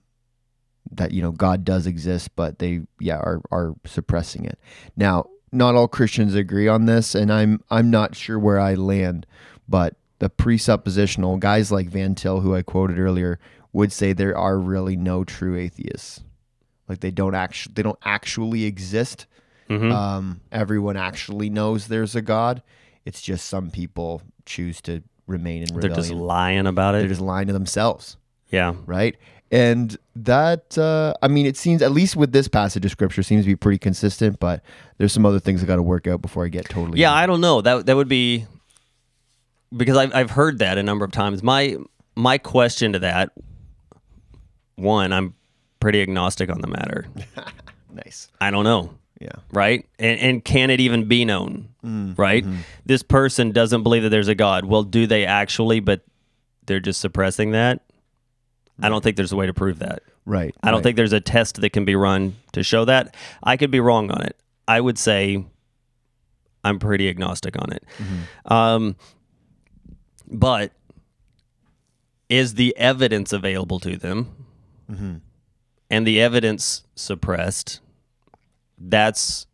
that 0.90 1.12
you 1.12 1.20
know 1.20 1.32
God 1.32 1.64
does 1.64 1.86
exist, 1.86 2.34
but 2.34 2.58
they, 2.58 2.80
yeah, 2.98 3.16
are 3.18 3.42
are 3.50 3.74
suppressing 3.84 4.44
it. 4.46 4.58
Now, 4.96 5.26
not 5.52 5.74
all 5.74 5.88
Christians 5.88 6.34
agree 6.34 6.68
on 6.68 6.86
this, 6.86 7.14
and 7.14 7.32
I'm 7.32 7.62
I'm 7.70 7.90
not 7.90 8.16
sure 8.16 8.38
where 8.38 8.58
I 8.58 8.74
land, 8.74 9.26
but 9.68 9.96
the 10.18 10.30
presuppositional 10.30 11.38
guys 11.38 11.70
like 11.70 11.88
Van 11.88 12.14
Til, 12.14 12.40
who 12.40 12.54
I 12.54 12.62
quoted 12.62 12.98
earlier, 12.98 13.38
would 13.72 13.92
say 13.92 14.12
there 14.12 14.36
are 14.36 14.58
really 14.58 14.96
no 14.96 15.24
true 15.24 15.56
atheists. 15.56 16.20
Like 16.88 17.00
they 17.00 17.10
don't 17.10 17.34
actually 17.34 17.74
they 17.74 17.82
don't 17.82 17.98
actually 18.02 18.64
exist. 18.64 19.26
Mhm. 19.68 19.92
Um, 19.92 20.40
everyone 20.50 20.96
actually 20.96 21.50
knows 21.50 21.88
there's 21.88 22.16
a 22.16 22.22
God. 22.22 22.62
It's 23.04 23.20
just 23.20 23.46
some 23.46 23.70
people 23.70 24.22
choose 24.46 24.80
to 24.82 25.02
remain 25.28 25.62
in 25.62 25.74
rebellion. 25.74 25.80
They're 25.80 26.02
just 26.02 26.12
lying 26.12 26.66
about 26.66 26.94
it. 26.94 26.98
They're 26.98 27.08
just 27.08 27.20
lying 27.20 27.46
to 27.46 27.52
themselves, 27.52 28.16
yeah. 28.50 28.74
right? 28.86 29.16
And 29.50 29.96
that, 30.16 30.76
uh, 30.76 31.14
I 31.22 31.28
mean, 31.28 31.46
it 31.46 31.56
seems 31.56 31.80
at 31.80 31.92
least 31.92 32.16
with 32.16 32.32
this 32.32 32.48
passage 32.48 32.84
of 32.84 32.90
scripture 32.90 33.22
seems 33.22 33.44
to 33.44 33.46
be 33.46 33.56
pretty 33.56 33.78
consistent. 33.78 34.40
But 34.40 34.62
there's 34.98 35.12
some 35.12 35.24
other 35.24 35.40
things 35.40 35.62
I 35.62 35.66
got 35.66 35.76
to 35.76 35.82
work 35.82 36.06
out 36.06 36.20
before 36.20 36.44
I 36.44 36.48
get 36.48 36.66
totally. 36.68 37.00
Yeah, 37.00 37.12
I 37.12 37.26
don't 37.26 37.40
know. 37.40 37.60
That 37.60 37.86
that 37.86 37.96
would 37.96 38.08
be 38.08 38.46
because 39.74 39.96
I've 39.96 40.14
I've 40.14 40.30
heard 40.30 40.58
that 40.58 40.76
a 40.76 40.82
number 40.82 41.04
of 41.04 41.12
times. 41.12 41.42
My 41.42 41.76
my 42.14 42.36
question 42.36 42.92
to 42.92 42.98
that 42.98 43.30
one, 44.76 45.12
I'm 45.12 45.34
pretty 45.80 46.02
agnostic 46.02 46.50
on 46.50 46.60
the 46.60 46.68
matter. 46.68 47.06
nice. 47.92 48.28
I 48.40 48.50
don't 48.50 48.64
know. 48.64 48.90
Yeah. 49.20 49.32
right? 49.52 49.84
And, 49.98 50.20
and 50.20 50.44
can 50.44 50.70
it 50.70 50.80
even 50.80 51.06
be 51.06 51.24
known, 51.24 51.70
mm, 51.84 52.16
right? 52.16 52.44
Mm-hmm. 52.44 52.60
This 52.86 53.02
person 53.02 53.50
doesn't 53.50 53.82
believe 53.82 54.04
that 54.04 54.10
there's 54.10 54.28
a 54.28 54.34
God. 54.34 54.64
Well, 54.64 54.84
do 54.84 55.06
they 55.06 55.26
actually? 55.26 55.80
But 55.80 56.02
they're 56.66 56.80
just 56.80 57.00
suppressing 57.00 57.50
that. 57.50 57.82
I 58.80 58.88
don't 58.88 59.02
think 59.02 59.16
there's 59.16 59.32
a 59.32 59.36
way 59.36 59.46
to 59.46 59.54
prove 59.54 59.80
that. 59.80 60.02
Right. 60.24 60.54
I 60.62 60.68
don't 60.70 60.78
right. 60.78 60.82
think 60.84 60.96
there's 60.96 61.12
a 61.12 61.20
test 61.20 61.60
that 61.60 61.70
can 61.70 61.84
be 61.84 61.96
run 61.96 62.36
to 62.52 62.62
show 62.62 62.84
that. 62.84 63.16
I 63.42 63.56
could 63.56 63.70
be 63.70 63.80
wrong 63.80 64.10
on 64.10 64.22
it. 64.22 64.36
I 64.68 64.80
would 64.80 64.98
say 64.98 65.44
I'm 66.62 66.78
pretty 66.78 67.08
agnostic 67.08 67.56
on 67.60 67.72
it. 67.72 67.84
Mm-hmm. 67.98 68.52
Um, 68.52 68.96
but 70.30 70.72
is 72.28 72.54
the 72.54 72.76
evidence 72.76 73.32
available 73.32 73.80
to 73.80 73.96
them 73.96 74.34
mm-hmm. 74.90 75.16
and 75.90 76.06
the 76.06 76.20
evidence 76.20 76.84
suppressed? 76.94 77.80
That's 78.80 79.46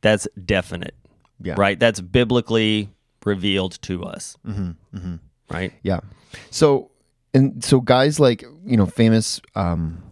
that's 0.00 0.26
definite, 0.44 0.94
Yeah. 1.40 1.54
right? 1.56 1.78
That's 1.78 2.00
biblically 2.00 2.90
revealed 3.24 3.80
to 3.82 4.04
us, 4.04 4.36
right? 5.50 5.72
Yeah. 5.82 6.00
So 6.50 6.90
and 7.34 7.62
so 7.64 7.80
guys 7.80 8.18
like, 8.20 8.44
you 8.64 8.76
know, 8.76 8.86
famous 8.86 9.40
um 9.54 10.02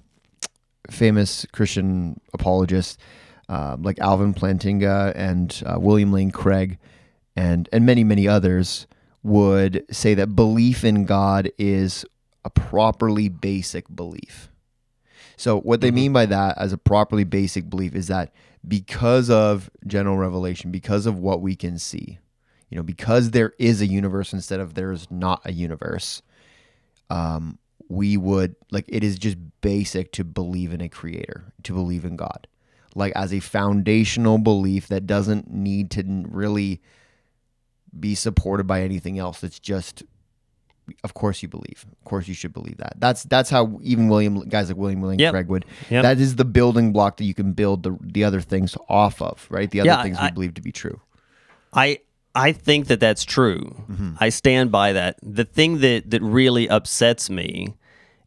famous 0.90 1.46
Christian 1.52 2.20
apologists 2.32 2.96
uh, 3.48 3.76
like 3.80 3.98
Alvin 4.00 4.34
Plantinga 4.34 5.12
and 5.14 5.62
uh, 5.66 5.78
William 5.78 6.12
Lane 6.12 6.30
Craig 6.30 6.78
and 7.36 7.68
and 7.72 7.86
many 7.86 8.02
many 8.04 8.26
others 8.28 8.86
would 9.22 9.84
say 9.90 10.14
that 10.14 10.34
belief 10.36 10.84
in 10.84 11.04
God 11.04 11.50
is 11.58 12.04
a 12.44 12.50
properly 12.50 13.28
basic 13.28 13.84
belief. 13.94 14.50
So 15.36 15.60
what 15.60 15.82
they 15.82 15.90
mean 15.90 16.12
by 16.12 16.26
that 16.26 16.56
as 16.56 16.72
a 16.72 16.78
properly 16.78 17.24
basic 17.24 17.68
belief 17.68 17.94
is 17.94 18.08
that 18.08 18.32
because 18.66 19.28
of 19.28 19.70
general 19.86 20.16
revelation, 20.16 20.70
because 20.70 21.06
of 21.06 21.18
what 21.18 21.42
we 21.42 21.54
can 21.54 21.78
see, 21.78 22.18
you 22.70 22.76
know, 22.76 22.82
because 22.82 23.30
there 23.30 23.52
is 23.58 23.80
a 23.80 23.86
universe 23.86 24.32
instead 24.32 24.60
of 24.60 24.74
there's 24.74 25.10
not 25.10 25.42
a 25.44 25.52
universe, 25.52 26.22
um, 27.10 27.58
we 27.88 28.16
would 28.16 28.56
like 28.70 28.86
it 28.88 29.04
is 29.04 29.18
just 29.18 29.36
basic 29.60 30.10
to 30.12 30.24
believe 30.24 30.72
in 30.72 30.80
a 30.80 30.88
creator, 30.88 31.52
to 31.62 31.72
believe 31.72 32.04
in 32.04 32.16
God, 32.16 32.48
like 32.94 33.12
as 33.14 33.32
a 33.32 33.40
foundational 33.40 34.38
belief 34.38 34.88
that 34.88 35.06
doesn't 35.06 35.50
need 35.50 35.90
to 35.92 36.24
really 36.28 36.80
be 37.98 38.14
supported 38.14 38.66
by 38.66 38.82
anything 38.82 39.18
else. 39.18 39.44
It's 39.44 39.60
just, 39.60 40.02
of 41.04 41.14
course 41.14 41.42
you 41.42 41.48
believe. 41.48 41.84
Of 41.98 42.04
course 42.04 42.28
you 42.28 42.34
should 42.34 42.52
believe 42.52 42.76
that. 42.78 42.94
That's 42.98 43.24
that's 43.24 43.50
how 43.50 43.78
even 43.82 44.08
William 44.08 44.40
guys 44.48 44.68
like 44.68 44.76
William 44.76 45.00
William 45.00 45.20
Yep. 45.20 45.32
Craig 45.32 45.48
would. 45.48 45.64
Yep. 45.90 46.02
That 46.02 46.18
is 46.20 46.36
the 46.36 46.44
building 46.44 46.92
block 46.92 47.16
that 47.18 47.24
you 47.24 47.34
can 47.34 47.52
build 47.52 47.82
the 47.82 47.96
the 48.00 48.24
other 48.24 48.40
things 48.40 48.76
off 48.88 49.20
of, 49.22 49.46
right? 49.50 49.70
The 49.70 49.80
other 49.80 49.88
Yeah, 49.88 50.02
things 50.02 50.18
we 50.20 50.30
believe 50.30 50.54
to 50.54 50.62
be 50.62 50.72
true. 50.72 51.00
I 51.72 51.98
I 52.34 52.52
think 52.52 52.86
that 52.88 53.00
that's 53.00 53.24
true. 53.24 53.74
Mm-hmm. 53.90 54.14
I 54.20 54.28
stand 54.28 54.70
by 54.70 54.92
that. 54.92 55.18
The 55.22 55.44
thing 55.44 55.78
that 55.80 56.10
that 56.10 56.22
really 56.22 56.68
upsets 56.68 57.30
me 57.30 57.74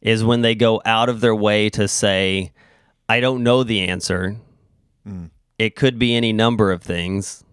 is 0.00 0.24
when 0.24 0.42
they 0.42 0.54
go 0.54 0.80
out 0.84 1.08
of 1.08 1.20
their 1.20 1.34
way 1.34 1.68
to 1.70 1.86
say, 1.88 2.52
"I 3.08 3.20
don't 3.20 3.42
know 3.42 3.62
the 3.64 3.80
answer. 3.88 4.36
Mm. 5.06 5.30
It 5.58 5.76
could 5.76 5.98
be 5.98 6.14
any 6.14 6.32
number 6.32 6.72
of 6.72 6.82
things." 6.82 7.44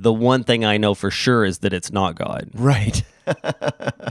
The 0.00 0.12
one 0.12 0.44
thing 0.44 0.64
I 0.64 0.76
know 0.76 0.94
for 0.94 1.10
sure 1.10 1.44
is 1.44 1.58
that 1.58 1.72
it's 1.72 1.90
not 1.90 2.14
God, 2.14 2.50
Right. 2.54 3.02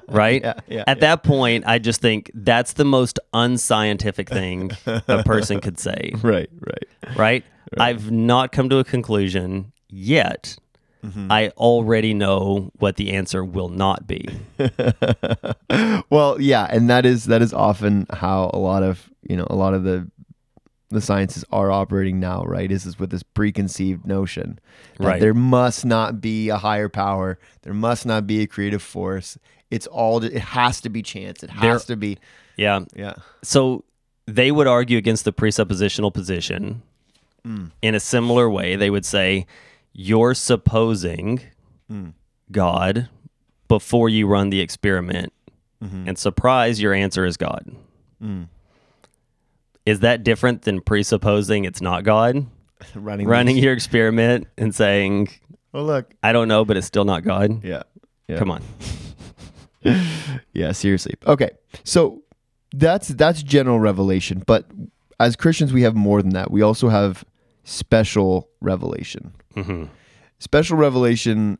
right? 0.10 0.42
Yeah, 0.44 0.54
yeah, 0.68 0.84
At 0.88 1.00
that 1.02 1.24
point, 1.24 1.66
I 1.68 1.80
just 1.80 2.02
think 2.02 2.32
that's 2.34 2.74
the 2.74 2.86
most 2.86 3.20
unscientific 3.34 4.30
thing 4.30 4.72
a 4.86 5.24
person 5.26 5.60
could 5.60 5.80
say 5.80 6.12
right. 6.22 6.50
Right. 6.60 7.16
right? 7.16 7.46
I've 7.78 8.12
not 8.12 8.52
come 8.52 8.70
to 8.70 8.78
a 8.78 8.84
conclusion 8.84 9.72
yet. 9.90 10.58
Mm-hmm. 11.04 11.32
I 11.32 11.50
already 11.50 12.14
know 12.14 12.72
what 12.80 12.96
the 12.96 13.14
answer 13.14 13.44
will 13.46 13.70
not 13.70 14.08
be. 14.08 14.28
well, 16.10 16.42
yeah, 16.42 16.68
and 16.70 16.90
that 16.90 17.06
is 17.06 17.26
that 17.26 17.42
is 17.42 17.54
often 17.54 18.08
how 18.10 18.50
a 18.54 18.60
lot 18.60 18.84
of 18.84 19.10
you 19.22 19.38
know 19.38 19.48
a 19.50 19.56
lot 19.56 19.74
of 19.74 19.84
the 19.84 20.10
the 20.90 21.02
sciences 21.02 21.44
are 21.52 21.70
operating 21.72 22.20
now, 22.20 22.44
right? 22.44 22.72
Is 22.72 22.86
is 22.86 22.98
with 23.00 23.10
this 23.10 23.24
preconceived 23.24 24.06
notion 24.08 24.60
that 24.98 25.06
Right. 25.08 25.20
there 25.22 25.34
must 25.34 25.86
not 25.86 26.22
be 26.22 26.50
a 26.50 26.58
higher 26.58 26.90
power, 26.90 27.38
there 27.64 27.74
must 27.74 28.06
not 28.06 28.26
be 28.26 28.42
a 28.42 28.48
creative 28.48 28.82
force. 28.82 29.38
It's 29.70 29.86
all 29.88 30.24
it 30.24 30.34
has 30.38 30.80
to 30.82 30.90
be 30.90 31.02
chance. 31.02 31.44
It 31.44 31.50
has 31.50 31.86
There- 31.86 31.96
to 31.96 32.00
be 32.00 32.18
Yeah. 32.56 32.82
yeah. 32.96 33.14
So 33.44 33.84
they 34.26 34.52
would 34.52 34.68
argue 34.68 34.98
against 34.98 35.26
the 35.26 35.34
presuppositional 35.34 36.14
position 36.14 36.82
Mm. 37.46 37.72
in 37.82 37.94
a 37.96 38.00
similar 38.00 38.50
way. 38.50 38.76
They 38.76 38.90
would 38.90 39.06
say, 39.06 39.46
You're 40.00 40.36
supposing 40.36 41.42
Mm. 41.92 42.14
God 42.52 43.10
before 43.68 44.10
you 44.10 44.28
run 44.28 44.52
the 44.52 44.60
experiment. 44.62 45.34
Mm-hmm. 45.84 46.08
And 46.10 46.18
surprise, 46.18 46.80
your 46.82 46.94
answer 46.94 47.26
is 47.26 47.36
God. 47.36 47.72
Mm. 48.24 48.48
Is 49.88 50.02
that 50.02 50.24
different 50.24 50.64
than 50.64 50.82
presupposing 50.82 51.66
it's 51.66 51.82
not 51.82 52.04
God? 52.04 52.46
running 52.96 53.28
Running 53.28 53.56
these- 53.56 53.64
your 53.64 53.74
experiment 53.74 54.48
and 54.58 54.76
saying, 54.76 55.30
Oh 55.74 55.84
look. 55.84 56.14
I 56.22 56.32
don't 56.34 56.48
know, 56.48 56.66
but 56.66 56.76
it's 56.78 56.88
still 56.88 57.06
not 57.06 57.24
God? 57.24 57.64
Yeah. 57.64 57.84
Yeah. 58.28 58.38
Come 58.40 58.52
on. 58.52 58.62
yeah, 60.54 60.72
seriously. 60.72 61.16
Okay. 61.26 61.52
So 61.84 62.24
that's 62.74 63.08
that's 63.10 63.42
general 63.44 63.80
revelation, 63.80 64.44
but 64.46 64.66
as 65.20 65.36
Christians 65.36 65.72
we 65.74 65.84
have 65.84 65.96
more 65.96 66.22
than 66.22 66.34
that. 66.34 66.52
We 66.52 66.62
also 66.62 66.90
have 66.90 67.24
special 67.64 68.50
revelation. 68.62 69.34
hmm 69.56 69.86
Special 70.40 70.78
revelation 70.78 71.58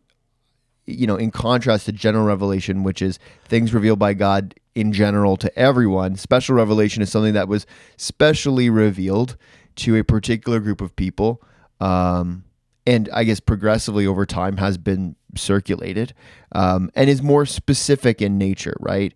you 0.88 1.06
know, 1.06 1.18
in 1.18 1.32
contrast 1.32 1.86
to 1.86 1.92
general 1.92 2.26
revelation, 2.26 2.84
which 2.84 3.02
is 3.02 3.20
things 3.46 3.74
revealed 3.74 4.00
by 4.00 4.14
God 4.14 4.56
in 4.74 4.94
general 4.94 5.36
to 5.38 5.60
everyone, 5.60 6.16
special 6.16 6.56
revelation 6.56 7.02
is 7.04 7.12
something 7.12 7.34
that 7.34 7.48
was 7.48 7.66
specially 7.98 8.70
revealed 8.70 9.36
to 9.76 9.96
a 9.98 10.04
particular 10.04 10.60
group 10.60 10.80
of 10.82 10.96
people. 10.96 11.42
Um, 11.82 12.46
and 12.86 13.10
I 13.14 13.26
guess 13.26 13.40
progressively 13.42 14.08
over 14.08 14.26
time 14.26 14.58
has 14.58 14.78
been 14.78 15.16
circulated 15.36 16.14
um, 16.54 16.90
and 16.96 17.10
is 17.10 17.22
more 17.22 17.46
specific 17.46 18.22
in 18.22 18.38
nature, 18.38 18.76
right? 18.80 19.14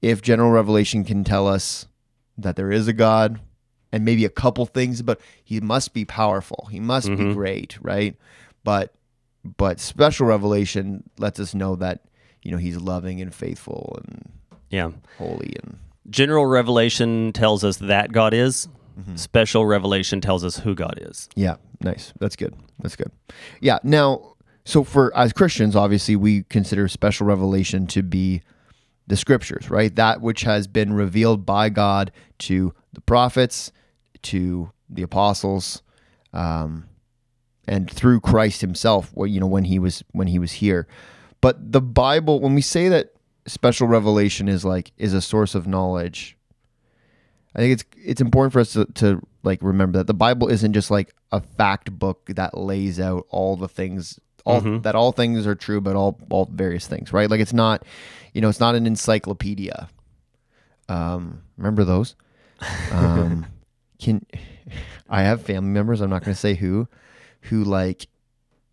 If 0.00 0.22
general 0.22 0.50
revelation 0.50 1.04
can 1.04 1.24
tell 1.24 1.48
us 1.48 1.86
that 2.38 2.54
there 2.56 2.70
is 2.70 2.86
a 2.86 2.92
God 2.92 3.40
and 3.92 4.04
maybe 4.04 4.24
a 4.24 4.30
couple 4.30 4.64
things 4.66 5.00
about 5.00 5.20
he 5.42 5.60
must 5.60 5.92
be 5.92 6.04
powerful, 6.04 6.68
he 6.70 6.80
must 6.80 7.08
be 7.08 7.16
Mhm. 7.16 7.34
great, 7.34 7.76
right? 7.82 8.16
But 8.64 8.94
but 9.58 9.80
special 9.80 10.26
revelation 10.26 11.02
lets 11.18 11.38
us 11.40 11.54
know 11.54 11.76
that 11.76 12.02
you 12.42 12.50
know 12.50 12.58
he's 12.58 12.76
loving 12.76 13.20
and 13.20 13.34
faithful 13.34 13.98
and 14.04 14.30
Yeah. 14.70 14.90
holy 15.18 15.54
and 15.62 15.78
General 16.10 16.46
revelation 16.46 17.32
tells 17.32 17.62
us 17.62 17.76
that 17.76 18.10
God 18.12 18.34
is. 18.34 18.68
Special 19.14 19.64
revelation 19.64 20.20
tells 20.20 20.44
us 20.44 20.58
who 20.58 20.74
God 20.74 20.98
is. 21.00 21.28
Yeah, 21.36 21.56
nice. 21.80 22.12
That's 22.20 22.36
good. 22.36 22.54
That's 22.80 22.94
good. 22.96 23.10
Yeah. 23.60 23.78
Now, 23.84 24.34
so 24.64 24.84
for 24.84 25.16
as 25.16 25.32
Christians, 25.32 25.74
obviously, 25.76 26.14
we 26.16 26.42
consider 26.44 26.88
special 26.88 27.26
revelation 27.26 27.86
to 27.88 28.02
be 28.02 28.42
the 29.06 29.16
scriptures, 29.16 29.70
right? 29.70 29.94
That 29.96 30.20
which 30.20 30.42
has 30.42 30.66
been 30.66 30.92
revealed 30.92 31.46
by 31.46 31.68
God 31.70 32.12
to 32.40 32.74
the 32.92 33.00
prophets, 33.00 33.72
to 34.22 34.70
the 34.90 35.02
apostles, 35.02 35.82
um, 36.32 36.86
and 37.66 37.90
through 37.90 38.20
Christ 38.20 38.60
Himself. 38.60 39.12
You 39.16 39.40
know, 39.40 39.46
when 39.46 39.64
He 39.64 39.78
was 39.78 40.02
when 40.12 40.28
He 40.28 40.38
was 40.38 40.52
here. 40.52 40.86
But 41.40 41.72
the 41.72 41.80
Bible, 41.80 42.40
when 42.40 42.54
we 42.54 42.62
say 42.62 42.88
that 42.88 43.14
special 43.46 43.86
revelation 43.88 44.48
is 44.48 44.64
like 44.64 44.92
is 44.96 45.14
a 45.14 45.20
source 45.20 45.54
of 45.54 45.66
knowledge, 45.66 46.36
I 47.54 47.58
think 47.58 47.72
it's 47.72 47.84
it's 48.04 48.20
important 48.20 48.52
for 48.52 48.60
us 48.60 48.72
to, 48.74 48.84
to 48.86 49.26
like 49.42 49.62
remember 49.62 49.98
that 49.98 50.06
the 50.06 50.14
Bible 50.14 50.48
isn't 50.48 50.72
just 50.72 50.90
like 50.90 51.14
a 51.30 51.40
fact 51.40 51.90
book 51.98 52.26
that 52.34 52.56
lays 52.56 53.00
out 53.00 53.26
all 53.30 53.56
the 53.56 53.68
things 53.68 54.18
all 54.44 54.60
that 54.80 54.94
all 54.94 55.12
things 55.12 55.46
are 55.46 55.54
true 55.54 55.80
but 55.80 55.96
all 55.96 56.18
all 56.30 56.48
various 56.52 56.86
things, 56.86 57.12
right? 57.12 57.30
Like 57.30 57.40
it's 57.40 57.52
not 57.52 57.84
you 58.32 58.40
know, 58.40 58.48
it's 58.48 58.60
not 58.60 58.74
an 58.74 58.86
encyclopedia. 58.86 59.88
Um 60.88 61.42
remember 61.56 61.84
those? 61.84 62.14
Um 62.92 63.46
can 63.98 64.26
I 65.08 65.22
have 65.22 65.42
family 65.42 65.70
members, 65.70 66.00
I'm 66.00 66.10
not 66.10 66.24
going 66.24 66.34
to 66.34 66.40
say 66.40 66.54
who, 66.54 66.88
who 67.42 67.64
like 67.64 68.06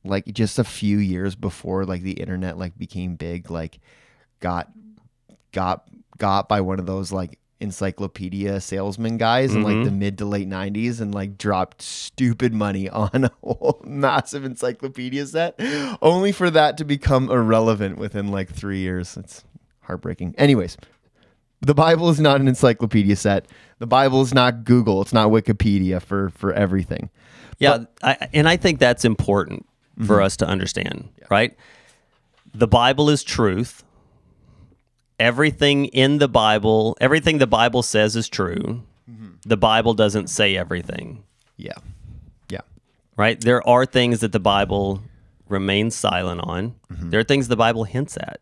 like 0.03 0.26
just 0.28 0.59
a 0.59 0.63
few 0.63 0.97
years 0.97 1.36
before 1.36 1.86
like 1.86 2.01
the 2.01 2.13
internet 2.13 2.57
like 2.57 2.78
became 2.78 3.15
big 3.15 3.51
like 3.51 3.80
got 4.39 4.72
got 5.51 5.88
got 6.17 6.47
by 6.47 6.61
one 6.61 6.80
of 6.80 6.86
those 6.86 7.11
like 7.11 7.39
encyclopedia 7.61 8.61
salesman 8.61 9.17
guys 9.17 9.53
in 9.53 9.63
like 9.63 9.84
the 9.84 9.89
mm-hmm. 9.89 9.99
mid 9.99 10.17
to 10.17 10.26
late 10.26 10.47
90s 10.47 11.01
and 11.01 11.13
like 11.13 11.38
dropped 11.38 11.82
stupid 11.82 12.53
money 12.53 12.89
on 12.89 13.26
a 13.26 13.32
whole 13.43 13.82
massive 13.84 14.45
encyclopedia 14.45 15.26
set 15.26 15.59
only 16.01 16.32
for 16.32 16.49
that 16.49 16.78
to 16.78 16.86
become 16.86 17.30
irrelevant 17.30 17.97
within 17.97 18.30
like 18.30 18.49
3 18.49 18.80
years. 18.80 19.17
It's 19.17 19.43
heartbreaking. 19.82 20.36
Anyways 20.38 20.78
the 21.61 21.74
bible 21.74 22.09
is 22.09 22.22
not 22.22 22.39
an 22.39 22.47
encyclopedia 22.47 23.17
set. 23.17 23.45
The 23.80 23.88
bible 23.88 24.22
is 24.22 24.34
not 24.34 24.63
google. 24.63 25.01
It's 25.01 25.11
not 25.11 25.30
wikipedia 25.30 26.01
for 26.01 26.30
for 26.30 26.53
everything 26.53 27.09
Yeah, 27.60 27.86
I, 28.01 28.30
and 28.34 28.47
I 28.47 28.57
think 28.57 28.80
that's 28.80 29.05
important 29.05 29.66
for 29.97 30.16
mm-hmm. 30.16 30.24
us 30.24 30.38
to 30.38 30.47
understand, 30.47 31.10
right? 31.30 31.55
The 32.53 32.68
Bible 32.68 33.10
is 33.10 33.24
truth. 33.24 33.84
Everything 35.20 35.86
in 35.86 36.20
the 36.20 36.30
Bible, 36.30 36.97
everything 37.01 37.38
the 37.38 37.47
Bible 37.47 37.84
says 37.84 38.16
is 38.16 38.30
true. 38.30 38.84
Mm-hmm. 39.10 39.28
The 39.45 39.57
Bible 39.57 39.93
doesn't 39.93 40.30
say 40.30 40.55
everything, 40.55 41.24
yeah 41.57 41.74
yeah 42.49 42.62
right? 43.18 43.41
There 43.41 43.68
are 43.68 43.86
things 43.86 44.22
that 44.22 44.32
the 44.32 44.39
Bible 44.39 45.01
remains 45.49 45.95
silent 45.95 46.39
on. 46.41 46.76
Mm-hmm. 46.89 47.10
There 47.10 47.20
are 47.20 47.26
things 47.26 47.49
the 47.49 47.57
Bible 47.57 47.84
hints 47.84 48.16
at, 48.16 48.39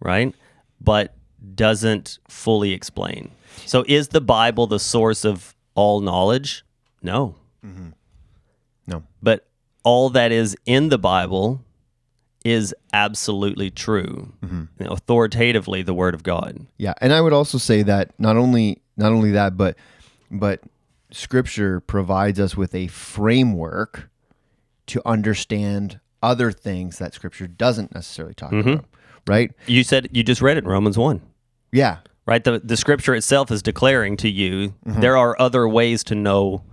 right? 0.00 0.34
But 0.80 1.14
doesn't 1.54 2.18
fully 2.28 2.72
explain. 2.72 3.30
So 3.66 3.84
is 3.86 4.08
the 4.08 4.20
Bible 4.22 4.66
the 4.66 4.78
source 4.78 5.24
of 5.24 5.54
all 5.74 6.00
knowledge? 6.00 6.64
No. 7.02 7.34
No 8.86 9.02
but 9.22 9.46
all 9.84 10.10
that 10.10 10.30
is 10.32 10.56
in 10.66 10.88
the 10.90 10.98
Bible 10.98 11.60
is 12.44 12.74
absolutely 12.92 13.70
true, 13.70 14.32
Mm-hmm. 14.44 14.62
You 14.80 14.86
know, 14.86 14.90
authoritatively 14.92 15.82
the 15.82 15.94
Word 15.94 16.14
of 16.14 16.22
God. 16.24 16.66
Yeah, 16.76 16.94
and 17.00 17.12
I 17.12 17.20
would 17.20 17.32
also 17.32 17.56
say 17.58 17.82
that 17.84 18.10
not 18.18 18.36
only 18.36 18.82
not 18.96 19.12
only 19.12 19.30
that, 19.32 19.56
but 19.56 19.76
but 20.30 20.60
Scripture 21.12 21.78
provides 21.80 22.40
us 22.40 22.56
with 22.56 22.74
a 22.74 22.88
framework 22.88 24.08
to 24.86 25.00
understand 25.06 26.00
other 26.22 26.50
things 26.52 26.98
that 26.98 27.14
Scripture 27.14 27.46
doesn't 27.46 27.94
necessarily 27.94 28.34
talk 28.34 28.52
about. 28.52 28.84
Right? 29.26 29.52
You 29.66 29.84
said 29.84 30.08
you 30.12 30.22
just 30.24 30.42
read 30.42 30.56
it 30.56 30.64
in 30.64 30.70
Romans 30.70 30.98
one, 30.98 31.20
Yeah, 31.70 31.98
right? 32.26 32.42
The 32.42 32.58
the 32.58 32.76
Scripture 32.76 33.14
itself 33.14 33.50
is 33.52 33.62
declaring 33.62 34.16
to 34.18 34.28
you 34.28 34.74
Mm-hmm. 34.86 35.00
there 35.00 35.16
are 35.16 35.36
other 35.40 35.68
ways 35.68 36.02
to 36.04 36.14
know 36.16 36.64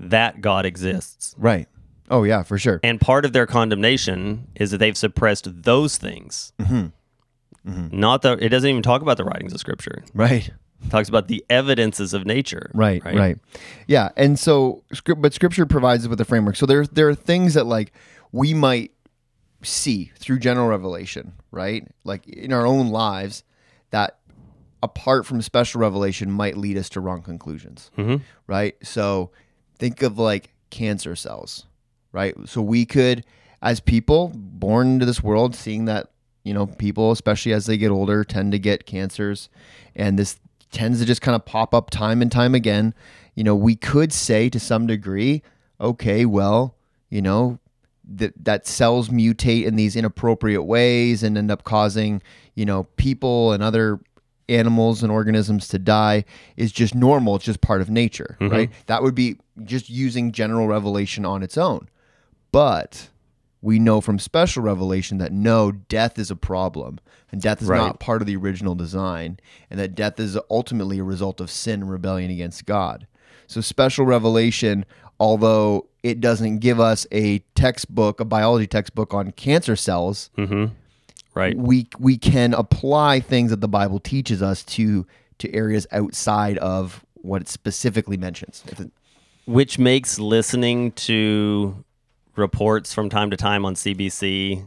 that 0.00 0.40
God 0.40 0.66
exists, 0.66 1.34
right. 1.38 1.68
Oh 2.10 2.24
yeah, 2.24 2.42
for 2.42 2.58
sure. 2.58 2.80
and 2.82 3.00
part 3.00 3.24
of 3.24 3.32
their 3.32 3.46
condemnation 3.46 4.48
is 4.54 4.70
that 4.70 4.78
they've 4.78 4.96
suppressed 4.96 5.62
those 5.62 5.98
things. 5.98 6.52
Mm-hmm. 6.60 7.98
Not 7.98 8.22
that 8.22 8.42
It 8.42 8.48
doesn't 8.48 8.68
even 8.68 8.82
talk 8.82 9.02
about 9.02 9.18
the 9.18 9.24
writings 9.24 9.52
of 9.52 9.60
Scripture. 9.60 10.02
Right. 10.14 10.48
It 10.48 10.90
talks 10.90 11.08
about 11.08 11.28
the 11.28 11.44
evidences 11.50 12.14
of 12.14 12.24
nature. 12.24 12.70
Right, 12.72 13.04
right, 13.04 13.36
Yeah, 13.86 14.10
and 14.16 14.38
so 14.38 14.84
but 15.18 15.34
scripture 15.34 15.66
provides 15.66 16.04
us 16.04 16.08
with 16.08 16.20
a 16.20 16.24
framework. 16.24 16.54
So 16.56 16.66
there, 16.66 16.86
there 16.86 17.08
are 17.08 17.14
things 17.16 17.54
that 17.54 17.66
like 17.66 17.92
we 18.30 18.54
might 18.54 18.92
see 19.62 20.12
through 20.16 20.38
general 20.38 20.68
revelation, 20.68 21.32
right? 21.50 21.86
Like 22.04 22.28
in 22.28 22.52
our 22.52 22.64
own 22.64 22.88
lives, 22.90 23.42
that 23.90 24.18
apart 24.82 25.26
from 25.26 25.42
special 25.42 25.80
revelation 25.80 26.30
might 26.30 26.56
lead 26.56 26.78
us 26.78 26.88
to 26.90 27.00
wrong 27.00 27.22
conclusions, 27.22 27.90
right? 28.46 28.76
So 28.82 29.32
think 29.78 30.02
of 30.02 30.18
like 30.18 30.50
cancer 30.70 31.16
cells, 31.16 31.66
right? 32.12 32.34
So 32.46 32.62
we 32.62 32.84
could, 32.84 33.24
as 33.62 33.80
people 33.80 34.32
born 34.34 34.94
into 34.94 35.06
this 35.06 35.22
world, 35.22 35.54
seeing 35.54 35.86
that 35.86 36.10
you 36.44 36.54
know 36.54 36.66
people, 36.66 37.10
especially 37.10 37.52
as 37.52 37.66
they 37.66 37.76
get 37.76 37.90
older, 37.90 38.24
tend 38.24 38.52
to 38.52 38.58
get 38.58 38.86
cancers, 38.86 39.48
and 39.94 40.18
this 40.18 40.38
tends 40.70 41.00
to 41.00 41.06
just 41.06 41.22
kind 41.22 41.34
of 41.34 41.44
pop 41.44 41.74
up 41.74 41.90
time 41.90 42.22
and 42.22 42.30
time 42.30 42.54
again. 42.54 42.94
You 43.34 43.44
know, 43.44 43.54
we 43.54 43.76
could 43.76 44.12
say 44.12 44.48
to 44.50 44.58
some 44.58 44.86
degree, 44.86 45.42
okay, 45.80 46.24
well, 46.24 46.74
you 47.08 47.22
know, 47.22 47.58
that 48.04 48.32
that 48.44 48.66
cells 48.66 49.08
mutate 49.10 49.64
in 49.64 49.76
these 49.76 49.96
inappropriate 49.96 50.64
ways 50.64 51.22
and 51.22 51.36
end 51.36 51.50
up 51.50 51.64
causing, 51.64 52.22
you 52.54 52.64
know, 52.64 52.84
people 52.96 53.52
and 53.52 53.62
other 53.62 54.00
animals 54.48 55.02
and 55.02 55.12
organisms 55.12 55.68
to 55.68 55.78
die 55.78 56.24
is 56.56 56.72
just 56.72 56.94
normal. 56.94 57.36
It's 57.36 57.44
just 57.44 57.60
part 57.60 57.80
of 57.80 57.90
nature, 57.90 58.36
mm-hmm. 58.40 58.52
right? 58.52 58.70
That 58.86 59.02
would 59.02 59.14
be 59.14 59.36
just 59.64 59.88
using 59.90 60.32
general 60.32 60.66
revelation 60.68 61.24
on 61.24 61.42
its 61.42 61.56
own. 61.58 61.88
But 62.52 63.08
we 63.60 63.78
know 63.78 64.00
from 64.00 64.18
special 64.18 64.62
revelation 64.62 65.18
that 65.18 65.32
no, 65.32 65.72
death 65.72 66.18
is 66.18 66.30
a 66.30 66.36
problem, 66.36 67.00
and 67.32 67.42
death 67.42 67.60
is 67.62 67.68
Right. 67.68 67.78
not 67.78 68.00
part 68.00 68.22
of 68.22 68.26
the 68.26 68.36
original 68.36 68.74
design, 68.74 69.38
and 69.70 69.78
that 69.80 69.94
death 69.94 70.18
is 70.20 70.38
ultimately 70.50 70.98
a 70.98 71.04
result 71.04 71.40
of 71.40 71.50
sin 71.50 71.82
and 71.82 71.90
rebellion 71.90 72.30
against 72.30 72.66
God. 72.66 73.06
So, 73.46 73.60
special 73.60 74.04
revelation, 74.06 74.84
although 75.18 75.86
it 76.02 76.20
doesn't 76.20 76.58
give 76.58 76.78
us 76.78 77.06
a 77.10 77.40
textbook, 77.54 78.20
a 78.20 78.24
biology 78.24 78.66
textbook 78.66 79.12
on 79.12 79.32
cancer 79.32 79.74
cells, 79.76 80.30
mm-hmm. 80.38 80.66
Right. 81.34 81.56
we 81.56 81.88
we 81.98 82.16
can 82.16 82.54
apply 82.54 83.20
things 83.20 83.50
that 83.50 83.60
the 83.60 83.68
Bible 83.68 84.00
teaches 84.00 84.42
us 84.42 84.62
to 84.64 85.06
to 85.38 85.54
areas 85.54 85.86
outside 85.92 86.58
of 86.58 87.04
what 87.14 87.42
it 87.42 87.48
specifically 87.48 88.16
mentions. 88.16 88.62
If 88.68 88.80
it- 88.80 88.90
which 89.48 89.78
makes 89.78 90.18
listening 90.18 90.92
to 90.92 91.82
reports 92.36 92.92
from 92.92 93.08
time 93.08 93.30
to 93.30 93.36
time 93.36 93.64
on 93.64 93.74
CBC 93.74 94.62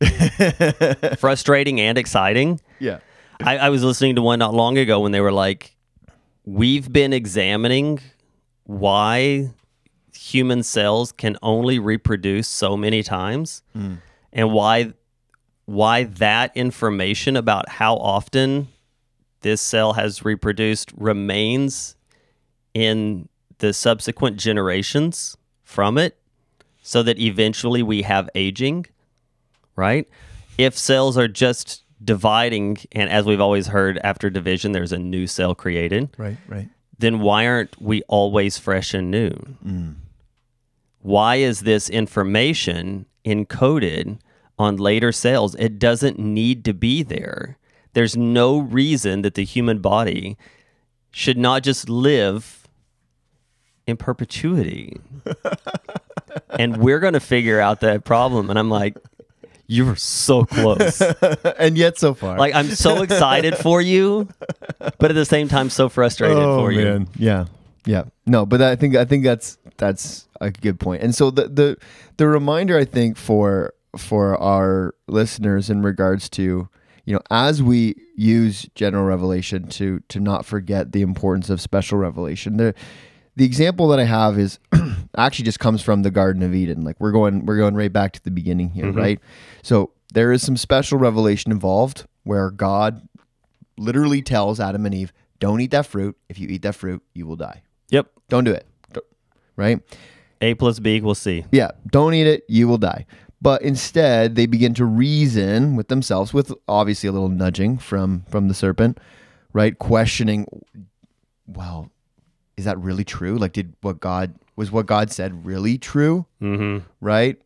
frustrating 1.18 1.78
and 1.80 1.98
exciting. 1.98 2.58
yeah. 2.78 3.00
I, 3.44 3.58
I 3.58 3.68
was 3.68 3.84
listening 3.84 4.16
to 4.16 4.22
one 4.22 4.38
not 4.38 4.54
long 4.54 4.78
ago 4.78 5.00
when 5.00 5.12
they 5.12 5.20
were 5.20 5.32
like, 5.32 5.76
"We've 6.44 6.90
been 6.90 7.12
examining 7.12 8.00
why 8.64 9.50
human 10.14 10.62
cells 10.62 11.12
can 11.12 11.36
only 11.42 11.78
reproduce 11.78 12.46
so 12.48 12.76
many 12.76 13.02
times, 13.02 13.62
hmm. 13.72 13.94
and 14.32 14.52
why 14.52 14.92
why 15.66 16.04
that 16.04 16.56
information 16.56 17.36
about 17.36 17.68
how 17.68 17.96
often 17.96 18.68
this 19.40 19.60
cell 19.60 19.94
has 19.94 20.24
reproduced 20.24 20.92
remains 20.96 21.96
in 22.74 23.28
the 23.62 23.72
subsequent 23.72 24.36
generations 24.36 25.36
from 25.62 25.96
it, 25.96 26.18
so 26.82 27.02
that 27.02 27.18
eventually 27.18 27.82
we 27.82 28.02
have 28.02 28.28
aging." 28.34 28.84
right? 29.74 30.06
If 30.58 30.76
cells 30.76 31.16
are 31.16 31.28
just 31.28 31.82
dividing, 32.04 32.76
and 32.92 33.08
as 33.08 33.24
we've 33.24 33.40
always 33.40 33.68
heard, 33.68 33.98
after 34.04 34.28
division, 34.28 34.72
there's 34.72 34.92
a 34.92 34.98
new 34.98 35.26
cell 35.26 35.54
created, 35.54 36.10
Right. 36.18 36.36
Right. 36.46 36.68
then 36.98 37.20
why 37.20 37.46
aren't 37.46 37.80
we 37.80 38.02
always 38.08 38.58
fresh 38.58 38.92
and 38.92 39.10
new? 39.10 39.30
Mm. 39.64 39.94
Why 41.00 41.36
is 41.36 41.60
this 41.60 41.88
information 41.88 43.06
encoded 43.24 44.18
on 44.58 44.76
later 44.76 45.10
cells? 45.10 45.54
It 45.54 45.78
doesn't 45.78 46.18
need 46.18 46.64
to 46.66 46.74
be 46.74 47.02
there. 47.02 47.56
There's 47.94 48.16
no 48.16 48.58
reason 48.58 49.22
that 49.22 49.34
the 49.34 49.44
human 49.44 49.78
body 49.78 50.36
should 51.12 51.38
not 51.38 51.62
just 51.62 51.88
live 51.88 52.61
in 53.86 53.96
perpetuity. 53.96 55.00
and 56.50 56.76
we're 56.78 57.00
going 57.00 57.14
to 57.14 57.20
figure 57.20 57.60
out 57.60 57.80
that 57.80 58.04
problem. 58.04 58.50
And 58.50 58.58
I'm 58.58 58.70
like, 58.70 58.96
You 59.66 59.86
were 59.86 59.96
so 59.96 60.44
close. 60.44 61.00
and 61.58 61.76
yet 61.76 61.98
so 61.98 62.14
far. 62.14 62.38
like 62.38 62.54
I'm 62.54 62.68
so 62.68 63.02
excited 63.02 63.56
for 63.56 63.80
you, 63.80 64.28
but 64.78 65.10
at 65.10 65.14
the 65.14 65.24
same 65.24 65.48
time 65.48 65.70
so 65.70 65.88
frustrated 65.88 66.36
oh, 66.36 66.58
for 66.58 66.72
you. 66.72 67.06
Yeah. 67.16 67.46
Yeah. 67.84 68.04
No, 68.26 68.46
but 68.46 68.62
I 68.62 68.76
think 68.76 68.94
I 68.96 69.04
think 69.04 69.24
that's 69.24 69.58
that's 69.76 70.28
a 70.40 70.50
good 70.50 70.78
point. 70.78 71.02
And 71.02 71.14
so 71.14 71.30
the 71.30 71.48
the 71.48 71.76
the 72.16 72.26
reminder 72.28 72.78
I 72.78 72.84
think 72.84 73.16
for 73.16 73.74
for 73.96 74.40
our 74.40 74.94
listeners 75.06 75.68
in 75.68 75.82
regards 75.82 76.28
to 76.30 76.68
you 77.04 77.14
know 77.14 77.20
as 77.30 77.62
we 77.62 77.96
use 78.16 78.66
general 78.74 79.04
revelation 79.04 79.66
to 79.68 80.00
to 80.08 80.20
not 80.20 80.46
forget 80.46 80.92
the 80.92 81.02
importance 81.02 81.50
of 81.50 81.60
special 81.60 81.98
revelation. 81.98 82.56
The 82.56 82.74
the 83.36 83.44
example 83.44 83.88
that 83.88 83.98
I 83.98 84.04
have 84.04 84.38
is 84.38 84.58
actually 85.16 85.44
just 85.44 85.60
comes 85.60 85.82
from 85.82 86.02
the 86.02 86.10
Garden 86.10 86.42
of 86.42 86.54
Eden. 86.54 86.84
Like 86.84 86.96
we're 87.00 87.12
going 87.12 87.46
we're 87.46 87.56
going 87.56 87.74
right 87.74 87.92
back 87.92 88.12
to 88.12 88.22
the 88.22 88.30
beginning 88.30 88.70
here, 88.70 88.86
mm-hmm. 88.86 88.98
right? 88.98 89.20
So 89.62 89.90
there 90.12 90.32
is 90.32 90.42
some 90.42 90.56
special 90.56 90.98
revelation 90.98 91.52
involved 91.52 92.06
where 92.24 92.50
God 92.50 93.08
literally 93.76 94.22
tells 94.22 94.60
Adam 94.60 94.86
and 94.86 94.94
Eve, 94.94 95.12
"Don't 95.38 95.60
eat 95.60 95.70
that 95.70 95.86
fruit. 95.86 96.16
If 96.28 96.38
you 96.38 96.48
eat 96.48 96.62
that 96.62 96.74
fruit, 96.74 97.02
you 97.14 97.26
will 97.26 97.36
die. 97.36 97.62
Yep. 97.90 98.08
Don't 98.28 98.44
do 98.44 98.52
it." 98.52 98.66
Don't- 98.92 99.06
Right? 99.56 99.80
A 100.40 100.54
plus 100.54 100.80
B 100.80 100.96
equals 100.96 101.18
C. 101.18 101.44
Yeah, 101.52 101.70
don't 101.86 102.14
eat 102.14 102.26
it, 102.26 102.44
you 102.48 102.66
will 102.66 102.78
die. 102.78 103.06
But 103.40 103.62
instead, 103.62 104.34
they 104.34 104.46
begin 104.46 104.74
to 104.74 104.84
reason 104.84 105.76
with 105.76 105.88
themselves, 105.88 106.34
with 106.34 106.52
obviously 106.68 107.08
a 107.08 107.12
little 107.12 107.28
nudging 107.28 107.78
from 107.78 108.24
from 108.28 108.48
the 108.48 108.54
serpent, 108.54 108.98
right? 109.52 109.78
Questioning, 109.78 110.46
well, 111.46 111.90
is 112.56 112.64
that 112.64 112.78
really 112.78 113.04
true? 113.04 113.36
Like, 113.36 113.52
did 113.52 113.74
what 113.80 114.00
God 114.00 114.34
was 114.56 114.70
what 114.70 114.86
God 114.86 115.10
said 115.10 115.44
really 115.46 115.78
true? 115.78 116.26
Mm-hmm. 116.40 116.86
right? 117.00 117.40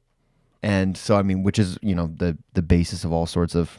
And 0.63 0.97
so, 0.97 1.17
I 1.17 1.23
mean, 1.23 1.43
which 1.43 1.59
is 1.59 1.79
you 1.83 1.95
know 1.95 2.13
the 2.17 2.37
the 2.55 2.63
basis 2.63 3.05
of 3.05 3.13
all 3.13 3.27
sorts 3.27 3.55
of 3.55 3.79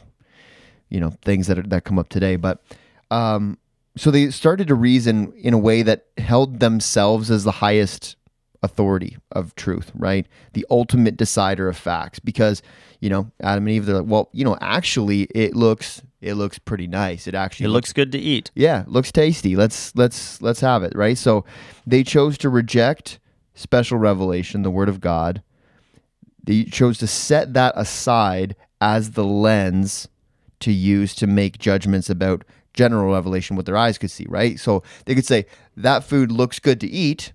you 0.88 1.00
know 1.00 1.10
things 1.22 1.46
that 1.48 1.58
are, 1.58 1.62
that 1.62 1.84
come 1.84 1.98
up 1.98 2.08
today. 2.08 2.36
But 2.36 2.62
um, 3.10 3.58
so 3.96 4.10
they 4.10 4.30
started 4.30 4.68
to 4.68 4.74
reason 4.74 5.32
in 5.32 5.54
a 5.54 5.58
way 5.58 5.82
that 5.82 6.06
held 6.16 6.60
themselves 6.60 7.30
as 7.30 7.44
the 7.44 7.52
highest 7.52 8.16
authority 8.62 9.16
of 9.32 9.54
truth, 9.54 9.92
right? 9.94 10.26
The 10.52 10.66
ultimate 10.70 11.16
decider 11.16 11.68
of 11.68 11.76
facts, 11.76 12.18
because 12.18 12.62
you 13.00 13.08
know 13.10 13.30
Adam 13.40 13.66
and 13.66 13.70
Eve, 13.74 13.86
they're 13.86 14.00
like, 14.00 14.10
well, 14.10 14.28
you 14.32 14.44
know, 14.44 14.56
actually, 14.60 15.22
it 15.34 15.54
looks 15.54 16.02
it 16.20 16.34
looks 16.34 16.58
pretty 16.58 16.86
nice. 16.88 17.26
It 17.28 17.34
actually 17.34 17.66
It 17.66 17.70
looks 17.70 17.92
good 17.92 18.10
to 18.12 18.18
eat. 18.18 18.50
yeah, 18.54 18.84
looks 18.86 19.12
tasty. 19.12 19.54
Let's 19.56 19.94
let's 19.94 20.42
let's 20.42 20.60
have 20.60 20.82
it, 20.82 20.92
right? 20.96 21.16
So 21.16 21.44
they 21.86 22.02
chose 22.02 22.36
to 22.38 22.48
reject 22.48 23.20
special 23.54 23.98
revelation, 23.98 24.62
the 24.62 24.70
word 24.70 24.88
of 24.88 25.00
God. 25.00 25.42
They 26.42 26.64
chose 26.64 26.98
to 26.98 27.06
set 27.06 27.54
that 27.54 27.74
aside 27.76 28.56
as 28.80 29.12
the 29.12 29.24
lens 29.24 30.08
to 30.60 30.72
use 30.72 31.14
to 31.16 31.26
make 31.26 31.58
judgments 31.58 32.08
about 32.10 32.44
general 32.72 33.12
revelation 33.12 33.54
what 33.56 33.66
their 33.66 33.76
eyes 33.76 33.98
could 33.98 34.10
see, 34.10 34.26
right? 34.28 34.58
So 34.58 34.82
they 35.04 35.14
could 35.14 35.26
say 35.26 35.46
that 35.76 36.04
food 36.04 36.30
looks 36.32 36.58
good 36.58 36.80
to 36.80 36.88
eat, 36.88 37.32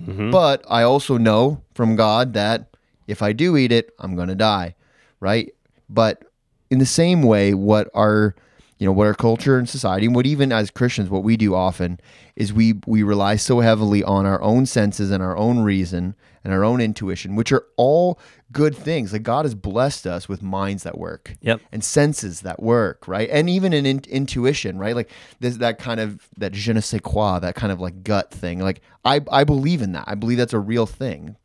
Mm-hmm. 0.00 0.30
but 0.30 0.64
I 0.68 0.82
also 0.82 1.18
know 1.18 1.62
from 1.74 1.96
God 1.96 2.32
that 2.34 2.74
if 3.06 3.22
I 3.22 3.32
do 3.32 3.56
eat 3.56 3.72
it, 3.72 3.94
I'm 3.98 4.16
going 4.16 4.28
to 4.28 4.34
die, 4.34 4.76
right? 5.18 5.52
But 5.88 6.24
in 6.70 6.78
the 6.78 6.86
same 6.86 7.22
way, 7.22 7.54
what 7.54 7.90
our 7.94 8.34
you 8.78 8.86
know 8.86 8.92
what 8.92 9.06
our 9.06 9.14
culture 9.14 9.58
and 9.58 9.68
society, 9.68 10.06
and 10.06 10.14
what 10.14 10.26
even 10.26 10.52
as 10.52 10.70
Christians, 10.70 11.10
what 11.10 11.22
we 11.22 11.36
do 11.36 11.54
often 11.54 12.00
is 12.34 12.52
we 12.52 12.74
we 12.86 13.02
rely 13.02 13.36
so 13.36 13.60
heavily 13.60 14.02
on 14.02 14.24
our 14.24 14.40
own 14.40 14.64
senses 14.64 15.10
and 15.10 15.22
our 15.22 15.36
own 15.36 15.58
reason 15.58 16.14
and 16.42 16.52
our 16.54 16.64
own 16.64 16.80
intuition, 16.80 17.36
which 17.36 17.52
are 17.52 17.66
all 17.76 18.18
good 18.52 18.76
things. 18.76 19.12
Like 19.12 19.22
God 19.22 19.44
has 19.44 19.54
blessed 19.54 20.06
us 20.06 20.28
with 20.28 20.42
minds 20.42 20.82
that 20.82 20.98
work, 20.98 21.36
Yep. 21.40 21.60
and 21.72 21.82
senses 21.84 22.40
that 22.42 22.62
work, 22.62 23.06
right? 23.06 23.28
And 23.30 23.48
even 23.48 23.72
an 23.72 23.86
in- 23.86 24.02
intuition, 24.08 24.78
right? 24.78 24.94
Like 24.96 25.10
this 25.40 25.56
that 25.58 25.78
kind 25.78 26.00
of 26.00 26.28
that 26.38 26.52
je 26.52 26.72
ne 26.72 26.80
sais 26.80 27.00
quoi, 27.02 27.38
that 27.40 27.54
kind 27.54 27.72
of 27.72 27.80
like 27.80 28.02
gut 28.02 28.30
thing. 28.30 28.60
Like 28.60 28.80
I 29.04 29.20
I 29.30 29.44
believe 29.44 29.82
in 29.82 29.92
that. 29.92 30.04
I 30.06 30.14
believe 30.14 30.38
that's 30.38 30.52
a 30.52 30.58
real 30.58 30.86
thing. 30.86 31.36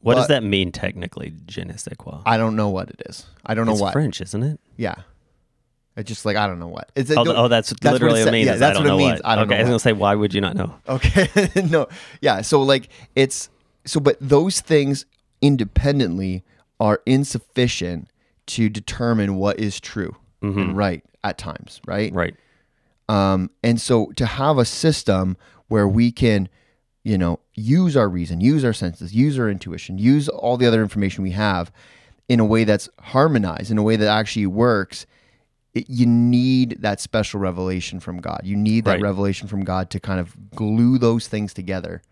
What 0.00 0.14
does 0.14 0.28
that 0.28 0.44
mean 0.44 0.70
technically? 0.70 1.32
Je 1.46 1.64
ne 1.64 1.76
sais 1.76 1.94
quoi. 1.98 2.20
I 2.24 2.36
don't 2.36 2.54
know 2.56 2.68
what 2.68 2.88
it 2.90 3.02
is. 3.06 3.26
I 3.44 3.54
don't 3.54 3.66
know 3.66 3.72
it's 3.72 3.80
what. 3.80 3.92
French, 3.92 4.20
isn't 4.20 4.42
it? 4.42 4.60
Yeah. 4.76 4.94
It's 5.96 6.06
just 6.08 6.24
like 6.24 6.36
I 6.36 6.46
don't 6.46 6.60
know 6.60 6.68
what. 6.68 6.92
It's 6.94 7.10
Oh, 7.10 7.24
oh 7.26 7.48
that's, 7.48 7.72
what 7.72 7.92
literally 7.92 8.20
it 8.20 8.24
what 8.24 8.28
it 8.28 8.32
means. 8.32 8.46
Yeah, 8.46 8.56
that's 8.56 8.78
I 8.78 8.80
don't 8.80 8.84
what 8.84 8.86
it 8.86 8.88
know 8.90 8.98
means. 8.98 9.20
what. 9.22 9.26
I 9.26 9.34
don't 9.34 9.46
okay, 9.46 9.56
I 9.56 9.58
was 9.58 9.66
know. 9.66 9.70
gonna 9.72 9.78
say, 9.80 9.92
why 9.92 10.14
would 10.14 10.32
you 10.32 10.40
not 10.40 10.54
know? 10.54 10.74
Okay. 10.88 11.28
no. 11.68 11.88
Yeah. 12.20 12.42
So 12.42 12.62
like 12.62 12.88
it's 13.16 13.48
so, 13.84 13.98
but 13.98 14.16
those 14.20 14.60
things 14.60 15.04
independently 15.40 16.44
are 16.80 17.00
insufficient 17.06 18.08
to 18.46 18.68
determine 18.68 19.36
what 19.36 19.58
is 19.58 19.80
true 19.80 20.16
and 20.40 20.76
right 20.76 21.04
at 21.24 21.36
times. 21.38 21.80
Right. 21.86 22.12
Right. 22.12 22.34
Um, 23.08 23.50
and 23.62 23.80
so 23.80 24.12
to 24.16 24.26
have 24.26 24.58
a 24.58 24.64
system 24.64 25.36
where 25.68 25.88
we 25.88 26.12
can, 26.12 26.48
you 27.04 27.18
know, 27.18 27.40
use 27.54 27.96
our 27.96 28.08
reason, 28.08 28.40
use 28.40 28.64
our 28.64 28.72
senses, 28.72 29.14
use 29.14 29.38
our 29.38 29.50
intuition, 29.50 29.98
use 29.98 30.28
all 30.28 30.56
the 30.56 30.66
other 30.66 30.82
information 30.82 31.24
we 31.24 31.32
have 31.32 31.72
in 32.28 32.38
a 32.40 32.44
way 32.44 32.64
that's 32.64 32.88
harmonized, 33.00 33.70
in 33.70 33.78
a 33.78 33.82
way 33.82 33.96
that 33.96 34.06
actually 34.08 34.46
works, 34.46 35.06
it, 35.74 35.88
you 35.88 36.06
need 36.06 36.76
that 36.80 37.00
special 37.00 37.40
revelation 37.40 37.98
from 38.00 38.20
God. 38.20 38.42
You 38.44 38.56
need 38.56 38.84
that 38.84 38.92
Right. 38.92 39.02
revelation 39.02 39.48
from 39.48 39.64
God 39.64 39.90
to 39.90 40.00
kind 40.00 40.20
of 40.20 40.50
glue 40.54 40.98
those 40.98 41.26
things 41.28 41.52
together. 41.54 42.02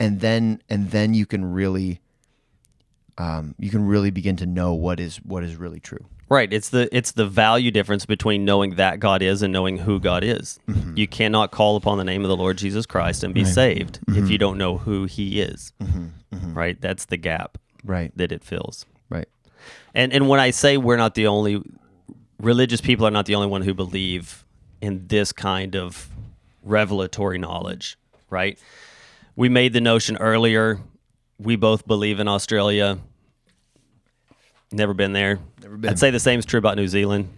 And 0.00 0.20
then 0.20 0.60
and 0.68 0.90
then 0.90 1.14
you 1.14 1.24
can 1.26 1.52
really 1.52 2.00
um, 3.18 3.54
you 3.58 3.70
can 3.70 3.86
really 3.86 4.10
begin 4.10 4.36
to 4.36 4.46
know 4.46 4.74
what 4.74 4.98
is 5.00 5.16
what 5.18 5.42
is 5.44 5.56
really 5.56 5.80
true. 5.80 6.04
Right. 6.28 6.52
It's 6.52 6.70
the 6.70 6.88
it's 6.96 7.12
the 7.12 7.26
value 7.26 7.70
difference 7.70 8.06
between 8.06 8.44
knowing 8.44 8.76
that 8.76 8.98
God 8.98 9.22
is 9.22 9.42
and 9.42 9.52
knowing 9.52 9.76
who 9.78 10.00
God 10.00 10.24
is. 10.24 10.58
Mm-hmm. 10.68 10.96
You 10.96 11.06
cannot 11.06 11.50
call 11.50 11.76
upon 11.76 11.98
the 11.98 12.04
name 12.04 12.22
of 12.22 12.28
the 12.28 12.36
Lord 12.36 12.56
Jesus 12.58 12.86
Christ 12.86 13.22
and 13.22 13.34
be 13.34 13.44
saved 13.44 14.00
Mm-hmm. 14.06 14.24
if 14.24 14.30
you 14.30 14.38
don't 14.38 14.58
know 14.58 14.78
who 14.78 15.04
He 15.04 15.40
is. 15.40 15.72
Right. 16.32 16.80
That's 16.80 17.04
the 17.04 17.16
gap 17.16 17.58
Right. 17.84 18.10
that 18.16 18.32
it 18.32 18.42
fills. 18.42 18.86
Right. 19.10 19.28
And 19.94 20.12
and 20.12 20.28
when 20.28 20.40
I 20.40 20.50
say 20.50 20.76
we're 20.76 20.96
not 20.96 21.14
the 21.14 21.26
only 21.26 21.62
religious 22.40 22.80
people 22.80 23.06
are 23.06 23.10
not 23.12 23.26
the 23.26 23.34
only 23.36 23.46
one 23.48 23.62
who 23.62 23.74
believe 23.74 24.44
in 24.80 25.06
this 25.06 25.30
kind 25.30 25.76
of 25.76 26.08
revelatory 26.62 27.38
knowledge, 27.38 27.96
right? 28.30 28.58
We 29.36 29.48
made 29.48 29.72
the 29.72 29.80
notion 29.80 30.16
earlier. 30.16 30.80
We 31.38 31.56
both 31.56 31.86
believe 31.86 32.20
in 32.20 32.28
Australia. 32.28 32.98
Never 34.72 34.94
been 34.94 35.12
there. 35.12 35.38
Never 35.62 35.76
been. 35.76 35.90
I'd 35.90 35.98
say 35.98 36.10
the 36.10 36.20
same 36.20 36.38
is 36.38 36.44
true 36.44 36.58
about 36.58 36.76
New 36.76 36.88
Zealand, 36.88 37.28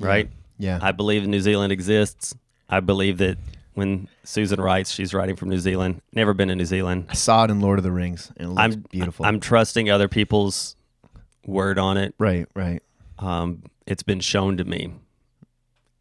right? 0.00 0.28
Yeah. 0.58 0.78
I 0.80 0.92
believe 0.92 1.26
New 1.26 1.40
Zealand 1.40 1.72
exists. 1.72 2.34
I 2.68 2.80
believe 2.80 3.18
that 3.18 3.38
when 3.74 4.08
Susan 4.24 4.60
writes, 4.60 4.90
she's 4.92 5.14
writing 5.14 5.36
from 5.36 5.48
New 5.48 5.58
Zealand. 5.58 6.02
Never 6.12 6.34
been 6.34 6.48
to 6.48 6.54
New 6.54 6.64
Zealand. 6.64 7.06
I 7.08 7.14
saw 7.14 7.44
it 7.44 7.50
in 7.50 7.60
Lord 7.60 7.78
of 7.78 7.82
the 7.82 7.92
Rings 7.92 8.30
and 8.36 8.46
it 8.46 8.48
looks 8.50 8.60
I'm 8.60 8.84
beautiful. 8.90 9.26
I'm 9.26 9.40
trusting 9.40 9.90
other 9.90 10.08
people's 10.08 10.76
word 11.46 11.78
on 11.78 11.96
it. 11.96 12.14
right, 12.18 12.46
right. 12.54 12.82
um, 13.18 13.62
it's 13.86 14.02
been 14.02 14.20
shown 14.20 14.56
to 14.58 14.64
me, 14.64 14.92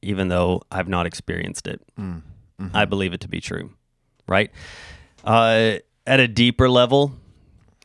even 0.01 0.27
though 0.27 0.61
I've 0.71 0.87
not 0.87 1.05
experienced 1.05 1.67
it. 1.67 1.81
Mm, 1.99 2.21
mm-hmm. 2.61 2.75
I 2.75 2.85
believe 2.85 3.13
it 3.13 3.21
to 3.21 3.27
be 3.27 3.41
true, 3.41 3.71
right? 4.27 4.51
Uh, 5.23 5.77
at 6.07 6.19
a 6.19 6.27
deeper 6.27 6.69
level, 6.69 7.13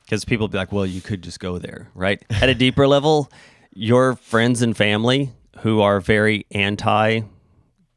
because 0.04 0.24
people 0.24 0.48
be 0.48 0.58
like, 0.58 0.72
"Well, 0.72 0.86
you 0.86 1.00
could 1.00 1.22
just 1.22 1.40
go 1.40 1.58
there," 1.58 1.90
right? 1.94 2.22
At 2.30 2.48
a 2.48 2.54
deeper 2.54 2.86
level, 2.96 3.30
your 3.74 4.16
friends 4.16 4.62
and 4.62 4.76
family 4.76 5.30
who 5.60 5.80
are 5.80 6.00
very 6.00 6.46
anti 6.50 7.22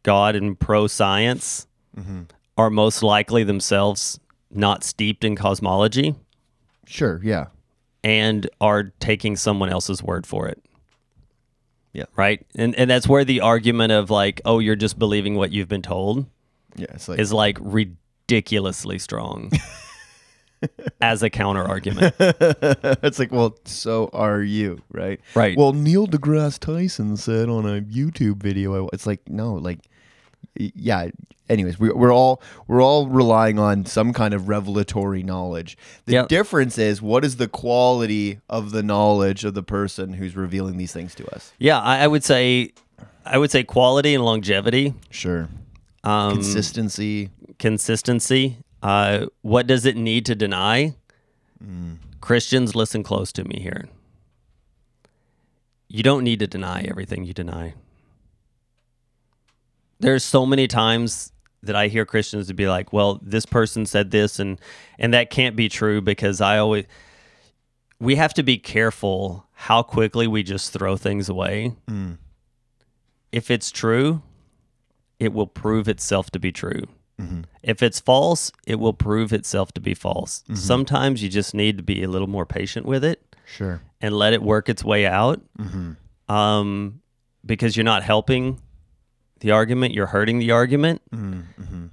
God 0.03 0.35
and 0.35 0.59
pro 0.59 0.87
science 0.87 1.65
Mm-hmm. 1.97 2.21
are 2.57 2.69
most 2.69 3.03
likely 3.03 3.43
themselves 3.43 4.19
not 4.51 4.83
steeped 4.83 5.23
in 5.25 5.35
cosmology 5.35 6.15
Sure, 6.85 7.19
yeah. 7.23 7.47
and 8.03 8.49
are 8.61 8.93
taking 8.99 9.35
someone 9.35 9.69
else's 9.69 10.01
word 10.01 10.25
for 10.25 10.47
it. 10.47 10.63
Yeah. 11.91 12.05
Right? 12.15 12.45
And 12.55 12.73
and 12.75 12.89
that's 12.89 13.07
where 13.07 13.25
the 13.25 13.41
argument 13.41 13.91
of 13.91 14.09
like, 14.09 14.39
oh, 14.45 14.59
you're 14.59 14.75
just 14.77 14.97
believing 14.99 15.35
what 15.35 15.51
you've 15.51 15.67
been 15.67 15.81
told 15.81 16.25
Yeah, 16.75 16.85
it's 16.93 17.09
like 17.09 17.19
is 17.19 17.33
like 17.33 17.57
ridiculously 17.59 18.99
strong 18.99 19.51
as 21.01 21.23
a 21.23 21.29
counter 21.29 21.63
argument. 21.63 22.15
it's 22.19 23.19
like, 23.19 23.31
well, 23.31 23.57
so 23.65 24.09
are 24.13 24.41
you, 24.41 24.81
right? 24.91 25.19
Right. 25.35 25.57
Well, 25.57 25.73
Neil 25.73 26.07
deGrasse 26.07 26.59
Tyson 26.59 27.17
said 27.17 27.49
on 27.49 27.65
a 27.65 27.81
YouTube 27.81 28.37
video, 28.37 28.87
it's 28.93 29.05
like, 29.07 29.27
no, 29.29 29.53
like, 29.53 29.79
yeah. 30.55 31.09
Anyways, 31.47 31.79
we, 31.79 31.89
we're 31.91 32.13
all 32.13 32.43
we're 32.67 32.81
all 32.81 33.07
relying 33.07 33.57
on 33.57 33.83
some 33.85 34.13
kind 34.13 34.35
of 34.35 34.47
revelatory 34.49 35.23
knowledge. 35.23 35.77
The 36.05 36.13
Yep. 36.13 36.27
difference 36.27 36.77
is 36.77 37.01
what 37.01 37.25
is 37.25 37.37
the 37.37 37.47
quality 37.47 38.39
of 38.47 38.69
the 38.71 38.83
knowledge 38.83 39.43
of 39.45 39.55
the 39.55 39.63
person 39.63 40.13
who's 40.13 40.35
revealing 40.35 40.77
these 40.77 40.93
things 40.93 41.15
to 41.15 41.27
us. 41.35 41.51
Yeah, 41.57 41.79
I, 41.79 41.99
I 42.03 42.07
would 42.07 42.23
say 42.23 42.73
I 43.25 43.39
would 43.39 43.49
say 43.49 43.63
quality 43.63 44.13
and 44.13 44.23
longevity, 44.23 44.93
Sure, 45.09 45.49
um, 46.03 46.33
consistency. 46.33 47.31
consistency. 47.57 48.57
Uh, 48.81 49.25
what 49.41 49.67
does 49.67 49.85
it 49.85 49.95
need 49.97 50.25
to 50.27 50.35
deny? 50.35 50.95
Mm. 51.63 51.97
Christians, 52.21 52.75
listen 52.75 53.03
close 53.03 53.31
to 53.33 53.43
me 53.43 53.59
here. 53.59 53.89
you 55.91 56.03
don't 56.03 56.23
need 56.23 56.37
to 56.39 56.45
deny 56.47 56.83
everything 56.87 57.23
you 57.23 57.33
deny. 57.33 57.73
There's 59.99 60.23
so 60.23 60.45
many 60.45 60.67
times 60.67 61.31
that 61.63 61.75
I 61.75 61.87
hear 61.87 62.05
Christians 62.05 62.47
to 62.47 62.53
be 62.53 62.67
like, 62.67 62.93
"Well, 62.93 63.19
this 63.23 63.45
person 63.45 63.85
said 63.87 64.11
this 64.11 64.39
and 64.39 64.61
and 64.99 65.13
that 65.15 65.29
can't 65.31 65.55
be 65.55 65.67
true 65.67 65.99
because 65.99 66.41
I 66.41 66.59
always 66.59 66.85
we 67.99 68.15
have 68.15 68.33
to 68.35 68.43
be 68.43 68.57
careful 68.57 69.45
how 69.53 69.81
quickly 69.83 70.27
we 70.27 70.43
just 70.43 70.71
throw 70.71 70.95
things 70.95 71.27
away. 71.27 71.73
If 73.31 73.51
it's 73.51 73.71
true, 73.71 74.21
it 75.19 75.33
will 75.33 75.47
prove 75.47 75.87
itself 75.89 76.29
to 76.31 76.39
be 76.39 76.51
true. 76.51 76.83
If 77.63 77.83
it's 77.83 77.99
false, 77.99 78.51
it 78.65 78.75
will 78.75 78.93
prove 78.93 79.33
itself 79.33 79.73
to 79.73 79.81
be 79.81 79.93
false. 79.93 80.43
Sometimes 80.53 81.21
you 81.21 81.27
just 81.29 81.53
need 81.53 81.77
to 81.77 81.83
be 81.83 82.01
a 82.03 82.07
little 82.07 82.29
more 82.29 82.45
patient 82.45 82.85
with 82.85 83.03
it 83.03 83.21
Sure. 83.45 83.81
and 83.99 84.15
let 84.15 84.31
it 84.33 84.41
work 84.41 84.69
its 84.69 84.83
way 84.85 85.05
out 85.05 85.41
um, 86.29 87.01
because 87.45 87.75
you're 87.75 87.83
not 87.83 88.03
helping 88.03 88.61
the 89.41 89.51
argument, 89.51 89.93
you're 89.93 90.05
hurting 90.07 90.39
the 90.39 90.51
argument 90.51 91.01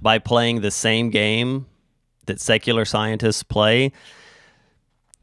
by 0.01 0.19
playing 0.19 0.61
the 0.61 0.71
same 0.71 1.09
game 1.09 1.65
that 2.25 2.39
secular 2.39 2.85
scientists 2.85 3.43
play. 3.43 3.91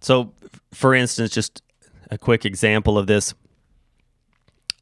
So, 0.01 0.33
for 0.73 0.95
instance, 0.95 1.31
just 1.31 1.63
a 2.11 2.19
quick 2.19 2.45
example 2.45 2.99
of 2.99 3.07
this. 3.07 3.33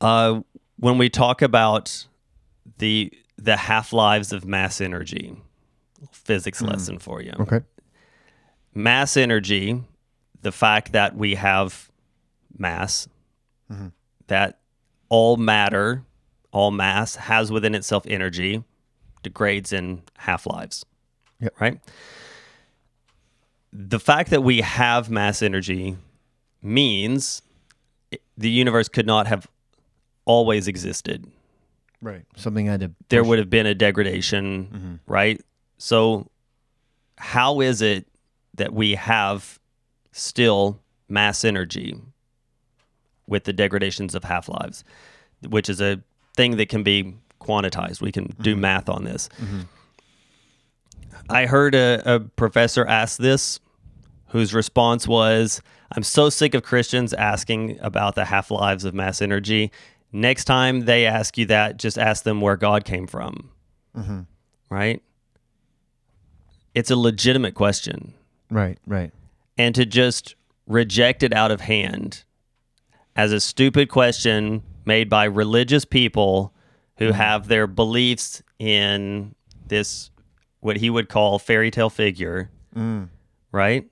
Uh, 0.00 0.40
when 0.78 0.98
we 0.98 1.08
talk 1.08 1.42
about 1.42 2.06
the 2.78 3.12
the 3.36 3.56
half 3.56 3.92
lives 3.92 4.32
of 4.32 4.44
mass 4.44 4.80
energy, 4.80 5.36
physics 6.10 6.60
hmm. 6.60 6.66
lesson 6.66 6.98
for 6.98 7.22
you 7.22 7.32
Okay. 7.38 7.60
mass 8.74 9.16
energy, 9.16 9.82
the 10.42 10.52
fact 10.52 10.92
that 10.92 11.16
we 11.16 11.34
have 11.34 11.90
mass, 12.56 13.08
mm-hmm. 13.70 13.88
that 14.26 14.60
all 15.08 15.36
matter, 15.36 16.04
all 16.52 16.70
mass 16.70 17.16
has 17.16 17.50
within 17.50 17.74
itself 17.74 18.04
energy, 18.06 18.62
degrades 19.22 19.72
in 19.72 20.02
half 20.18 20.46
lives. 20.46 20.84
Yep. 21.40 21.60
Right? 21.60 21.80
The 23.72 23.98
fact 24.00 24.30
that 24.30 24.42
we 24.42 24.60
have 24.60 25.10
mass 25.10 25.42
energy 25.42 25.96
means 26.60 27.42
the 28.36 28.50
universe 28.50 28.88
could 28.88 29.06
not 29.06 29.26
have 29.26 29.48
always 30.24 30.68
existed 30.68 31.26
Right. 32.02 32.24
Something 32.36 32.68
I 32.68 32.72
had 32.72 32.80
to. 32.80 32.90
there 33.08 33.22
would 33.22 33.38
have 33.38 33.48
been 33.48 33.64
a 33.64 33.74
degradation, 33.74 34.66
mm-hmm. 34.66 34.94
right? 35.06 35.40
So, 35.78 36.28
how 37.16 37.60
is 37.60 37.80
it 37.80 38.06
that 38.54 38.74
we 38.74 38.96
have 38.96 39.60
still 40.10 40.80
mass 41.08 41.44
energy 41.44 41.94
with 43.28 43.44
the 43.44 43.52
degradations 43.52 44.16
of 44.16 44.24
half 44.24 44.48
lives, 44.48 44.82
which 45.48 45.68
is 45.68 45.80
a 45.80 46.02
thing 46.36 46.56
that 46.56 46.68
can 46.68 46.82
be 46.82 47.14
quantized? 47.40 48.00
We 48.00 48.10
can 48.10 48.34
do 48.40 48.52
mm-hmm. 48.52 48.60
math 48.60 48.88
on 48.88 49.04
this. 49.04 49.28
Mm-hmm. 49.40 49.60
I 51.30 51.46
heard 51.46 51.76
a, 51.76 52.16
a 52.16 52.20
professor 52.20 52.84
ask 52.84 53.18
this, 53.18 53.60
whose 54.28 54.52
response 54.52 55.06
was, 55.06 55.62
I'm 55.92 56.02
so 56.02 56.30
sick 56.30 56.54
of 56.54 56.62
Christians 56.62 57.12
asking 57.12 57.78
about 57.80 58.14
the 58.14 58.24
half 58.24 58.50
lives 58.50 58.84
of 58.84 58.94
mass 58.94 59.22
energy. 59.22 59.70
Next 60.12 60.44
time 60.44 60.82
they 60.82 61.06
ask 61.06 61.38
you 61.38 61.46
that, 61.46 61.78
just 61.78 61.98
ask 61.98 62.24
them 62.24 62.40
where 62.40 62.56
God 62.56 62.84
came 62.84 63.06
from. 63.06 63.50
Mm-hmm. 63.96 64.20
Right? 64.68 65.02
It's 66.74 66.90
a 66.90 66.96
legitimate 66.96 67.54
question. 67.54 68.14
Right. 68.50 68.78
Right. 68.86 69.12
And 69.56 69.74
to 69.74 69.86
just 69.86 70.34
reject 70.66 71.22
it 71.22 71.32
out 71.32 71.50
of 71.50 71.62
hand 71.62 72.24
as 73.16 73.32
a 73.32 73.40
stupid 73.40 73.88
question 73.88 74.62
made 74.84 75.08
by 75.08 75.24
religious 75.24 75.84
people 75.84 76.52
who 76.98 77.08
mm-hmm. 77.08 77.14
have 77.14 77.48
their 77.48 77.66
beliefs 77.66 78.42
in 78.58 79.34
this, 79.66 80.10
what 80.60 80.76
he 80.76 80.90
would 80.90 81.08
call 81.08 81.38
fairy 81.38 81.70
tale 81.70 81.90
figure, 81.90 82.50
mm. 82.74 83.08
right? 83.50 83.86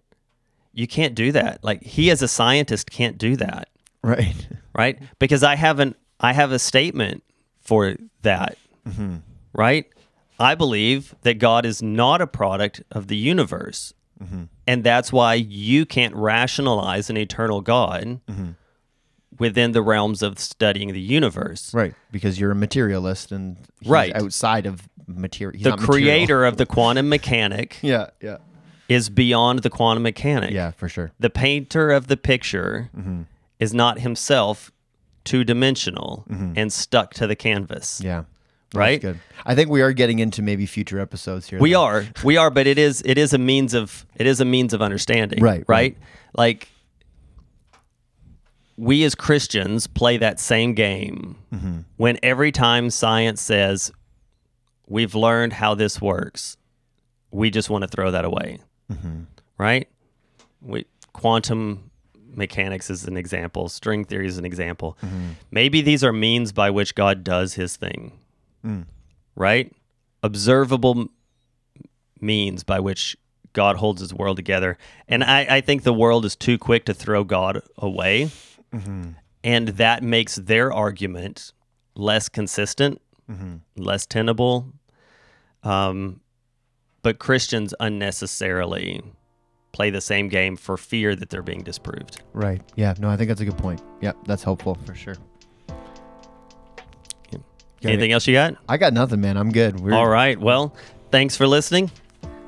You 0.72 0.86
can't 0.86 1.14
do 1.14 1.32
that. 1.32 1.62
Like 1.62 1.82
he, 1.82 2.10
as 2.10 2.22
a 2.22 2.28
scientist, 2.28 2.90
can't 2.90 3.18
do 3.18 3.36
that 3.36 3.68
Right. 4.02 4.48
right? 4.74 4.98
Because 5.18 5.42
I 5.42 5.56
have 5.56 5.80
an 5.80 5.94
I 6.20 6.32
have 6.34 6.52
a 6.52 6.58
statement 6.58 7.24
for 7.60 7.96
that, 8.22 8.58
mm-hmm. 8.86 9.16
right? 9.52 9.86
I 10.38 10.54
believe 10.54 11.14
that 11.22 11.34
God 11.34 11.66
is 11.66 11.82
not 11.82 12.20
a 12.20 12.26
product 12.26 12.82
of 12.90 13.08
the 13.08 13.16
universe, 13.16 13.92
mm-hmm. 14.22 14.44
and 14.66 14.84
that's 14.84 15.12
why 15.12 15.34
you 15.34 15.84
can't 15.86 16.14
rationalize 16.14 17.10
an 17.10 17.16
eternal 17.16 17.60
God 17.60 18.20
mm-hmm. 18.28 18.50
within 19.38 19.72
the 19.72 19.82
realms 19.82 20.22
of 20.22 20.38
studying 20.38 20.92
the 20.92 21.00
universe. 21.00 21.72
Right. 21.74 21.94
Because 22.10 22.38
you're 22.38 22.52
a 22.52 22.56
materialist 22.56 23.32
and 23.32 23.56
he's 23.80 23.90
Right. 23.90 24.14
outside 24.14 24.66
of 24.66 24.88
material. 25.06 25.62
The 25.62 25.76
creator 25.76 26.44
of 26.44 26.56
the 26.56 26.66
quantum 26.74 27.08
mechanic 27.08 27.78
Yeah. 27.82 28.10
Yeah. 28.20 28.38
is 28.88 29.10
beyond 29.10 29.60
the 29.60 29.70
quantum 29.70 30.02
mechanic. 30.02 30.52
Yeah. 30.52 30.70
For 30.72 30.88
sure. 30.88 31.12
The 31.18 31.30
painter 31.30 31.90
of 31.90 32.06
the 32.06 32.16
picture 32.16 32.90
is 33.58 33.74
not 33.74 34.00
himself 34.00 34.70
two 35.30 35.44
dimensional 35.44 36.24
and 36.56 36.72
stuck 36.72 37.14
to 37.14 37.26
the 37.26 37.36
canvas. 37.36 38.00
Yeah. 38.04 38.24
That's 38.72 38.76
Right? 38.78 39.00
good. 39.00 39.18
I 39.46 39.54
think 39.54 39.68
we 39.70 39.80
are 39.82 39.92
getting 39.92 40.18
into 40.20 40.42
maybe 40.42 40.66
future 40.66 41.00
episodes 41.00 41.48
here. 41.48 41.58
We 41.60 41.72
though. 41.72 41.82
are, 41.82 42.04
we 42.24 42.36
are, 42.36 42.50
but 42.50 42.66
it 42.66 42.78
is 42.78 43.02
it 43.04 43.18
is 43.18 43.32
a 43.32 43.38
means 43.38 43.74
of 43.74 44.06
it 44.16 44.26
is 44.26 44.40
a 44.40 44.44
means 44.44 44.72
of 44.74 44.80
understanding, 44.82 45.40
Right, 45.42 45.64
Right, 45.68 45.96
like 46.36 46.68
we 48.76 49.04
as 49.04 49.14
Christians 49.14 49.86
play 49.86 50.16
that 50.18 50.40
same 50.40 50.74
game 50.74 51.36
Mm-hmm. 51.52 51.78
when 51.96 52.18
every 52.22 52.52
time 52.52 52.90
science 52.90 53.40
says 53.42 53.90
we've 54.86 55.14
learned 55.14 55.52
how 55.52 55.74
this 55.74 56.00
works, 56.00 56.56
we 57.30 57.50
just 57.50 57.70
want 57.70 57.82
to 57.82 57.88
throw 57.88 58.10
that 58.12 58.24
away, 58.24 58.58
Mm-hmm. 58.90 59.22
right? 59.58 59.88
We 60.62 60.86
quantum 61.12 61.89
mechanics 62.34 62.90
is 62.90 63.06
an 63.06 63.16
example, 63.16 63.68
string 63.68 64.04
theory 64.04 64.26
is 64.26 64.38
an 64.38 64.44
example. 64.44 64.96
Mm-hmm. 65.02 65.28
Maybe 65.50 65.80
these 65.82 66.02
are 66.04 66.12
means 66.12 66.52
by 66.52 66.70
which 66.70 66.94
God 66.94 67.24
does 67.24 67.54
His 67.54 67.76
thing, 67.76 68.12
Mm. 68.64 68.84
right? 69.36 69.72
Observable 70.22 71.08
means 72.20 72.62
by 72.62 72.78
which 72.80 73.16
God 73.52 73.76
holds 73.76 74.00
his 74.00 74.12
world 74.14 74.36
together. 74.36 74.76
And 75.08 75.24
I, 75.24 75.46
I 75.56 75.60
think 75.60 75.82
the 75.82 75.92
world 75.94 76.24
is 76.24 76.36
too 76.36 76.58
quick 76.58 76.84
to 76.84 76.94
throw 76.94 77.24
God 77.24 77.62
away. 77.78 78.30
And 79.42 79.68
that 79.68 80.02
makes 80.02 80.36
their 80.36 80.72
argument 80.72 81.52
less 81.94 82.28
consistent, 82.28 83.00
less 83.76 84.06
tenable. 84.06 84.66
Um, 85.64 86.20
but 87.02 87.18
Christians 87.18 87.74
unnecessarily 87.80 89.02
play 89.72 89.90
the 89.90 90.00
same 90.00 90.28
game 90.28 90.56
for 90.56 90.76
fear 90.76 91.14
that 91.16 91.30
they're 91.30 91.42
being 91.42 91.62
disproved. 91.62 92.22
Right. 92.32 92.60
Yeah. 92.76 92.94
No, 92.98 93.08
I 93.08 93.16
think 93.16 93.28
that's 93.28 93.40
a 93.40 93.44
good 93.44 93.58
point. 93.58 93.82
Yep. 94.00 94.16
That's 94.26 94.42
helpful 94.42 94.76
for 94.86 94.94
sure. 94.94 95.14
Got 97.82 97.92
Anything 97.92 98.12
else 98.12 98.26
you 98.26 98.34
got? 98.34 98.56
I 98.68 98.76
got 98.76 98.92
nothing, 98.92 99.22
man. 99.22 99.38
I'm 99.38 99.50
good. 99.50 99.80
We're, 99.80 99.94
All 99.94 100.08
right. 100.08 100.38
Well, 100.38 100.74
thanks 101.10 101.34
for 101.34 101.46
listening. 101.46 101.90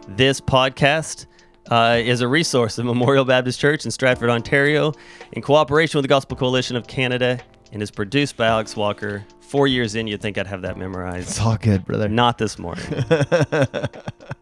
This 0.07 0.43
podcast 0.43 1.25
uh, 1.71 1.99
is 2.03 2.21
a 2.21 2.29
resource 2.29 2.77
of 2.77 2.85
Memorial 2.85 3.25
Baptist 3.25 3.59
Church 3.59 3.87
in 3.87 3.91
Stratford, 3.91 4.29
Ontario, 4.29 4.93
in 5.33 5.41
cooperation 5.41 5.97
with 5.99 6.05
the 6.05 6.09
Gospel 6.09 6.37
Coalition 6.37 6.77
of 6.77 6.87
Canada, 6.87 7.41
and 7.73 7.83
is 7.83 7.91
produced 7.91 8.37
by 8.37 8.47
Alex 8.47 8.77
Walker. 8.77 9.25
Four 9.41 9.69
years 9.69 9.95
in, 9.95 10.07
you'd 10.07 10.21
think 10.21 10.37
I'd 10.37 10.47
have 10.47 10.63
that 10.63 10.77
memorized. 10.77 11.31
It's 11.31 11.41
all 11.41 11.57
good, 11.57 11.87
brother. 11.87 12.09
Not 12.09 12.37
this 12.37 12.59
morning. 12.59 12.85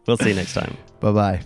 we'll 0.07 0.17
see 0.17 0.31
you 0.31 0.35
next 0.35 0.55
time. 0.55 0.77
Bye 0.99 1.13
bye. 1.13 1.41